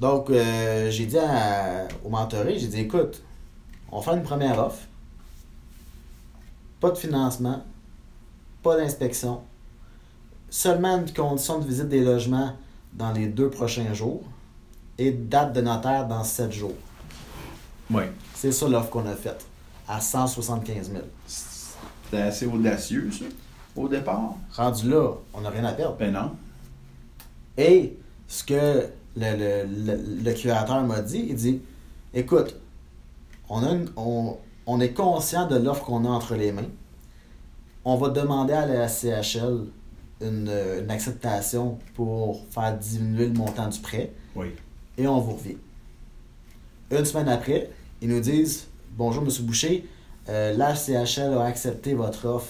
Donc, 0.00 0.30
euh, 0.30 0.90
j'ai 0.90 1.06
dit 1.06 1.18
à- 1.18 1.86
au 2.04 2.08
mentoré, 2.08 2.58
j'ai 2.58 2.66
dit, 2.68 2.80
écoute, 2.80 3.22
on 3.92 4.00
faire 4.02 4.14
une 4.14 4.22
première 4.22 4.58
offre. 4.58 4.80
Pas 6.80 6.90
de 6.90 6.96
financement, 6.98 7.62
pas 8.62 8.76
d'inspection, 8.76 9.40
seulement 10.50 10.98
une 10.98 11.12
condition 11.12 11.58
de 11.60 11.66
visite 11.66 11.88
des 11.88 12.00
logements 12.00 12.52
dans 12.92 13.12
les 13.12 13.26
deux 13.26 13.50
prochains 13.50 13.92
jours 13.94 14.22
et 14.98 15.10
date 15.12 15.52
de 15.52 15.60
notaire 15.60 16.06
dans 16.06 16.24
sept 16.24 16.52
jours. 16.52 16.74
Oui. 17.90 18.02
C'est 18.34 18.52
ça 18.52 18.68
l'offre 18.68 18.90
qu'on 18.90 19.06
a 19.06 19.14
faite, 19.14 19.46
à 19.88 20.00
175 20.00 20.90
000. 20.90 21.02
C'était 21.26 22.22
assez 22.22 22.46
audacieux, 22.46 23.10
ça, 23.12 23.24
au 23.76 23.88
départ. 23.88 24.34
Rendu 24.52 24.88
là, 24.90 25.12
on 25.32 25.40
n'a 25.40 25.50
rien 25.50 25.64
à 25.64 25.72
perdre. 25.72 25.96
Ben 25.98 26.12
non. 26.12 26.30
Et 27.56 27.96
ce 28.28 28.44
que 28.44 28.88
le, 29.16 29.36
le, 29.36 29.66
le- 29.86 30.22
le 30.24 30.32
curateur 30.34 30.82
m'a 30.84 31.00
dit, 31.00 31.26
il 31.28 31.36
dit 31.36 31.60
écoute, 32.12 32.56
on, 33.48 33.62
a 33.62 33.70
une- 33.72 33.90
on, 33.96 34.36
on 34.66 34.80
est 34.80 34.92
conscient 34.92 35.46
de 35.46 35.56
l'offre 35.56 35.84
qu'on 35.84 36.04
a 36.04 36.08
entre 36.08 36.34
les 36.34 36.52
mains. 36.52 36.68
On 37.84 37.96
va 37.96 38.08
demander 38.08 38.54
à 38.54 38.66
la 38.66 38.88
CHL 38.88 39.66
une, 40.20 40.50
une 40.82 40.90
acceptation 40.90 41.78
pour 41.94 42.42
faire 42.50 42.76
diminuer 42.76 43.26
le 43.26 43.34
montant 43.34 43.68
du 43.68 43.78
prêt 43.80 44.10
Oui. 44.34 44.48
et 44.96 45.06
on 45.06 45.20
vous 45.20 45.32
revient. 45.34 45.56
Une 46.90 47.04
semaine 47.04 47.28
après, 47.28 47.70
ils 48.00 48.08
nous 48.08 48.20
disent 48.20 48.66
Bonjour, 48.96 49.22
M. 49.24 49.28
Boucher, 49.42 49.86
euh, 50.28 50.54
la 50.56 50.74
CHL 50.74 51.34
a 51.34 51.44
accepté 51.44 51.94
votre 51.94 52.26
offre 52.26 52.48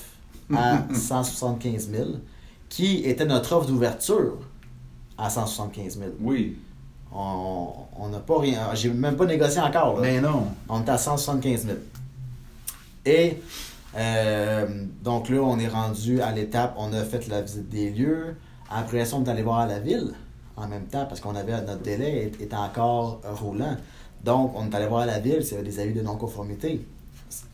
à 0.55 0.83
175 0.93 1.91
000, 1.91 2.09
qui 2.69 3.05
était 3.05 3.25
notre 3.25 3.55
offre 3.55 3.67
d'ouverture 3.67 4.39
à 5.17 5.31
175 5.31 5.99
000. 5.99 6.11
Oui. 6.21 6.59
On 7.13 8.09
n'a 8.11 8.19
pas 8.19 8.41
rien, 8.41 8.75
j'ai 8.75 8.91
même 8.91 9.17
pas 9.17 9.27
négocié 9.27 9.61
encore. 9.61 9.97
là. 9.97 10.03
Ben 10.03 10.21
non. 10.21 10.49
On 10.69 10.85
est 10.85 10.89
à 10.89 10.99
175 10.99 11.67
000. 11.67 11.79
Et 13.07 13.39
euh, 13.97 14.67
donc 15.03 15.29
là, 15.29 15.41
on 15.41 15.59
est 15.59 15.69
rendu 15.69 16.21
à 16.21 16.33
l'étape, 16.33 16.75
on 16.77 16.93
a 16.93 17.05
fait 17.05 17.29
la 17.29 17.43
visite 17.43 17.69
des 17.69 17.91
lieux. 17.91 18.37
Après 18.71 19.05
ça, 19.05 19.17
on 19.17 19.25
est 19.25 19.29
allé 19.29 19.43
voir 19.43 19.67
la 19.69 19.79
ville 19.79 20.13
en 20.57 20.67
même 20.69 20.87
temps 20.87 21.07
parce 21.07 21.21
qu'on 21.21 21.35
avait 21.37 21.53
notre 21.63 21.83
délai 21.83 22.33
est 22.41 22.55
encore 22.55 23.21
roulant. 23.25 23.77
Donc, 24.25 24.53
on 24.57 24.71
est 24.71 24.75
allé 24.75 24.87
voir 24.87 25.07
la 25.07 25.19
ville 25.21 25.45
s'il 25.45 25.55
y 25.55 25.61
avait 25.61 25.69
des 25.69 25.79
avis 25.81 25.93
de 25.93 26.01
non-conformité. 26.01 26.87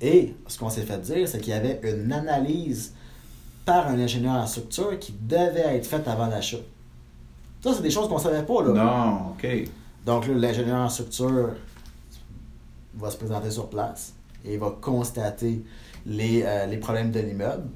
Et 0.01 0.35
ce 0.47 0.59
qu'on 0.59 0.71
s'est 0.71 0.83
fait 0.83 0.99
dire, 0.99 1.29
c'est 1.29 1.41
qu'il 1.41 1.53
y 1.53 1.57
avait 1.57 1.81
une 1.83 2.13
analyse 2.13 2.95
par 3.65 3.89
un 3.89 3.99
ingénieur 3.99 4.35
en 4.35 4.47
structure 4.47 4.99
qui 4.99 5.13
devait 5.13 5.77
être 5.77 5.87
faite 5.87 6.09
avant 6.09 6.27
l'achat. 6.27 6.59
Ça, 7.63 7.75
c'est 7.75 7.83
des 7.83 7.91
choses 7.91 8.09
qu'on 8.09 8.17
ne 8.17 8.21
savait 8.21 8.43
pas. 8.43 8.63
Là. 8.63 8.73
Non, 8.73 9.33
OK. 9.33 9.47
Donc 10.05 10.27
l'ingénieur 10.27 10.79
en 10.79 10.89
structure 10.89 11.51
va 12.95 13.11
se 13.11 13.17
présenter 13.17 13.51
sur 13.51 13.69
place 13.69 14.15
et 14.45 14.57
va 14.57 14.75
constater 14.81 15.63
les, 16.07 16.43
euh, 16.43 16.67
les 16.67 16.79
problèmes 16.79 17.11
de 17.11 17.21
l'immeuble, 17.21 17.69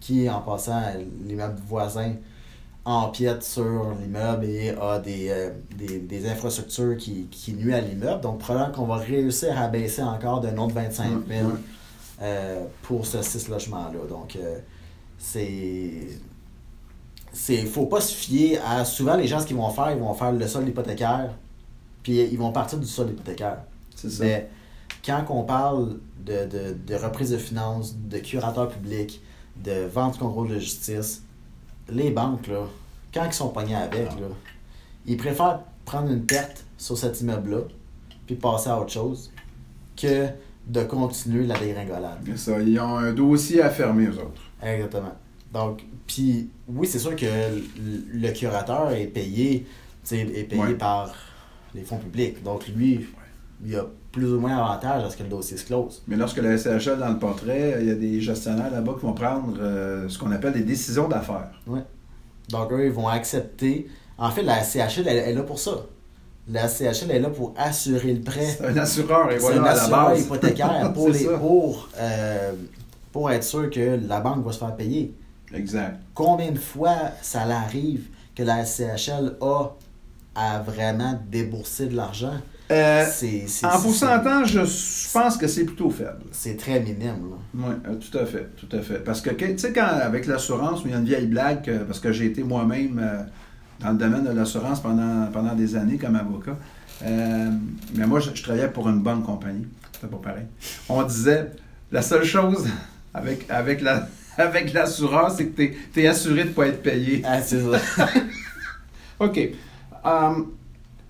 qui 0.00 0.28
en 0.28 0.40
passant, 0.40 0.82
l'immeuble 1.24 1.58
voisin 1.66 2.14
empiète 2.84 3.42
sur 3.42 3.94
l'immeuble 4.00 4.44
et 4.44 4.70
a 4.70 4.98
des, 4.98 5.28
euh, 5.30 5.50
des, 5.76 6.00
des 6.00 6.28
infrastructures 6.28 6.96
qui, 6.98 7.26
qui 7.30 7.54
nuisent 7.54 7.74
à 7.74 7.80
l'immeuble. 7.80 8.20
Donc 8.20 8.38
probablement 8.40 8.72
qu'on 8.74 8.86
va 8.86 8.96
réussir 8.96 9.58
à 9.58 9.68
baisser 9.68 10.02
encore 10.02 10.40
d'un 10.40 10.56
autre 10.58 10.74
25 10.74 11.04
000 11.08 11.20
Ouais, 11.28 11.42
ouais. 11.42 11.58
euh, 12.22 12.64
pour 12.82 13.06
ce 13.06 13.22
6 13.22 13.48
logements-là. 13.48 14.06
Donc 14.08 14.36
euh, 14.36 14.58
c'est 15.18 15.92
c'est 17.32 17.64
faut 17.66 17.86
pas 17.86 18.00
se 18.00 18.14
fier 18.14 18.58
à 18.64 18.84
souvent 18.84 19.16
les 19.16 19.26
gens 19.26 19.40
ce 19.40 19.46
qu'ils 19.46 19.56
vont 19.56 19.70
faire 19.70 19.90
ils 19.90 19.98
vont 19.98 20.14
faire 20.14 20.32
le 20.32 20.46
sol 20.46 20.68
hypothécaire 20.68 21.30
puis 22.02 22.20
ils 22.20 22.38
vont 22.38 22.52
partir 22.52 22.78
du 22.78 22.86
sol 22.86 23.10
hypothécaire 23.10 23.58
C'est 23.96 24.10
ça. 24.10 24.24
mais 24.24 24.48
quand 25.04 25.24
on 25.30 25.42
parle 25.42 25.98
de, 26.24 26.46
de, 26.46 26.76
de 26.86 26.94
reprise 26.94 27.30
de 27.30 27.38
finances 27.38 27.96
de 27.96 28.18
curateur 28.18 28.68
public 28.68 29.20
de 29.56 29.86
vente 29.86 30.14
du 30.14 30.18
contrôle 30.20 30.48
de 30.48 30.58
justice 30.58 31.22
les 31.90 32.10
banques 32.10 32.46
là 32.46 32.66
quand 33.12 33.24
ils 33.24 33.32
sont 33.32 33.48
pognés 33.50 33.74
avec 33.76 34.06
là, 34.20 34.26
ils 35.06 35.16
préfèrent 35.16 35.60
prendre 35.84 36.10
une 36.10 36.24
perte 36.24 36.64
sur 36.78 36.96
cet 36.98 37.20
immeuble 37.20 37.50
là 37.50 37.58
puis 38.26 38.36
passer 38.36 38.70
à 38.70 38.80
autre 38.80 38.90
chose 38.92 39.30
que 39.96 40.28
de 40.66 40.82
continuer 40.82 41.46
la 41.46 41.58
dégringolade 41.58 42.20
C'est 42.24 42.38
ça. 42.38 42.60
Ils 42.60 42.78
ont 42.80 42.96
un 42.96 43.12
dossier 43.12 43.60
à 43.60 43.68
fermer, 43.68 44.06
eux 44.06 44.18
autres. 44.18 44.40
Exactement. 44.62 45.12
Donc, 45.52 45.84
puis 46.06 46.48
oui, 46.66 46.86
c'est 46.86 46.98
sûr 46.98 47.14
que 47.14 47.26
le, 48.12 48.32
curateur 48.32 48.90
est 48.92 49.06
payé, 49.06 49.66
tu 50.02 50.08
sais, 50.08 50.20
est 50.20 50.44
payé 50.44 50.62
Ouais. 50.62 50.74
par 50.74 51.14
les 51.74 51.82
fonds 51.82 51.98
publics. 51.98 52.42
Donc, 52.42 52.66
lui, 52.68 53.06
il 53.64 53.76
a 53.76 53.84
plus 54.14 54.32
ou 54.32 54.38
moins 54.38 54.56
avantage 54.56 55.02
à 55.04 55.10
ce 55.10 55.16
que 55.16 55.24
le 55.24 55.28
dossier 55.28 55.56
se 55.56 55.64
close. 55.66 56.02
Mais 56.06 56.16
lorsque 56.16 56.38
la 56.38 56.56
SCHL 56.56 56.98
dans 56.98 57.08
le 57.10 57.18
portrait, 57.18 57.78
il 57.80 57.88
y 57.88 57.90
a 57.90 57.94
des 57.96 58.20
gestionnaires 58.20 58.70
là-bas 58.70 58.92
qui 58.98 59.04
vont 59.04 59.12
prendre 59.12 59.54
euh, 59.60 60.08
ce 60.08 60.16
qu'on 60.18 60.30
appelle 60.30 60.52
des 60.52 60.62
décisions 60.62 61.08
d'affaires. 61.08 61.50
Donc, 62.48 62.72
eux, 62.72 62.86
ils 62.86 62.92
vont 62.92 63.08
accepter. 63.08 63.88
En 64.16 64.30
fait, 64.30 64.42
la 64.42 64.62
CHL, 64.62 65.08
elle, 65.08 65.16
elle 65.16 65.28
est 65.30 65.34
là 65.34 65.42
pour 65.42 65.58
ça. 65.58 65.72
La 66.48 66.68
CHL 66.68 67.10
est 67.10 67.18
là 67.18 67.30
pour 67.30 67.54
assurer 67.56 68.12
le 68.14 68.20
prêt. 68.20 68.46
C'est 68.46 68.66
un 68.66 68.76
assureur, 68.76 69.30
et 69.32 69.40
C'est 69.40 69.46
un 69.46 69.50
voilà, 69.56 69.62
à 69.62 69.74
la 69.74 69.82
assureur 69.82 70.08
base. 70.10 70.20
hypothécaire 70.24 70.92
pour, 70.94 71.08
les, 71.08 71.24
pour, 71.24 71.88
euh, 71.98 72.52
pour 73.10 73.30
être 73.32 73.44
sûr 73.44 73.68
que 73.70 73.98
la 74.06 74.20
banque 74.20 74.44
va 74.44 74.52
se 74.52 74.58
faire 74.58 74.76
payer. 74.76 75.12
Exact. 75.52 76.00
combien 76.14 76.50
de 76.50 76.58
fois 76.58 76.96
ça 77.22 77.44
l'arrive 77.44 78.08
que 78.34 78.42
la 78.42 78.64
SCHL 78.64 79.36
a 79.40 79.68
à 80.34 80.58
vraiment 80.60 81.18
débourser 81.30 81.86
de 81.86 81.94
l'argent? 81.96 82.34
Euh, 82.70 83.04
C'est- 83.10 83.46
c'est- 83.46 83.66
en 83.66 83.78
pourcentage, 83.80 84.52
je 84.52 85.12
pense 85.12 85.36
que 85.36 85.46
c'est 85.46 85.64
plutôt 85.64 85.90
faible. 85.90 86.22
C'est 86.32 86.56
très 86.56 86.80
minime. 86.80 87.30
là. 87.30 87.36
Oui, 87.54 87.96
tout 88.00 88.18
à 88.18 88.24
fait, 88.24 88.48
tout 88.56 88.74
à 88.74 88.80
fait. 88.80 89.04
Parce 89.04 89.20
que, 89.20 89.30
tu 89.30 89.58
sais, 89.58 89.72
quand 89.72 89.84
avec 89.86 90.26
l'assurance, 90.26 90.80
il 90.84 90.90
y 90.90 90.94
a 90.94 90.98
une 90.98 91.04
vieille 91.04 91.26
blague, 91.26 91.84
parce 91.86 92.00
que 92.00 92.10
j'ai 92.10 92.24
été 92.26 92.42
moi-même 92.42 92.98
euh, 93.02 93.22
dans 93.80 93.90
le 93.90 93.98
domaine 93.98 94.24
de 94.24 94.30
l'assurance 94.32 94.80
pendant, 94.80 95.26
pendant 95.30 95.54
des 95.54 95.76
années 95.76 95.98
comme 95.98 96.16
avocat. 96.16 96.56
Euh, 97.04 97.50
mais 97.94 98.06
moi, 98.06 98.20
je, 98.20 98.30
je 98.34 98.42
travaillais 98.42 98.68
pour 98.68 98.88
une 98.88 99.00
bonne 99.00 99.22
compagnie. 99.22 99.66
C'était 99.92 100.06
pas 100.06 100.20
pareil. 100.22 100.44
On 100.88 101.02
disait, 101.02 101.50
la 101.92 102.00
seule 102.00 102.24
chose 102.24 102.66
avec, 103.14 103.44
avec 103.50 103.82
la 103.82 104.08
avec 104.38 104.72
l'assurance, 104.72 105.34
c'est 105.36 105.46
que 105.46 105.62
tu 105.92 106.00
es, 106.02 106.06
assuré 106.08 106.42
de 106.44 106.48
ne 106.48 106.54
pas 106.54 106.66
être 106.68 106.82
payé. 106.82 107.22
Ah, 107.24 107.40
c'est 107.40 107.60
ça. 107.60 107.78
OK. 109.20 109.38
Um, 110.04 110.46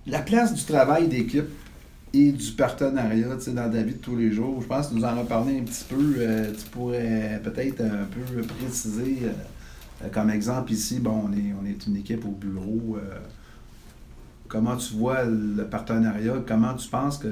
la 0.07 0.19
place 0.19 0.53
du 0.53 0.63
travail 0.63 1.07
d'équipe 1.07 1.49
et 2.13 2.31
du 2.31 2.51
partenariat 2.51 3.27
dans 3.47 3.71
la 3.71 3.83
vie 3.83 3.93
de 3.93 3.97
tous 3.97 4.15
les 4.15 4.31
jours, 4.31 4.61
je 4.61 4.67
pense 4.67 4.87
que 4.87 4.95
nous 4.95 5.03
en 5.03 5.17
as 5.17 5.25
parlé 5.25 5.59
un 5.59 5.63
petit 5.63 5.83
peu. 5.83 6.15
euh, 6.17 6.51
tu 6.51 6.69
pourrais 6.69 7.41
peut-être 7.43 7.81
un 7.81 8.05
peu 8.05 8.41
préciser, 8.41 9.19
euh, 9.23 9.29
euh, 10.03 10.09
comme 10.11 10.29
exemple 10.29 10.71
ici, 10.71 10.99
bon, 10.99 11.23
on 11.27 11.33
est, 11.33 11.53
on 11.61 11.65
est 11.65 11.85
une 11.87 11.97
équipe 11.97 12.25
au 12.25 12.31
bureau. 12.31 12.97
comment 14.47 14.77
tu 14.77 14.93
vois 14.93 15.25
le 15.25 15.65
partenariat? 15.65 16.35
Comment 16.47 16.73
tu 16.75 16.87
penses 16.87 17.17
que. 17.17 17.27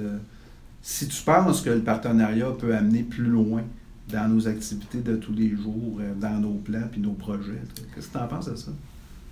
Si 0.86 1.08
tu 1.08 1.24
penses 1.24 1.62
que 1.62 1.70
le 1.70 1.80
partenariat 1.80 2.52
peut 2.60 2.76
amener 2.76 3.04
plus 3.04 3.24
loin 3.24 3.64
dans 4.10 4.28
nos 4.28 4.50
activités 4.50 5.00
de 5.00 5.16
tous 5.16 5.32
les 5.32 5.56
jours, 5.56 6.02
dans 6.20 6.42
nos 6.42 6.56
plans 6.56 6.90
puis 6.92 7.00
nos 7.00 7.14
projets, 7.14 7.62
qu'est-ce 7.96 8.08
que 8.08 8.12
tu 8.12 8.18
en 8.18 8.28
penses 8.28 8.50
de 8.50 8.56
ça? 8.58 8.72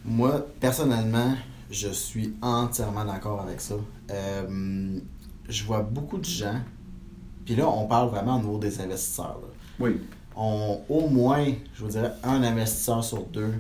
Moi, 0.05 0.47
personnellement, 0.61 1.35
je 1.72 1.88
suis 1.89 2.34
entièrement 2.41 3.05
d'accord 3.05 3.41
avec 3.41 3.61
ça. 3.61 3.76
Euh, 4.11 4.99
je 5.47 5.63
vois 5.63 5.82
beaucoup 5.82 6.17
de 6.17 6.26
gens, 6.26 6.59
puis 7.45 7.55
là, 7.55 7.67
on 7.67 7.88
parle 7.88 8.09
vraiment 8.09 8.36
au 8.38 8.39
niveau 8.39 8.57
des 8.59 8.80
investisseurs. 8.82 9.39
là. 9.41 9.47
Oui. 9.80 10.01
On, 10.36 10.82
au 10.88 11.07
moins, 11.07 11.45
je 11.74 11.84
vous 11.84 11.89
dirais, 11.89 12.11
un 12.24 12.43
investisseur 12.43 13.03
sur 13.03 13.24
deux 13.26 13.53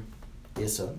est 0.59 0.67
ça. 0.67 0.93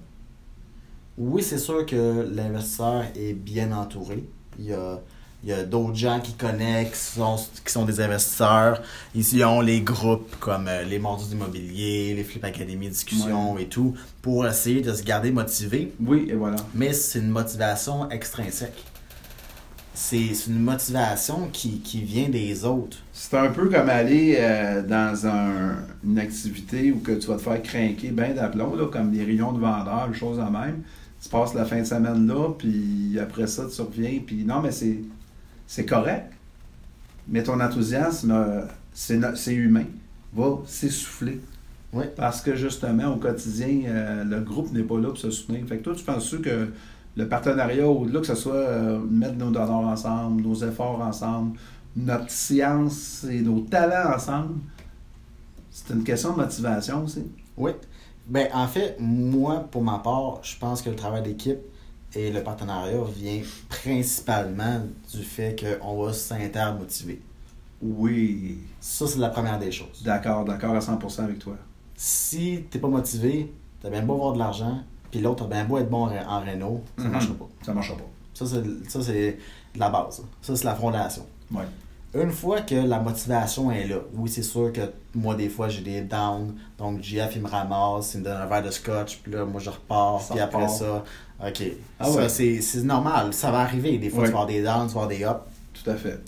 Oui, 1.17 1.43
c'est 1.43 1.59
sûr 1.59 1.85
que 1.87 2.29
l'investisseur 2.35 3.05
est 3.15 3.35
bien 3.35 3.73
entouré. 3.73 4.29
Il 4.59 4.67
y 4.67 4.73
a 4.73 5.01
Il 5.45 5.51
y 5.51 5.53
a 5.53 5.65
d'autres 5.65 5.97
gens 5.97 6.21
qui 6.21 6.35
connectent, 6.35 6.93
qui 6.95 7.01
sont, 7.01 7.37
qui 7.65 7.73
sont 7.73 7.85
des 7.85 8.01
investisseurs. 8.01 8.81
Ici, 9.15 9.39
ils 9.39 9.45
ont 9.45 9.61
les 9.61 9.81
groupes 9.81 10.37
comme 10.39 10.69
euh, 10.69 10.85
les 10.85 11.01
Mordus 11.01 11.29
d'immobilier, 11.31 12.15
les 12.15 12.23
Flip 12.23 12.45
Academy 12.45 12.89
discussions 12.89 13.59
et 13.59 13.67
tout, 13.67 13.95
pour 14.23 14.47
essayer 14.47 14.83
de 14.83 14.93
se 14.95 15.03
garder 15.03 15.33
motivé. 15.33 15.93
Oui, 16.01 16.27
et 16.31 16.35
voilà. 16.35 16.57
Mais 16.75 16.93
c'est 16.93 17.19
une 17.19 17.31
motivation 17.31 18.09
extrinsèque. 18.11 18.85
C'est 19.95 20.47
une 20.47 20.61
motivation 20.61 21.49
qui, 21.53 21.81
qui 21.81 22.01
vient 22.03 22.29
des 22.31 22.65
autres. 22.65 22.97
C'est 23.13 23.37
un 23.37 23.51
peu 23.51 23.69
comme 23.69 23.91
aller 23.91 24.37
euh, 24.39 24.83
dans 24.83 25.27
un- 25.27 25.77
une 26.05 26.19
activité 26.19 26.93
où 26.93 27.01
que 27.01 27.13
tu 27.13 27.27
vas 27.27 27.37
te 27.37 27.43
faire 27.43 27.63
craquer 27.63 28.09
bien 28.11 28.31
d'aplomb, 28.33 28.73
comme 28.91 29.11
des 29.11 29.23
rayons 29.25 29.53
de 29.53 29.61
vendeurs, 29.61 30.09
des 30.11 30.17
choses 30.19 30.39
en 30.39 30.51
même. 30.51 30.83
Tu 31.23 31.29
passes 31.29 31.53
la 31.55 31.65
fin 31.67 31.81
de 31.81 31.85
semaine 31.85 32.27
là, 32.27 32.49
puis 32.59 33.19
après 33.21 33.47
ça, 33.47 33.65
tu 33.75 33.81
reviens, 33.83 34.19
puis 34.27 34.45
non, 34.45 34.61
mais 34.63 34.73
c'est, 34.73 34.97
c'est 35.67 35.87
correct. 35.87 36.33
Mais 37.29 37.43
ton 37.43 37.61
enthousiasme, 37.61 38.31
euh, 38.31 38.63
c'est, 38.93 39.55
humain, 39.55 39.85
va 40.35 40.59
s'essouffler. 40.67 41.41
Oui. 41.93 42.05
Parce 42.17 42.41
que 42.41 42.57
justement, 42.57 43.15
au 43.15 43.17
quotidien, 43.17 43.83
euh, 43.87 44.25
le 44.25 44.41
groupe 44.41 44.73
n'est 44.73 44.83
pas 44.83 44.99
là 44.99 45.09
pour 45.09 45.19
se 45.19 45.31
soutenir. 45.31 45.67
Fait 45.67 45.79
que 45.79 45.83
toi, 45.83 45.95
tu 45.95 46.05
penses 46.05 46.35
que 46.43 46.69
le 47.17 47.29
partenariat, 47.29 47.87
au-delà 47.87 48.21
que 48.21 48.27
ce 48.27 48.35
soit 48.35 48.55
euh, 48.55 48.99
mettre 48.99 49.37
nos 49.37 49.51
dollars 49.51 49.71
ensemble, 49.71 50.43
nos 50.43 50.55
efforts 50.55 51.01
ensemble, 51.01 51.59
notre 51.95 52.31
science 52.31 53.25
et 53.31 53.41
nos 53.41 53.61
talents 53.61 54.15
ensemble, 54.15 54.55
c'est 55.71 55.93
une 55.93 56.05
question 56.05 56.33
de 56.33 56.39
motivation 56.39 57.05
aussi? 57.05 57.25
Oui. 57.57 57.73
Ben, 58.27 58.49
en 58.55 58.67
fait, 58.67 58.97
moi, 58.99 59.67
pour 59.71 59.83
ma 59.83 59.99
part, 59.99 60.41
je 60.43 60.57
pense 60.59 60.81
que 60.81 60.91
le 60.91 60.97
travail 60.97 61.23
d'équipe 61.23 61.59
et 62.15 62.31
le 62.31 62.43
partenariat 62.43 62.99
vient 63.17 63.41
principalement 63.69 64.81
du 65.13 65.23
fait 65.23 65.57
qu'on 65.81 66.03
va 66.05 66.13
s'intermotiver. 66.13 67.21
Oui. 67.81 68.59
Ça, 68.81 69.07
c'est 69.07 69.19
la 69.19 69.29
première 69.29 69.59
des 69.59 69.73
choses. 69.73 70.03
D'accord, 70.05 70.45
d'accord 70.45 70.75
à 70.75 70.79
100% 70.79 71.25
avec 71.25 71.39
toi. 71.39 71.57
Si 71.97 72.65
t'es 72.71 72.79
pas 72.79 72.89
motivé, 72.89 73.53
t'as 73.81 73.91
bien 73.91 74.03
beau 74.03 74.15
avoir 74.15 74.33
de 74.35 74.39
l'argent, 74.39 74.79
puis 75.11 75.21
l'autre 75.21 75.45
a 75.45 75.47
bien 75.49 75.65
beau 75.65 75.79
être 75.79 75.91
bon 75.91 76.09
en, 76.09 76.41
réno, 76.41 76.83
ça 76.97 77.05
Mhm. 77.05 77.11
marchera 77.11 77.35
pas. 77.35 77.49
Ça 77.63 77.73
marchera 77.75 77.97
pas. 77.99 78.05
Ça, 78.35 78.47
c'est, 79.03 79.39
la 79.77 79.89
base. 79.91 80.23
Ça, 80.41 80.57
c'est 80.57 80.65
la 80.65 80.75
fondation. 80.75 81.27
Ouais. 81.53 81.65
Une 82.15 82.31
fois 82.31 82.61
que 82.61 82.75
la 82.75 82.99
motivation 82.99 83.71
est 83.71 83.87
là, 83.87 83.97
oui, 84.15 84.29
c'est 84.29 84.43
sûr 84.43 84.71
que 84.73 84.81
moi, 85.15 85.35
des 85.35 85.49
fois, 85.49 85.69
j'ai 85.69 85.81
des 85.83 86.03
downs. 86.03 86.55
Donc, 86.79 87.01
JF, 87.03 87.37
il 87.37 87.43
me 87.43 87.49
ramasse, 87.49 88.15
il 88.15 88.21
me 88.21 88.25
donne 88.25 88.37
un 88.37 88.47
verre 88.47 88.63
de 88.63 88.71
scotch, 88.71 89.19
puis 89.23 89.33
là, 89.33 89.45
moi, 89.47 89.61
je 89.61 89.71
repars, 89.71 90.21
puis 90.29 90.39
après 90.41 90.69
ça, 90.69 91.05
OK. 91.47 91.63
Ah 91.99 92.11
ouais. 92.11 92.29
c'est, 92.29 92.83
normal. 92.85 93.33
Ça 93.33 93.51
va 93.51 93.61
arriver. 93.61 93.99
Des 93.99 94.11
fois, 94.11 94.21
Ouais. 94.21 94.27
tu 94.27 94.33
vas 94.33 94.41
avoir 94.41 94.47
des 94.47 94.63
downs, 94.63 94.87
tu 94.87 94.95
vas 94.95 95.03
avoir 95.03 95.09
des 95.09 95.25
ups. 95.25 95.83
Tout 95.83 95.91
à 95.91 95.97
fait. 95.97 96.21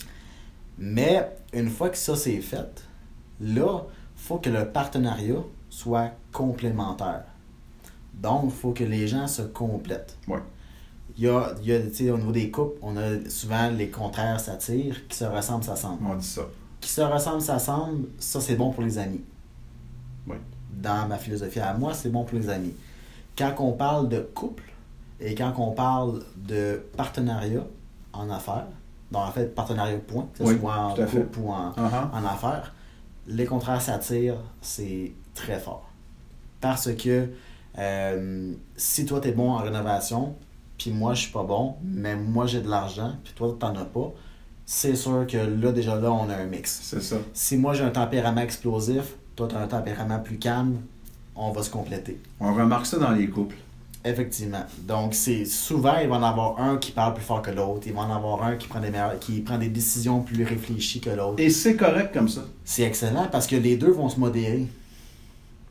Mais, 0.77 1.29
une 1.53 1.69
fois 1.69 1.89
que 1.89 1.97
ça, 1.97 2.15
c'est 2.15 2.41
fait, 2.41 2.83
là, 3.39 3.83
faut 4.15 4.37
que 4.37 4.49
le 4.49 4.65
partenariat 4.65 5.41
soit 5.69 6.11
complémentaire. 6.31 7.23
Donc, 8.13 8.45
il 8.45 8.51
faut 8.51 8.71
que 8.71 8.83
les 8.83 9.07
gens 9.07 9.27
se 9.27 9.41
complètent. 9.41 10.17
Ouais. 10.27 10.39
Il 11.17 11.23
y 11.23 11.29
a, 11.29 11.53
il 11.61 11.67
y 11.67 11.73
a 11.73 11.81
tu 11.81 11.93
sais, 11.93 12.09
au 12.09 12.17
niveau 12.17 12.31
des 12.33 12.51
couples, 12.51 12.77
on 12.81 12.97
a 12.97 13.29
souvent 13.29 13.69
les 13.69 13.89
contraires 13.89 14.39
s'attirent, 14.39 15.07
qui 15.07 15.17
se 15.17 15.23
ressemblent 15.23 15.63
s'assemblent. 15.63 16.05
On 16.05 16.15
dit 16.15 16.25
ça. 16.27 16.41
Qui 16.81 16.89
se 16.89 17.01
ressemblent 17.01 17.41
s'assemblent, 17.41 18.07
ça 18.19 18.41
c'est 18.41 18.55
bon 18.55 18.71
pour 18.71 18.83
les 18.83 18.97
amis. 18.97 19.21
Oui. 20.27 20.35
Dans 20.73 21.07
ma 21.07 21.17
philosophie 21.17 21.59
à 21.61 21.73
moi, 21.73 21.93
c'est 21.93 22.09
bon 22.09 22.25
pour 22.25 22.37
les 22.37 22.49
amis. 22.49 22.73
Quand 23.37 23.53
on 23.59 23.71
parle 23.71 24.09
de 24.09 24.19
couple 24.19 24.63
et 25.19 25.35
quand 25.35 25.53
on 25.57 25.71
parle 25.71 26.23
de 26.35 26.83
partenariat 26.97 27.65
en 28.13 28.29
affaires, 28.29 28.67
donc 29.11 29.23
en 29.23 29.31
fait 29.31 29.53
partenariat 29.53 29.97
point, 29.97 30.27
que 30.33 30.39
ce 30.39 30.43
Oui, 30.49 30.59
soit 30.59 30.75
en 30.77 30.95
couple 30.95 31.39
ou 31.39 31.51
en, 31.51 31.71
Uh-huh. 31.71 32.11
en 32.13 32.25
affaires, 32.25 32.73
les 33.27 33.45
contraires 33.45 33.81
s'attirent, 33.81 34.41
c'est 34.61 35.13
très 35.33 35.59
fort. 35.59 35.89
Parce 36.61 36.93
que 36.93 37.29
euh, 37.77 38.53
si 38.75 39.05
toi, 39.05 39.19
tu 39.19 39.29
es 39.29 39.31
bon 39.31 39.51
en 39.51 39.57
rénovation, 39.57 40.35
puis 40.77 40.91
moi, 40.91 41.13
je 41.13 41.21
suis 41.21 41.31
pas 41.31 41.43
bon, 41.43 41.75
mais 41.83 42.15
moi, 42.15 42.45
j'ai 42.47 42.61
de 42.61 42.69
l'argent, 42.69 43.13
puis 43.23 43.33
toi, 43.33 43.55
t'en 43.59 43.75
as 43.75 43.85
pas, 43.85 44.11
c'est 44.65 44.95
sûr 44.95 45.25
que 45.27 45.37
là, 45.37 45.71
déjà 45.71 45.95
là, 45.99 46.11
on 46.11 46.29
a 46.29 46.35
un 46.35 46.45
mix. 46.45 46.79
C'est 46.83 47.01
ça. 47.01 47.17
Si 47.33 47.57
moi, 47.57 47.73
j'ai 47.73 47.83
un 47.83 47.91
tempérament 47.91 48.41
explosif, 48.41 49.15
toi, 49.35 49.47
tu 49.47 49.55
as 49.55 49.59
un 49.59 49.67
tempérament 49.67 50.19
plus 50.19 50.37
calme, 50.37 50.77
on 51.35 51.51
va 51.51 51.63
se 51.63 51.69
compléter. 51.69 52.19
On 52.39 52.53
remarque 52.53 52.85
ça 52.85 52.97
dans 52.97 53.11
les 53.11 53.27
couples. 53.29 53.57
Effectivement. 54.07 54.63
Donc, 54.83 55.15
c'est 55.15 55.45
souvent, 55.45 55.97
il 55.99 56.07
va 56.07 56.17
en 56.17 56.23
avoir 56.23 56.59
un 56.61 56.77
qui 56.77 56.91
parle 56.91 57.15
plus 57.15 57.23
fort 57.23 57.41
que 57.41 57.49
l'autre. 57.49 57.81
Il 57.87 57.93
va 57.93 58.01
en 58.01 58.15
avoir 58.15 58.43
un 58.43 58.55
qui 58.55 58.67
prend 58.67 58.79
des, 58.79 58.91
meilleures- 58.91 59.17
qui 59.19 59.41
prend 59.41 59.57
des 59.57 59.69
décisions 59.69 60.21
plus 60.21 60.43
réfléchies 60.43 60.99
que 61.01 61.09
l'autre. 61.09 61.35
Et 61.39 61.49
c'est 61.49 61.75
correct 61.75 62.13
comme 62.13 62.29
ça. 62.29 62.45
C'est 62.63 62.83
excellent 62.83 63.27
parce 63.31 63.47
que 63.47 63.55
les 63.55 63.77
deux 63.77 63.89
vont 63.91 64.07
se 64.07 64.19
modérer. 64.19 64.67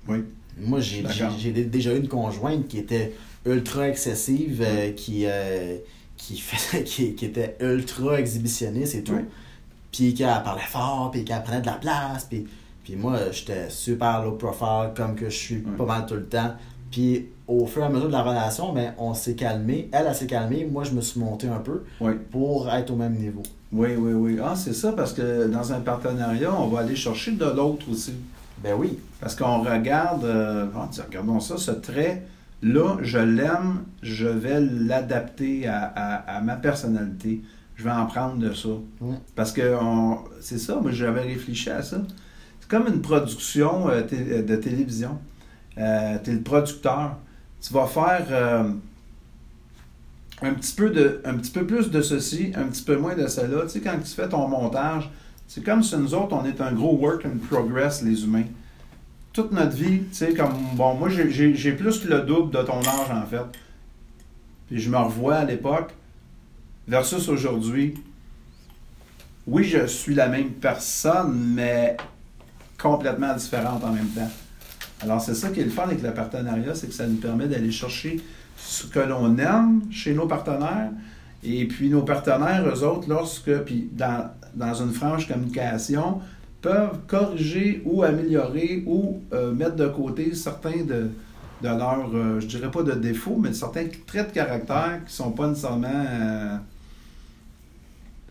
Oui. 0.08 0.24
Moi, 0.58 0.80
j'ai 0.80 1.04
j'ai- 1.38 1.52
déjà 1.52 1.94
eu 1.94 1.98
une 1.98 2.08
conjointe 2.08 2.66
qui 2.68 2.78
était 2.78 3.12
ultra 3.46 3.88
excessive, 3.88 4.62
euh, 4.66 4.90
qui, 4.92 5.26
euh, 5.26 5.76
qui, 6.16 6.36
faisait- 6.38 6.82
qui, 6.84 7.14
qui 7.14 7.24
était 7.26 7.56
ultra 7.60 8.18
exhibitionniste 8.18 8.96
et 8.96 9.02
tout. 9.04 9.14
Oui. 9.14 9.22
Puis 9.92 10.12
qu'elle 10.14 10.26
parlait 10.42 10.62
fort, 10.68 11.10
puis 11.12 11.24
qu'elle 11.24 11.42
prenait 11.44 11.60
de 11.60 11.66
la 11.66 11.74
place. 11.74 12.24
Puis, 12.28 12.46
puis 12.82 12.96
moi, 12.96 13.30
j'étais 13.30 13.70
super 13.70 14.24
low 14.24 14.32
profile, 14.32 14.90
comme 14.96 15.14
que 15.14 15.30
je 15.30 15.36
suis 15.36 15.56
Oui. 15.64 15.76
pas 15.78 15.84
mal 15.86 16.06
tout 16.06 16.14
le 16.14 16.26
temps. 16.26 16.54
Puis 16.94 17.26
au 17.48 17.66
fur 17.66 17.82
et 17.82 17.86
à 17.86 17.88
mesure 17.88 18.06
de 18.06 18.12
la 18.12 18.22
relation, 18.22 18.72
ben, 18.72 18.92
on 18.98 19.14
s'est 19.14 19.34
calmé. 19.34 19.88
Elle, 19.90 20.06
elle 20.08 20.14
s'est 20.14 20.28
calmée. 20.28 20.64
Moi, 20.70 20.84
je 20.84 20.92
me 20.92 21.00
suis 21.00 21.18
monté 21.18 21.48
un 21.48 21.58
peu 21.58 21.82
Oui. 22.00 22.12
pour 22.30 22.72
être 22.72 22.92
au 22.92 22.94
même 22.94 23.14
niveau. 23.16 23.42
Oui, 23.72 23.88
oui, 23.98 24.12
oui. 24.12 24.38
Ah, 24.40 24.54
c'est 24.54 24.72
ça, 24.74 24.92
parce 24.92 25.12
que 25.12 25.48
dans 25.48 25.72
un 25.72 25.80
partenariat, 25.80 26.54
on 26.54 26.68
va 26.68 26.80
aller 26.82 26.94
chercher 26.94 27.32
de 27.32 27.44
l'autre 27.46 27.86
aussi. 27.90 28.12
Ben 28.62 28.74
oui. 28.78 28.96
Parce 29.20 29.34
qu'on 29.34 29.62
regarde, 29.62 30.24
euh, 30.24 30.66
on 30.76 30.86
dit, 30.86 31.00
regardons 31.00 31.40
ça, 31.40 31.56
ce 31.56 31.72
trait, 31.72 32.22
là, 32.62 32.96
je 33.02 33.18
l'aime, 33.18 33.80
je 34.00 34.28
vais 34.28 34.60
l'adapter 34.60 35.66
à, 35.66 35.92
à- 35.96 36.36
à 36.36 36.40
ma 36.42 36.54
personnalité. 36.54 37.42
Je 37.74 37.82
vais 37.82 37.90
en 37.90 38.06
prendre 38.06 38.36
de 38.36 38.52
ça. 38.52 38.68
Parce 39.34 39.50
que 39.50 39.74
c'est 40.40 40.58
ça, 40.58 40.76
moi 40.80 40.92
j'avais 40.92 41.22
réfléchi 41.22 41.70
à 41.70 41.82
ça. 41.82 41.96
C'est 42.60 42.68
comme 42.68 42.86
une 42.86 43.00
production 43.00 43.88
euh, 43.88 44.02
té- 44.02 44.42
de 44.44 44.54
télévision. 44.56 45.18
Euh, 45.78 46.18
tu 46.22 46.30
es 46.30 46.34
le 46.34 46.42
producteur. 46.42 47.16
Tu 47.60 47.72
vas 47.72 47.86
faire 47.86 48.26
euh, 48.30 48.70
un, 50.42 50.54
petit 50.54 50.74
peu 50.74 50.90
de, 50.90 51.20
un 51.24 51.34
petit 51.34 51.50
peu 51.50 51.66
plus 51.66 51.90
de 51.90 52.02
ceci, 52.02 52.52
un 52.54 52.64
petit 52.64 52.82
peu 52.82 52.96
moins 52.96 53.14
de 53.14 53.26
cela. 53.26 53.62
Tu 53.62 53.68
sais, 53.70 53.80
quand 53.80 53.98
tu 53.98 54.10
fais 54.10 54.28
ton 54.28 54.46
montage, 54.48 55.10
c'est 55.48 55.64
comme 55.64 55.82
si 55.82 55.96
nous 55.96 56.14
autres, 56.14 56.34
on 56.34 56.44
est 56.44 56.60
un 56.60 56.72
gros 56.72 56.96
work 56.96 57.24
in 57.26 57.38
progress, 57.48 58.02
les 58.02 58.24
humains. 58.24 58.44
Toute 59.32 59.52
notre 59.52 59.76
vie, 59.76 60.00
tu 60.10 60.14
sais, 60.14 60.34
comme, 60.34 60.54
bon, 60.74 60.94
moi 60.94 61.08
j'ai- 61.08 61.72
plus 61.72 61.98
que 61.98 62.08
le 62.08 62.20
double 62.20 62.56
de 62.56 62.62
ton 62.62 62.78
âge 62.78 63.10
en 63.10 63.26
fait. 63.26 63.44
Puis 64.68 64.80
je 64.80 64.88
me 64.90 64.96
revois 64.96 65.36
à 65.36 65.44
l'époque 65.44 65.92
versus 66.86 67.28
aujourd'hui. 67.28 67.94
Oui, 69.46 69.64
je 69.64 69.86
suis 69.86 70.14
la 70.14 70.28
même 70.28 70.50
personne, 70.50 71.34
mais 71.54 71.96
complètement 72.78 73.34
différente 73.34 73.82
en 73.84 73.92
même 73.92 74.08
temps. 74.08 74.30
Alors, 75.04 75.20
c'est 75.20 75.34
ça 75.34 75.50
qui 75.50 75.60
est 75.60 75.64
le 75.64 75.70
fun 75.70 75.84
avec 75.84 76.02
le 76.02 76.12
partenariat, 76.12 76.74
c'est 76.74 76.88
que 76.88 76.94
ça 76.94 77.06
nous 77.06 77.16
permet 77.16 77.46
d'aller 77.46 77.70
chercher 77.70 78.20
ce 78.56 78.86
que 78.86 79.00
l'on 79.00 79.36
aime 79.38 79.82
chez 79.90 80.14
nos 80.14 80.26
partenaires. 80.26 80.90
Et 81.42 81.66
puis, 81.66 81.90
nos 81.90 82.02
partenaires, 82.02 82.64
eux 82.66 82.82
autres, 82.82 83.08
lorsque, 83.08 83.54
puis 83.64 83.90
dans, 83.92 84.30
dans 84.54 84.74
une 84.74 84.92
franche 84.92 85.28
communication, 85.28 86.20
peuvent 86.62 87.00
corriger 87.06 87.82
ou 87.84 88.02
améliorer 88.02 88.82
ou 88.86 89.20
euh, 89.34 89.52
mettre 89.52 89.76
de 89.76 89.86
côté 89.86 90.34
certains 90.34 90.82
de, 90.82 91.10
de 91.62 91.68
leurs, 91.68 92.10
euh, 92.14 92.40
je 92.40 92.46
dirais 92.46 92.70
pas 92.70 92.82
de 92.82 92.92
défauts, 92.92 93.36
mais 93.38 93.52
certains 93.52 93.84
traits 94.06 94.28
de 94.28 94.32
caractère 94.32 95.00
qui 95.06 95.12
sont 95.12 95.32
pas 95.32 95.46
nécessairement 95.48 95.88
euh, 95.92 96.56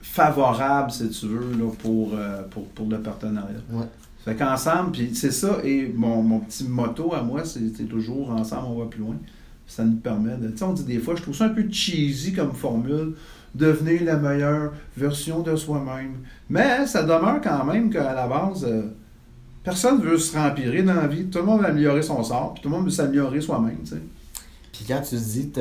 favorables, 0.02 0.92
si 0.92 1.10
tu 1.10 1.28
veux, 1.28 1.58
là, 1.58 1.72
pour, 1.80 2.14
euh, 2.16 2.42
pour, 2.50 2.68
pour 2.70 2.88
le 2.88 3.00
partenariat. 3.00 3.60
Fait 4.26 4.36
qu'ensemble, 4.36 4.92
puis 4.92 5.14
c'est 5.14 5.32
ça, 5.32 5.58
et 5.64 5.92
mon, 5.94 6.22
mon 6.22 6.40
petit 6.40 6.64
motto 6.64 7.14
à 7.14 7.22
moi, 7.22 7.44
c'est 7.44 7.88
toujours 7.90 8.32
ensemble, 8.32 8.68
on 8.70 8.80
va 8.80 8.86
plus 8.86 9.02
loin. 9.02 9.16
Ça 9.68 9.84
nous 9.84 9.98
permet 9.98 10.38
de. 10.38 10.50
Tu 10.50 10.58
sais, 10.58 10.64
on 10.64 10.74
dit 10.74 10.84
des 10.84 11.00
fois, 11.00 11.16
je 11.16 11.22
trouve 11.24 11.36
ça 11.36 11.46
un 11.46 11.50
peu 11.50 11.66
cheesy 11.70 12.34
comme 12.34 12.54
formule, 12.54 13.16
devenir 13.54 14.04
la 14.04 14.18
meilleure 14.18 14.72
version 14.96 15.42
de 15.42 15.56
soi-même. 15.56 16.18
Mais 16.50 16.86
ça 16.86 17.04
demeure 17.04 17.42
quand 17.42 17.66
même 17.66 17.90
qu'à 17.90 18.14
la 18.14 18.28
base, 18.28 18.66
euh, 18.66 18.84
personne 19.64 20.00
ne 20.00 20.04
veut 20.04 20.18
se 20.18 20.38
rempirer 20.38 20.84
dans 20.84 20.94
la 20.94 21.08
vie. 21.08 21.26
Tout 21.26 21.40
le 21.40 21.46
monde 21.46 21.62
veut 21.62 21.68
améliorer 21.68 22.02
son 22.02 22.24
sort, 22.24 22.54
puis 22.54 22.64
tout 22.64 22.70
le 22.70 22.76
monde 22.76 22.86
veut 22.86 22.92
s'améliorer 22.92 23.42
soi-même, 23.42 23.80
tu 23.84 23.92
sais. 23.92 24.02
Puis 24.72 24.86
quand 24.88 25.02
tu 25.02 25.16
dis 25.16 25.52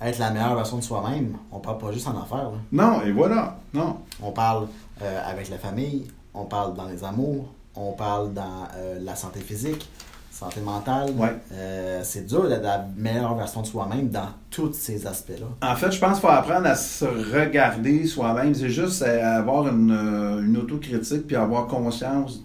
être 0.00 0.18
la 0.18 0.30
meilleure 0.30 0.56
version 0.56 0.78
de 0.78 0.82
soi-même, 0.82 1.36
on 1.50 1.58
parle 1.58 1.78
pas 1.78 1.92
juste 1.92 2.06
en 2.08 2.20
affaires. 2.20 2.50
là. 2.50 2.58
Non, 2.72 3.02
et 3.02 3.12
voilà. 3.12 3.58
Non. 3.72 3.98
On 4.20 4.32
parle 4.32 4.66
euh, 5.02 5.30
avec 5.30 5.48
la 5.50 5.58
famille, 5.58 6.04
on 6.34 6.44
parle 6.44 6.74
dans 6.74 6.88
les 6.88 7.02
amours, 7.04 7.52
on 7.74 7.92
parle 7.92 8.32
dans 8.34 8.68
euh, 8.76 8.98
la 9.00 9.16
santé 9.16 9.40
physique. 9.40 9.88
santé 10.30 10.60
mentale. 10.60 11.10
Ouais. 11.12 11.34
Euh, 11.52 12.00
c'est 12.04 12.26
dur 12.26 12.48
d'être 12.48 12.62
la 12.62 12.86
meilleure 12.96 13.34
version 13.36 13.62
de 13.62 13.66
soi-même 13.66 14.08
dans 14.08 14.28
tous 14.50 14.72
ces 14.72 15.06
aspects-là. 15.06 15.46
En 15.62 15.76
fait, 15.76 15.90
je 15.90 15.98
pense 15.98 16.12
qu'il 16.18 16.20
faut 16.20 16.34
apprendre 16.34 16.66
à 16.66 16.74
se 16.74 17.04
regarder 17.04 18.06
soi-même. 18.06 18.54
C'est 18.54 18.70
juste 18.70 19.02
à 19.02 19.36
avoir 19.36 19.68
une, 19.68 19.90
euh, 19.90 20.42
une 20.42 20.56
autocritique 20.56 21.26
puis 21.26 21.36
avoir 21.36 21.66
conscience. 21.66 22.40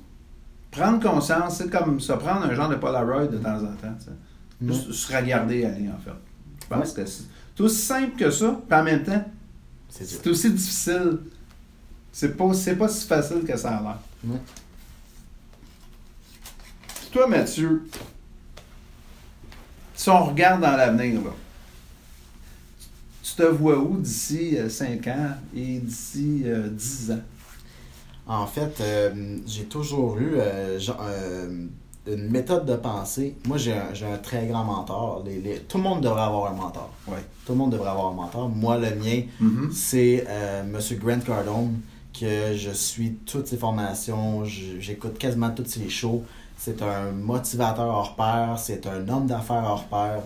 Prendre 0.72 1.02
conscience, 1.02 1.58
c'est 1.58 1.70
comme 1.70 2.00
se 2.00 2.14
prendre 2.14 2.46
un 2.46 2.54
genre 2.54 2.70
de 2.70 2.76
Polaroid 2.76 3.28
de 3.28 3.38
temps 3.38 3.58
en 3.58 3.74
temps. 3.76 3.96
Mm. 4.62 4.74
Juste 4.74 4.92
se 4.92 5.16
regarder 5.16 5.66
aller, 5.66 5.90
en 5.90 6.00
fait. 6.00 6.12
Je 6.62 6.76
pense 6.76 6.92
que 6.92 7.06
c'est 7.06 7.64
aussi 7.64 7.82
simple 7.82 8.18
que 8.18 8.30
ça, 8.30 8.60
puis 8.68 8.80
en 8.80 8.84
même 8.84 9.04
temps, 9.04 9.24
C'est 9.90 10.28
aussi 10.28 10.52
difficile. 10.52 11.20
C'est 12.12 12.36
pas, 12.36 12.50
pas 12.78 12.88
si 12.88 13.08
facile 13.08 13.44
que 13.48 13.58
ça 13.58 13.78
a 13.78 13.82
l'air. 13.82 13.98
Toi, 17.12 17.28
Mathieu, 17.28 17.88
si 19.96 20.10
on 20.10 20.26
regarde 20.26 20.62
dans 20.62 20.76
l'avenir, 20.76 21.22
là, 21.22 21.32
tu 23.24 23.34
te 23.34 23.44
vois 23.44 23.78
où 23.78 23.98
d'ici 23.98 24.58
5 24.70 25.08
ans 25.08 25.32
et 25.56 25.80
d'ici 25.80 26.44
euh, 26.46 26.70
10 26.70 27.12
ans? 27.12 27.22
En 28.28 28.46
fait, 28.46 28.80
euh, 28.82 29.38
j'ai 29.46 29.64
toujours 29.66 30.18
eu 30.18 30.34
euh, 30.36 30.78
euh, 31.00 31.66
une 32.08 32.30
méthode 32.30 32.66
de 32.66 32.76
pensée. 32.76 33.36
Moi, 33.48 33.58
j'ai 33.58 33.74
un, 33.74 33.94
j'ai 33.94 34.06
un 34.06 34.18
très 34.18 34.46
grand 34.48 34.66
mentor. 34.66 35.24
Les- 35.26 35.40
les- 35.40 35.60
tout 35.60 35.78
le 35.78 35.84
monde 35.84 36.02
devrait 36.02 36.24
avoir 36.24 36.52
un 36.52 36.56
mentor. 36.56 36.92
Ouais. 37.08 37.24
Tout 37.46 37.54
le 37.54 37.58
monde 37.58 37.72
devrait 37.72 37.90
avoir 37.90 38.08
un 38.08 38.16
mentor. 38.16 38.50
Moi, 38.50 38.78
le 38.78 38.96
mien, 38.96 39.22
c'est 39.74 40.26
euh, 40.28 40.64
M. 40.64 40.78
Grant 41.00 41.20
Cardone, 41.22 41.80
que 42.20 42.54
je 42.56 42.72
suis 42.72 43.14
toutes 43.26 43.48
ses 43.48 43.58
formations, 43.58 44.44
j'écoute 44.46 45.18
quasiment 45.18 45.52
toutes 45.52 45.70
ses 45.70 45.88
shows. 45.90 46.24
C'est 46.58 46.82
un 46.82 47.12
motivateur 47.12 47.86
hors 47.88 48.16
pair, 48.16 48.58
c'est 48.58 48.86
un 48.88 49.08
homme 49.08 49.28
d'affaires 49.28 49.64
hors 49.64 49.86
pair. 49.86 50.22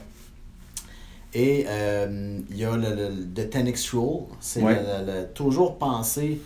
Et 1.33 1.65
euh, 1.67 2.39
il 2.49 2.57
y 2.57 2.65
a 2.65 2.75
le, 2.75 2.89
le, 2.89 3.09
le 3.09 3.25
10x 3.25 3.91
Rule, 3.95 4.23
c'est 4.39 4.61
Ouais. 4.61 4.81
le- 5.05 5.27
toujours 5.33 5.77
penser 5.77 6.41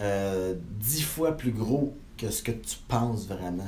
euh, 0.00 0.54
dix 0.78 1.02
fois 1.02 1.32
plus 1.36 1.52
gros 1.52 1.92
que 2.16 2.30
ce 2.30 2.42
que 2.42 2.52
tu 2.52 2.76
penses 2.88 3.26
vraiment. 3.26 3.64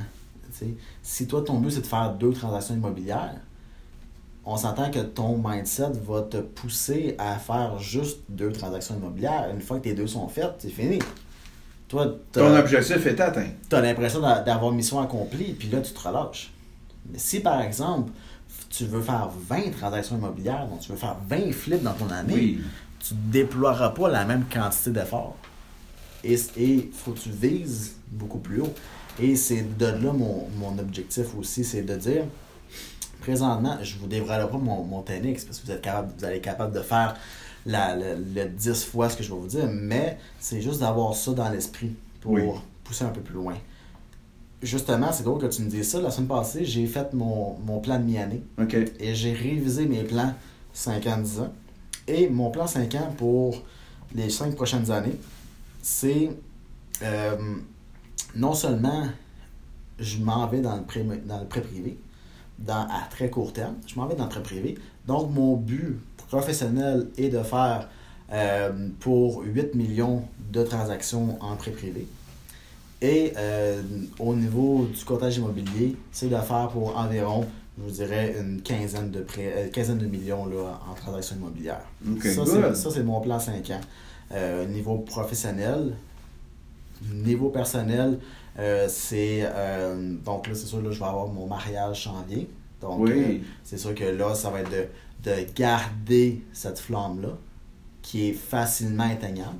Si 1.01 1.27
toi, 1.27 1.41
ton 1.41 1.59
but, 1.59 1.71
c'est 1.71 1.81
de 1.81 1.85
faire 1.87 2.13
deux 2.13 2.31
transactions 2.31 2.75
immobilières, 2.75 3.35
on 4.45 4.55
s'entend 4.57 4.91
que 4.91 4.99
ton 4.99 5.37
mindset 5.43 5.91
va 6.05 6.21
te 6.21 6.37
pousser 6.37 7.15
à 7.17 7.37
faire 7.37 7.79
juste 7.79 8.19
deux 8.29 8.51
transactions 8.51 8.95
immobilières. 8.95 9.49
Une 9.53 9.61
fois 9.61 9.77
que 9.79 9.83
tes 9.85 9.93
deux 9.95 10.05
sont 10.07 10.27
faites, 10.27 10.55
c'est 10.59 10.69
fini. 10.69 10.99
Toi, 11.93 12.07
Ton 12.31 12.55
objectif 12.55 13.05
est 13.05 13.19
atteint. 13.21 13.49
as 13.71 13.81
l'impression 13.81 14.19
d'a- 14.19 14.39
d'avoir 14.39 14.71
mission 14.71 14.99
accomplie, 14.99 15.53
puis 15.53 15.69
là, 15.69 15.79
tu 15.79 15.93
te 15.93 16.07
relâches. 16.07 16.51
Mais 17.11 17.19
si, 17.19 17.39
par 17.39 17.61
exemple, 17.61 18.11
tu 18.71 18.85
veux 18.85 19.01
faire 19.01 19.29
20 19.47 19.69
transactions 19.77 20.17
immobilières, 20.17 20.65
donc 20.67 20.79
tu 20.79 20.91
veux 20.91 20.97
faire 20.97 21.17
20 21.29 21.51
flips 21.53 21.83
dans 21.83 21.93
ton 21.93 22.09
année, 22.09 22.57
tu 22.99 23.13
ne 23.13 23.31
déploieras 23.31 23.89
pas 23.89 24.09
la 24.09 24.25
même 24.25 24.45
quantité 24.51 24.89
d'efforts. 24.89 25.37
Et 26.23 26.35
il 26.57 26.89
faut 26.91 27.11
que 27.11 27.19
tu 27.19 27.29
vises 27.29 27.97
beaucoup 28.09 28.39
plus 28.39 28.61
haut. 28.61 28.73
Et 29.21 29.35
c'est 29.35 29.77
de 29.77 29.85
là 29.85 30.11
mon, 30.13 30.47
mon 30.57 30.79
objectif 30.79 31.35
aussi, 31.37 31.63
c'est 31.63 31.83
de 31.83 31.95
dire, 31.95 32.23
présentement, 33.21 33.77
je 33.83 33.95
ne 33.95 33.99
vous 33.99 34.07
dévoilerai 34.07 34.49
pas 34.49 34.57
mon, 34.57 34.83
mon 34.83 35.01
TNX 35.03 35.45
parce 35.45 35.59
que 35.59 35.65
vous, 35.67 35.71
êtes 35.71 35.81
capable, 35.81 36.11
vous 36.17 36.25
allez 36.25 36.37
être 36.37 36.41
capable 36.43 36.73
de 36.75 36.81
faire 36.81 37.15
la, 37.65 37.95
le, 37.95 38.15
le 38.35 38.45
10 38.49 38.83
fois 38.85 39.09
ce 39.09 39.17
que 39.17 39.23
je 39.23 39.31
vais 39.33 39.39
vous 39.39 39.47
dire, 39.47 39.67
mais 39.71 40.17
c'est 40.39 40.61
juste 40.61 40.79
d'avoir 40.81 41.15
ça 41.15 41.31
dans 41.33 41.49
l'esprit 41.49 41.91
pour 42.21 42.33
Oui. 42.33 42.41
pousser 42.83 43.05
un 43.05 43.09
peu 43.09 43.21
plus 43.21 43.35
loin. 43.35 43.55
Justement, 44.61 45.11
c'est 45.11 45.23
drôle 45.23 45.41
que 45.41 45.47
tu 45.47 45.61
me 45.61 45.69
dises 45.69 45.89
ça. 45.89 45.99
La 45.99 46.09
semaine 46.09 46.27
passée, 46.29 46.63
j'ai 46.63 46.85
fait 46.87 47.13
mon, 47.13 47.57
mon 47.65 47.79
plan 47.79 47.99
de 47.99 48.03
mi-année 48.05 48.41
et 48.99 49.13
j'ai 49.13 49.33
révisé 49.33 49.85
mes 49.85 50.03
plans 50.03 50.33
5 50.71 51.05
ans, 51.07 51.17
10 51.17 51.39
ans. 51.41 51.53
Et 52.07 52.29
mon 52.29 52.49
plan 52.49 52.65
5 52.67 52.95
ans 52.95 53.13
pour 53.17 53.61
les 54.15 54.29
5 54.29 54.55
prochaines 54.55 54.89
années, 54.89 55.17
c'est 55.81 56.29
euh, 57.01 57.35
non 58.35 58.53
seulement 58.53 59.07
je 59.99 60.17
m'en 60.19 60.47
vais 60.47 60.61
dans 60.61 60.75
le 60.77 60.83
prêt, 60.83 61.05
dans 61.25 61.39
le 61.39 61.45
prêt 61.45 61.61
privé, 61.61 61.97
dans, 62.57 62.87
à 62.87 63.07
très 63.09 63.29
court 63.29 63.51
terme, 63.53 63.75
je 63.85 63.95
m'en 63.95 64.05
vais 64.07 64.15
dans 64.15 64.23
le 64.23 64.29
prêt 64.29 64.43
privé. 64.43 64.77
Donc, 65.05 65.29
mon 65.31 65.57
but 65.57 65.97
professionnel 66.37 67.07
est 67.17 67.29
de 67.29 67.43
faire 67.43 67.87
euh, 68.31 68.71
pour 68.99 69.43
8 69.43 69.75
millions 69.75 70.23
de 70.51 70.63
transactions 70.63 71.37
en 71.41 71.55
prêt 71.55 71.69
privé. 71.71 72.07
Et 73.01 73.33
euh, 73.37 73.81
au 74.17 74.33
niveau 74.33 74.87
du 74.97 75.03
cotage 75.05 75.37
immobilier, 75.37 75.95
c'est 76.11 76.29
de 76.29 76.35
faire 76.37 76.69
pour 76.73 76.97
environ, 76.97 77.45
je 77.77 77.83
vous 77.83 77.91
dirais, 77.91 78.35
une 78.39 78.61
quinzaine 78.61 79.11
de, 79.11 79.19
prêts, 79.21 79.53
euh, 79.55 79.69
quinzaine 79.69 79.99
de 79.99 80.07
millions 80.07 80.45
là, 80.47 80.79
en 80.89 80.95
transactions 80.95 81.35
immobilières. 81.35 81.85
Ça, 82.75 82.89
c'est, 82.89 83.03
mon 83.03 83.19
plan 83.21 83.39
5 83.39 83.69
ans. 83.69 83.81
Euh, 84.31 84.65
niveau 84.65 84.97
professionnel, 84.99 85.93
niveau 87.13 87.49
personnel, 87.49 88.17
euh, 88.57 88.87
c'est. 88.89 89.41
euh, 89.43 90.15
donc 90.25 90.47
là, 90.47 90.55
c'est 90.55 90.65
sûr, 90.65 90.81
là, 90.81 90.89
je 90.89 90.97
vais 90.97 91.05
avoir 91.05 91.27
mon 91.27 91.45
mariage 91.45 92.05
janvier. 92.05 92.49
Donc, 92.81 93.01
Oui. 93.01 93.43
c'est 93.63 93.77
sûr 93.77 93.93
que 93.93 94.05
là, 94.05 94.33
ça 94.33 94.49
va 94.49 94.61
être 94.61 94.71
de, 94.71 94.85
de 95.23 95.45
garder 95.55 96.43
cette 96.51 96.79
flamme-là, 96.79 97.37
qui 98.01 98.29
est 98.29 98.33
facilement 98.33 99.09
atteignable. 99.09 99.57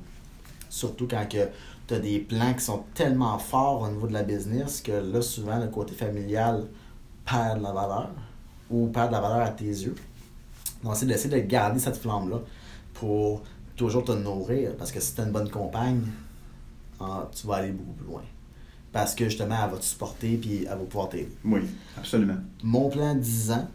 Surtout 0.68 1.08
quand 1.08 1.26
tu 1.28 1.94
as 1.94 1.98
des 1.98 2.18
plans 2.18 2.52
qui 2.54 2.64
sont 2.64 2.84
tellement 2.94 3.38
forts 3.38 3.82
au 3.82 3.88
niveau 3.88 4.06
de 4.06 4.12
la 4.12 4.22
business 4.22 4.80
que 4.80 4.92
là, 4.92 5.22
souvent, 5.22 5.58
le 5.58 5.68
côté 5.68 5.94
familial 5.94 6.66
perd 7.24 7.58
de 7.58 7.62
la 7.62 7.72
valeur 7.72 8.10
ou 8.70 8.88
perd 8.88 9.08
de 9.08 9.12
la 9.12 9.20
valeur 9.20 9.40
à 9.40 9.50
tes 9.50 9.64
yeux. 9.64 9.94
Donc, 10.82 10.96
c'est 10.96 11.06
d'essayer 11.06 11.40
de 11.40 11.46
garder 11.46 11.80
cette 11.80 11.96
flamme-là 11.96 12.40
pour 12.92 13.42
toujours 13.76 14.04
te 14.04 14.12
nourrir. 14.12 14.76
Parce 14.76 14.92
que 14.92 15.00
si 15.00 15.14
tu 15.14 15.20
as 15.22 15.24
une 15.24 15.32
bonne 15.32 15.48
compagne, 15.50 16.02
ah, 17.00 17.28
tu 17.34 17.46
vas 17.46 17.56
aller 17.56 17.72
beaucoup 17.72 17.92
plus 17.92 18.06
loin. 18.06 18.22
Parce 18.92 19.14
que 19.14 19.24
justement, 19.24 19.56
elle 19.64 19.70
va 19.70 19.78
te 19.78 19.84
supporter 19.84 20.36
puis 20.36 20.64
elle 20.64 20.78
va 20.78 20.84
pouvoir 20.84 21.08
t'aider. 21.08 21.32
Oui, 21.44 21.62
absolument. 21.96 22.36
Mon 22.62 22.88
plan 22.90 23.14
10 23.14 23.50
ans, 23.52 23.68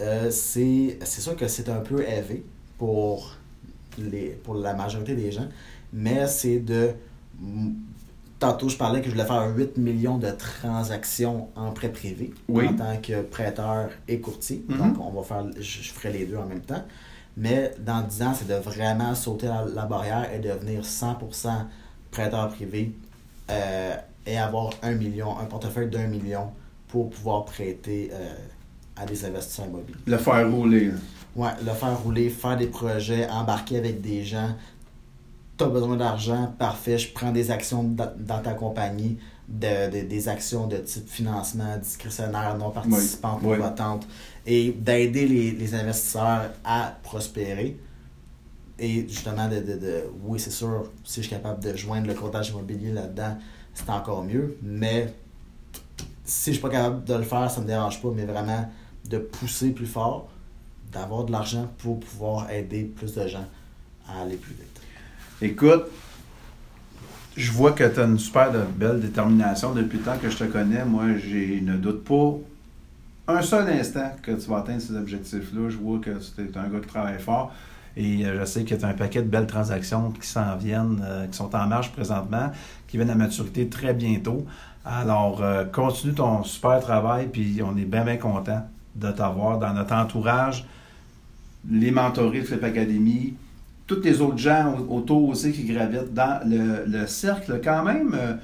euh, 0.00 0.30
c'est 0.30 0.98
c'est 1.04 1.20
sûr 1.20 1.36
que 1.36 1.48
c'est 1.48 1.68
un 1.68 1.80
peu 1.80 2.02
élevé 2.06 2.44
pour, 2.78 3.34
les, 3.98 4.30
pour 4.30 4.54
la 4.54 4.74
majorité 4.74 5.14
des 5.14 5.32
gens, 5.32 5.48
mais 5.92 6.26
c'est 6.26 6.58
de. 6.58 6.90
Tantôt, 8.38 8.68
je 8.68 8.76
parlais 8.76 9.00
que 9.00 9.06
je 9.06 9.12
voulais 9.12 9.24
faire 9.24 9.48
8 9.56 9.78
millions 9.78 10.18
de 10.18 10.30
transactions 10.30 11.48
en 11.56 11.70
prêt 11.70 11.90
privé 11.90 12.34
Oui. 12.48 12.68
en 12.68 12.74
tant 12.74 12.96
que 13.00 13.22
prêteur 13.22 13.88
et 14.06 14.20
courtier. 14.20 14.62
Mhm. 14.68 14.76
Donc, 14.76 14.96
on 15.00 15.10
va 15.10 15.22
faire, 15.22 15.46
je, 15.56 15.62
je 15.82 15.90
ferai 15.92 16.12
les 16.12 16.26
deux 16.26 16.36
en 16.36 16.44
même 16.44 16.60
temps. 16.60 16.84
Mais 17.38 17.72
dans 17.78 18.02
10 18.02 18.22
ans, 18.22 18.34
c'est 18.34 18.46
de 18.46 18.54
vraiment 18.54 19.14
sauter 19.14 19.46
la, 19.46 19.64
la 19.74 19.86
barrière 19.86 20.30
et 20.34 20.38
devenir 20.38 20.82
100% 20.82 21.48
prêteur 22.10 22.48
privé 22.50 22.92
euh, 23.50 23.94
et 24.26 24.36
avoir 24.36 24.70
un 24.82 24.92
million, 24.92 25.38
un 25.38 25.44
portefeuille 25.46 25.88
d'un 25.88 26.06
million 26.06 26.50
pour 26.88 27.08
pouvoir 27.08 27.46
prêter 27.46 28.10
euh, 28.12 28.34
à 28.96 29.04
des 29.06 29.24
investisseurs 29.24 29.66
immobiliers. 29.66 29.98
Le 30.06 30.16
faire 30.18 30.50
rouler. 30.50 30.86
là. 30.86 30.94
Ouais, 31.36 31.50
le 31.64 31.72
faire 31.72 31.98
rouler, 32.02 32.30
faire 32.30 32.56
des 32.56 32.66
projets, 32.66 33.28
embarquer 33.28 33.78
avec 33.78 34.00
des 34.00 34.24
gens. 34.24 34.54
Tu 35.58 35.64
as 35.64 35.68
besoin 35.68 35.96
d'argent, 35.96 36.52
parfait, 36.58 36.98
je 36.98 37.12
prends 37.12 37.30
des 37.32 37.50
actions 37.50 37.82
dans, 37.84 38.42
ta 38.42 38.52
compagnie, 38.54 39.18
de, 39.48 39.90
de- 39.90 40.06
des 40.06 40.28
actions 40.28 40.66
de 40.66 40.76
type 40.78 41.08
financement 41.08 41.76
discrétionnaire, 41.78 42.56
non 42.58 42.70
participante, 42.70 43.40
Oui, 43.42 43.56
oui. 43.56 43.58
votante, 43.62 44.06
et 44.46 44.72
d'aider 44.72 45.26
les, 45.26 45.50
les 45.52 45.74
investisseurs 45.74 46.50
à 46.64 46.94
prospérer. 47.02 47.78
Et 48.78 49.06
justement, 49.08 49.48
de, 49.48 49.56
de, 49.60 49.78
de- 49.78 50.04
oui, 50.24 50.38
c'est 50.40 50.50
sûr, 50.50 50.90
si 51.04 51.22
je 51.22 51.26
suis 51.28 51.34
capable 51.36 51.62
de 51.62 51.74
joindre 51.76 52.06
le 52.06 52.14
courtage 52.14 52.50
immobilier 52.50 52.92
là-dedans, 52.92 53.36
c'est 53.72 53.88
encore 53.90 54.22
mieux. 54.24 54.56
Mais 54.62 55.14
si 56.24 56.50
je 56.50 56.54
suis 56.54 56.62
pas 56.62 56.68
capable 56.70 57.04
de 57.04 57.14
le 57.14 57.22
faire, 57.22 57.50
ça 57.50 57.60
me 57.60 57.66
dérange 57.66 58.00
pas, 58.02 58.08
mais 58.14 58.24
vraiment 58.24 58.68
de 59.08 59.18
pousser 59.18 59.70
plus 59.70 59.86
fort, 59.86 60.28
d'avoir 60.92 61.24
de 61.24 61.32
l'argent 61.32 61.70
pour 61.78 62.00
pouvoir 62.00 62.50
aider 62.50 62.84
plus 62.84 63.14
de 63.14 63.26
gens 63.26 63.46
à 64.08 64.22
aller 64.22 64.36
plus 64.36 64.54
vite. 64.54 64.80
Écoute, 65.42 65.84
je 67.36 67.52
vois 67.52 67.72
que 67.72 67.84
tu 67.84 68.00
as 68.00 68.04
une 68.04 68.18
super 68.18 68.50
belle 68.52 69.00
détermination 69.00 69.72
depuis 69.74 69.98
le 69.98 70.04
temps 70.04 70.16
que 70.16 70.30
je 70.30 70.36
te 70.38 70.44
connais. 70.44 70.84
Moi, 70.84 71.18
j'ai 71.18 71.60
ne 71.60 71.76
doute 71.76 72.04
pas 72.04 72.38
un 73.28 73.42
seul 73.42 73.68
instant 73.68 74.12
que 74.22 74.32
tu 74.32 74.48
vas 74.48 74.58
atteindre 74.58 74.80
ces 74.80 74.96
objectifs-là. 74.96 75.68
Je 75.68 75.76
vois 75.76 75.98
que 75.98 76.10
tu 76.10 76.42
es 76.42 76.58
un 76.58 76.68
gars 76.68 76.80
qui 76.80 76.88
travaille 76.88 77.18
fort. 77.18 77.52
Et 77.96 78.26
euh, 78.26 78.40
je 78.40 78.44
sais 78.44 78.64
que 78.64 78.74
tu 78.74 78.84
as 78.84 78.88
un 78.88 78.94
paquet 78.94 79.22
de 79.22 79.28
belles 79.28 79.46
transactions 79.46 80.10
qui 80.10 80.26
s'en 80.26 80.56
viennent, 80.56 81.02
euh, 81.04 81.26
qui 81.26 81.36
sont 81.36 81.54
en 81.54 81.66
marche 81.66 81.92
présentement, 81.92 82.50
qui 82.86 82.98
viennent 82.98 83.10
à 83.10 83.14
maturité 83.14 83.68
très 83.68 83.94
bientôt. 83.94 84.46
Alors, 84.84 85.42
euh, 85.42 85.64
continue 85.64 86.14
ton 86.14 86.44
super 86.44 86.78
travail, 86.80 87.28
puis 87.32 87.60
on 87.62 87.76
est 87.76 87.84
bien, 87.84 88.04
bien 88.04 88.18
content 88.18 88.66
de 89.00 89.10
t'avoir 89.10 89.58
dans 89.58 89.72
notre 89.74 89.92
entourage, 89.94 90.64
les 91.70 91.90
mentorés 91.90 92.40
de 92.40 92.44
Flip 92.46 92.62
Academy, 92.64 93.34
tous 93.86 94.00
les 94.02 94.20
autres 94.20 94.38
gens 94.38 94.74
au- 94.88 94.96
autour 94.98 95.28
aussi 95.28 95.52
qui 95.52 95.64
gravitent 95.64 96.12
dans 96.14 96.40
le, 96.48 96.84
le 96.86 97.06
cercle 97.06 97.60
quand 97.62 97.84
même 97.84 98.14
euh, 98.14 98.34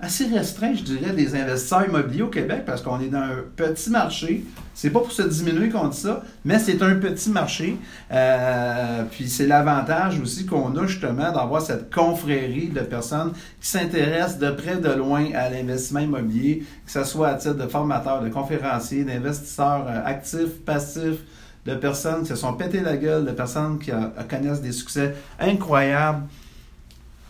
assez 0.00 0.26
restreint, 0.26 0.74
je 0.74 0.82
dirais, 0.82 1.12
des 1.12 1.34
investisseurs 1.34 1.86
immobiliers 1.88 2.22
au 2.22 2.28
Québec 2.28 2.62
parce 2.64 2.82
qu'on 2.82 3.00
est 3.00 3.08
dans 3.08 3.18
un 3.18 3.42
petit 3.56 3.90
marché. 3.90 4.44
C'est 4.72 4.90
pas 4.90 5.00
pour 5.00 5.10
se 5.10 5.22
diminuer 5.22 5.70
qu'on 5.70 5.88
dit 5.88 5.98
ça, 5.98 6.22
mais 6.44 6.60
c'est 6.60 6.80
un 6.82 6.94
petit 6.94 7.30
marché. 7.30 7.76
Euh, 8.12 9.02
puis 9.10 9.28
c'est 9.28 9.48
l'avantage 9.48 10.20
aussi 10.20 10.46
qu'on 10.46 10.76
a 10.76 10.86
justement 10.86 11.32
d'avoir 11.32 11.60
cette 11.60 11.92
confrérie 11.92 12.68
de 12.68 12.80
personnes 12.80 13.32
qui 13.60 13.68
s'intéressent 13.68 14.38
de 14.38 14.50
près 14.52 14.76
de 14.76 14.90
loin 14.90 15.32
à 15.34 15.50
l'investissement 15.50 16.00
immobilier, 16.00 16.64
que 16.86 16.92
ce 16.92 17.02
soit 17.02 17.28
à 17.28 17.34
titre 17.34 17.56
de 17.56 17.66
formateur, 17.66 18.22
de 18.22 18.28
conférencier, 18.28 19.02
d'investisseurs 19.02 19.84
euh, 19.88 20.00
actifs, 20.04 20.64
passifs, 20.64 21.24
de 21.66 21.74
personnes 21.74 22.22
qui 22.22 22.28
se 22.28 22.36
sont 22.36 22.52
pété 22.52 22.80
la 22.80 22.96
gueule, 22.96 23.24
de 23.26 23.32
personnes 23.32 23.78
qui 23.80 23.90
connaissent 24.30 24.62
des 24.62 24.72
succès 24.72 25.14
incroyables, 25.40 26.22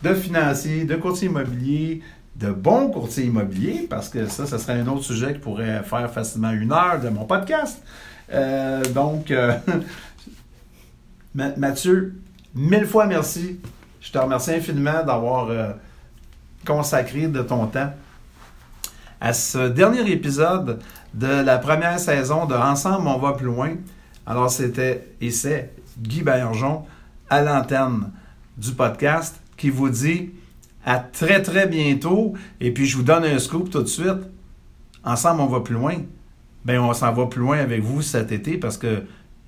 de 0.01 0.13
financiers, 0.13 0.85
de 0.85 0.95
courtiers 0.95 1.27
immobiliers, 1.27 2.01
de 2.39 2.51
bons 2.51 2.89
courtiers 2.89 3.25
immobiliers, 3.25 3.87
parce 3.89 4.07
que 4.09 4.27
ça, 4.27 4.45
ce 4.45 4.57
serait 4.57 4.79
un 4.79 4.87
autre 4.87 5.03
sujet 5.03 5.33
qui 5.33 5.39
pourrait 5.39 5.83
faire 5.83 6.09
facilement 6.09 6.51
une 6.51 6.71
heure 6.71 6.99
de 7.01 7.09
mon 7.09 7.25
podcast. 7.25 7.83
Euh, 8.31 8.83
donc, 8.93 9.31
euh, 9.31 9.53
Mathieu, 11.35 12.15
mille 12.55 12.85
fois 12.85 13.05
merci. 13.05 13.59
Je 13.99 14.11
te 14.11 14.17
remercie 14.17 14.51
infiniment 14.51 15.03
d'avoir 15.03 15.49
euh, 15.49 15.71
consacré 16.65 17.27
de 17.27 17.41
ton 17.41 17.67
temps 17.67 17.91
à 19.19 19.33
ce 19.33 19.67
dernier 19.67 20.09
épisode 20.09 20.79
de 21.13 21.27
la 21.27 21.57
première 21.57 21.99
saison 21.99 22.45
de 22.45 22.55
Ensemble, 22.55 23.07
on 23.07 23.17
va 23.17 23.33
plus 23.33 23.47
loin. 23.47 23.71
Alors, 24.25 24.49
c'était 24.49 25.07
et 25.19 25.31
c'est 25.31 25.73
Guy 25.97 26.21
Baillargeon 26.21 26.85
à 27.29 27.41
l'antenne 27.41 28.11
du 28.57 28.71
podcast 28.71 29.41
qui 29.57 29.69
vous 29.69 29.89
dit 29.89 30.31
à 30.89 30.97
très 30.97 31.43
très 31.43 31.67
bientôt. 31.67 32.33
Et 32.59 32.71
puis 32.71 32.87
je 32.87 32.97
vous 32.97 33.03
donne 33.03 33.23
un 33.23 33.37
scoop 33.37 33.69
tout 33.69 33.83
de 33.83 33.87
suite. 33.87 34.27
Ensemble, 35.03 35.41
on 35.41 35.45
va 35.45 35.59
plus 35.59 35.75
loin. 35.75 35.93
Bien, 36.65 36.81
on 36.81 36.93
s'en 36.93 37.13
va 37.13 37.27
plus 37.27 37.41
loin 37.41 37.59
avec 37.59 37.83
vous 37.83 38.01
cet 38.01 38.31
été 38.31 38.57
parce 38.57 38.77
que 38.77 39.03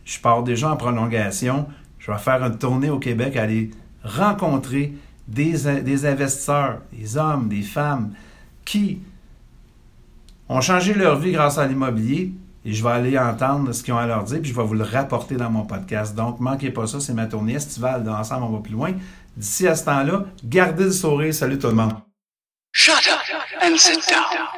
je 0.06 0.20
pars 0.20 0.44
déjà 0.44 0.72
en 0.72 0.78
prolongation. 0.78 1.66
Je 1.98 2.12
vais 2.12 2.18
faire 2.20 2.44
une 2.44 2.60
tournée 2.60 2.92
au 2.92 3.00
Québec, 3.00 3.36
aller 3.38 3.72
rencontrer 4.04 4.94
des, 5.28 5.68
investisseurs, 6.06 6.82
des 6.94 7.18
hommes, 7.18 7.50
des 7.50 7.64
femmes 7.64 8.14
qui 8.64 9.00
ont 10.48 10.62
changé 10.62 10.94
leur 10.94 11.18
vie 11.18 11.32
grâce 11.32 11.58
à 11.58 11.66
l'immobilier. 11.66 12.34
Et 12.66 12.74
je 12.74 12.84
vais 12.84 12.92
aller 12.92 13.18
entendre 13.18 13.72
ce 13.72 13.82
qu'ils 13.82 13.96
ont 13.96 13.98
à 13.98 14.06
leur 14.06 14.24
dire, 14.26 14.39
puis 14.39 14.52
je 14.52 14.56
vais 14.56 14.64
vous 14.64 14.76
le 14.76 14.84
rapporter 14.84 15.36
dans 15.36 15.50
mon 15.50 15.64
podcast. 15.64 16.16
Donc, 16.16 16.39
manquez 16.39 16.70
pas 16.70 16.86
ça, 16.86 17.00
c'est 17.00 17.16
ma 17.16 17.26
tournée 17.26 17.54
estivale 17.54 18.04
d'Ensemble, 18.04 18.44
on 18.44 18.50
va 18.50 18.60
plus 18.60 18.74
loin. 18.74 18.92
D'ici 19.36 19.68
à 19.68 19.76
ce 19.76 19.86
temps-là, 19.86 20.26
gardez 20.44 20.86
le 20.86 20.92
sourire. 20.92 21.34
Salut 21.34 21.58
tout 21.58 21.68
le 21.68 21.74
monde. 21.74 21.94
Shut 22.74 22.96
up 22.96 23.20
and 23.62 23.78
sit 23.78 24.00
down. 24.10 24.52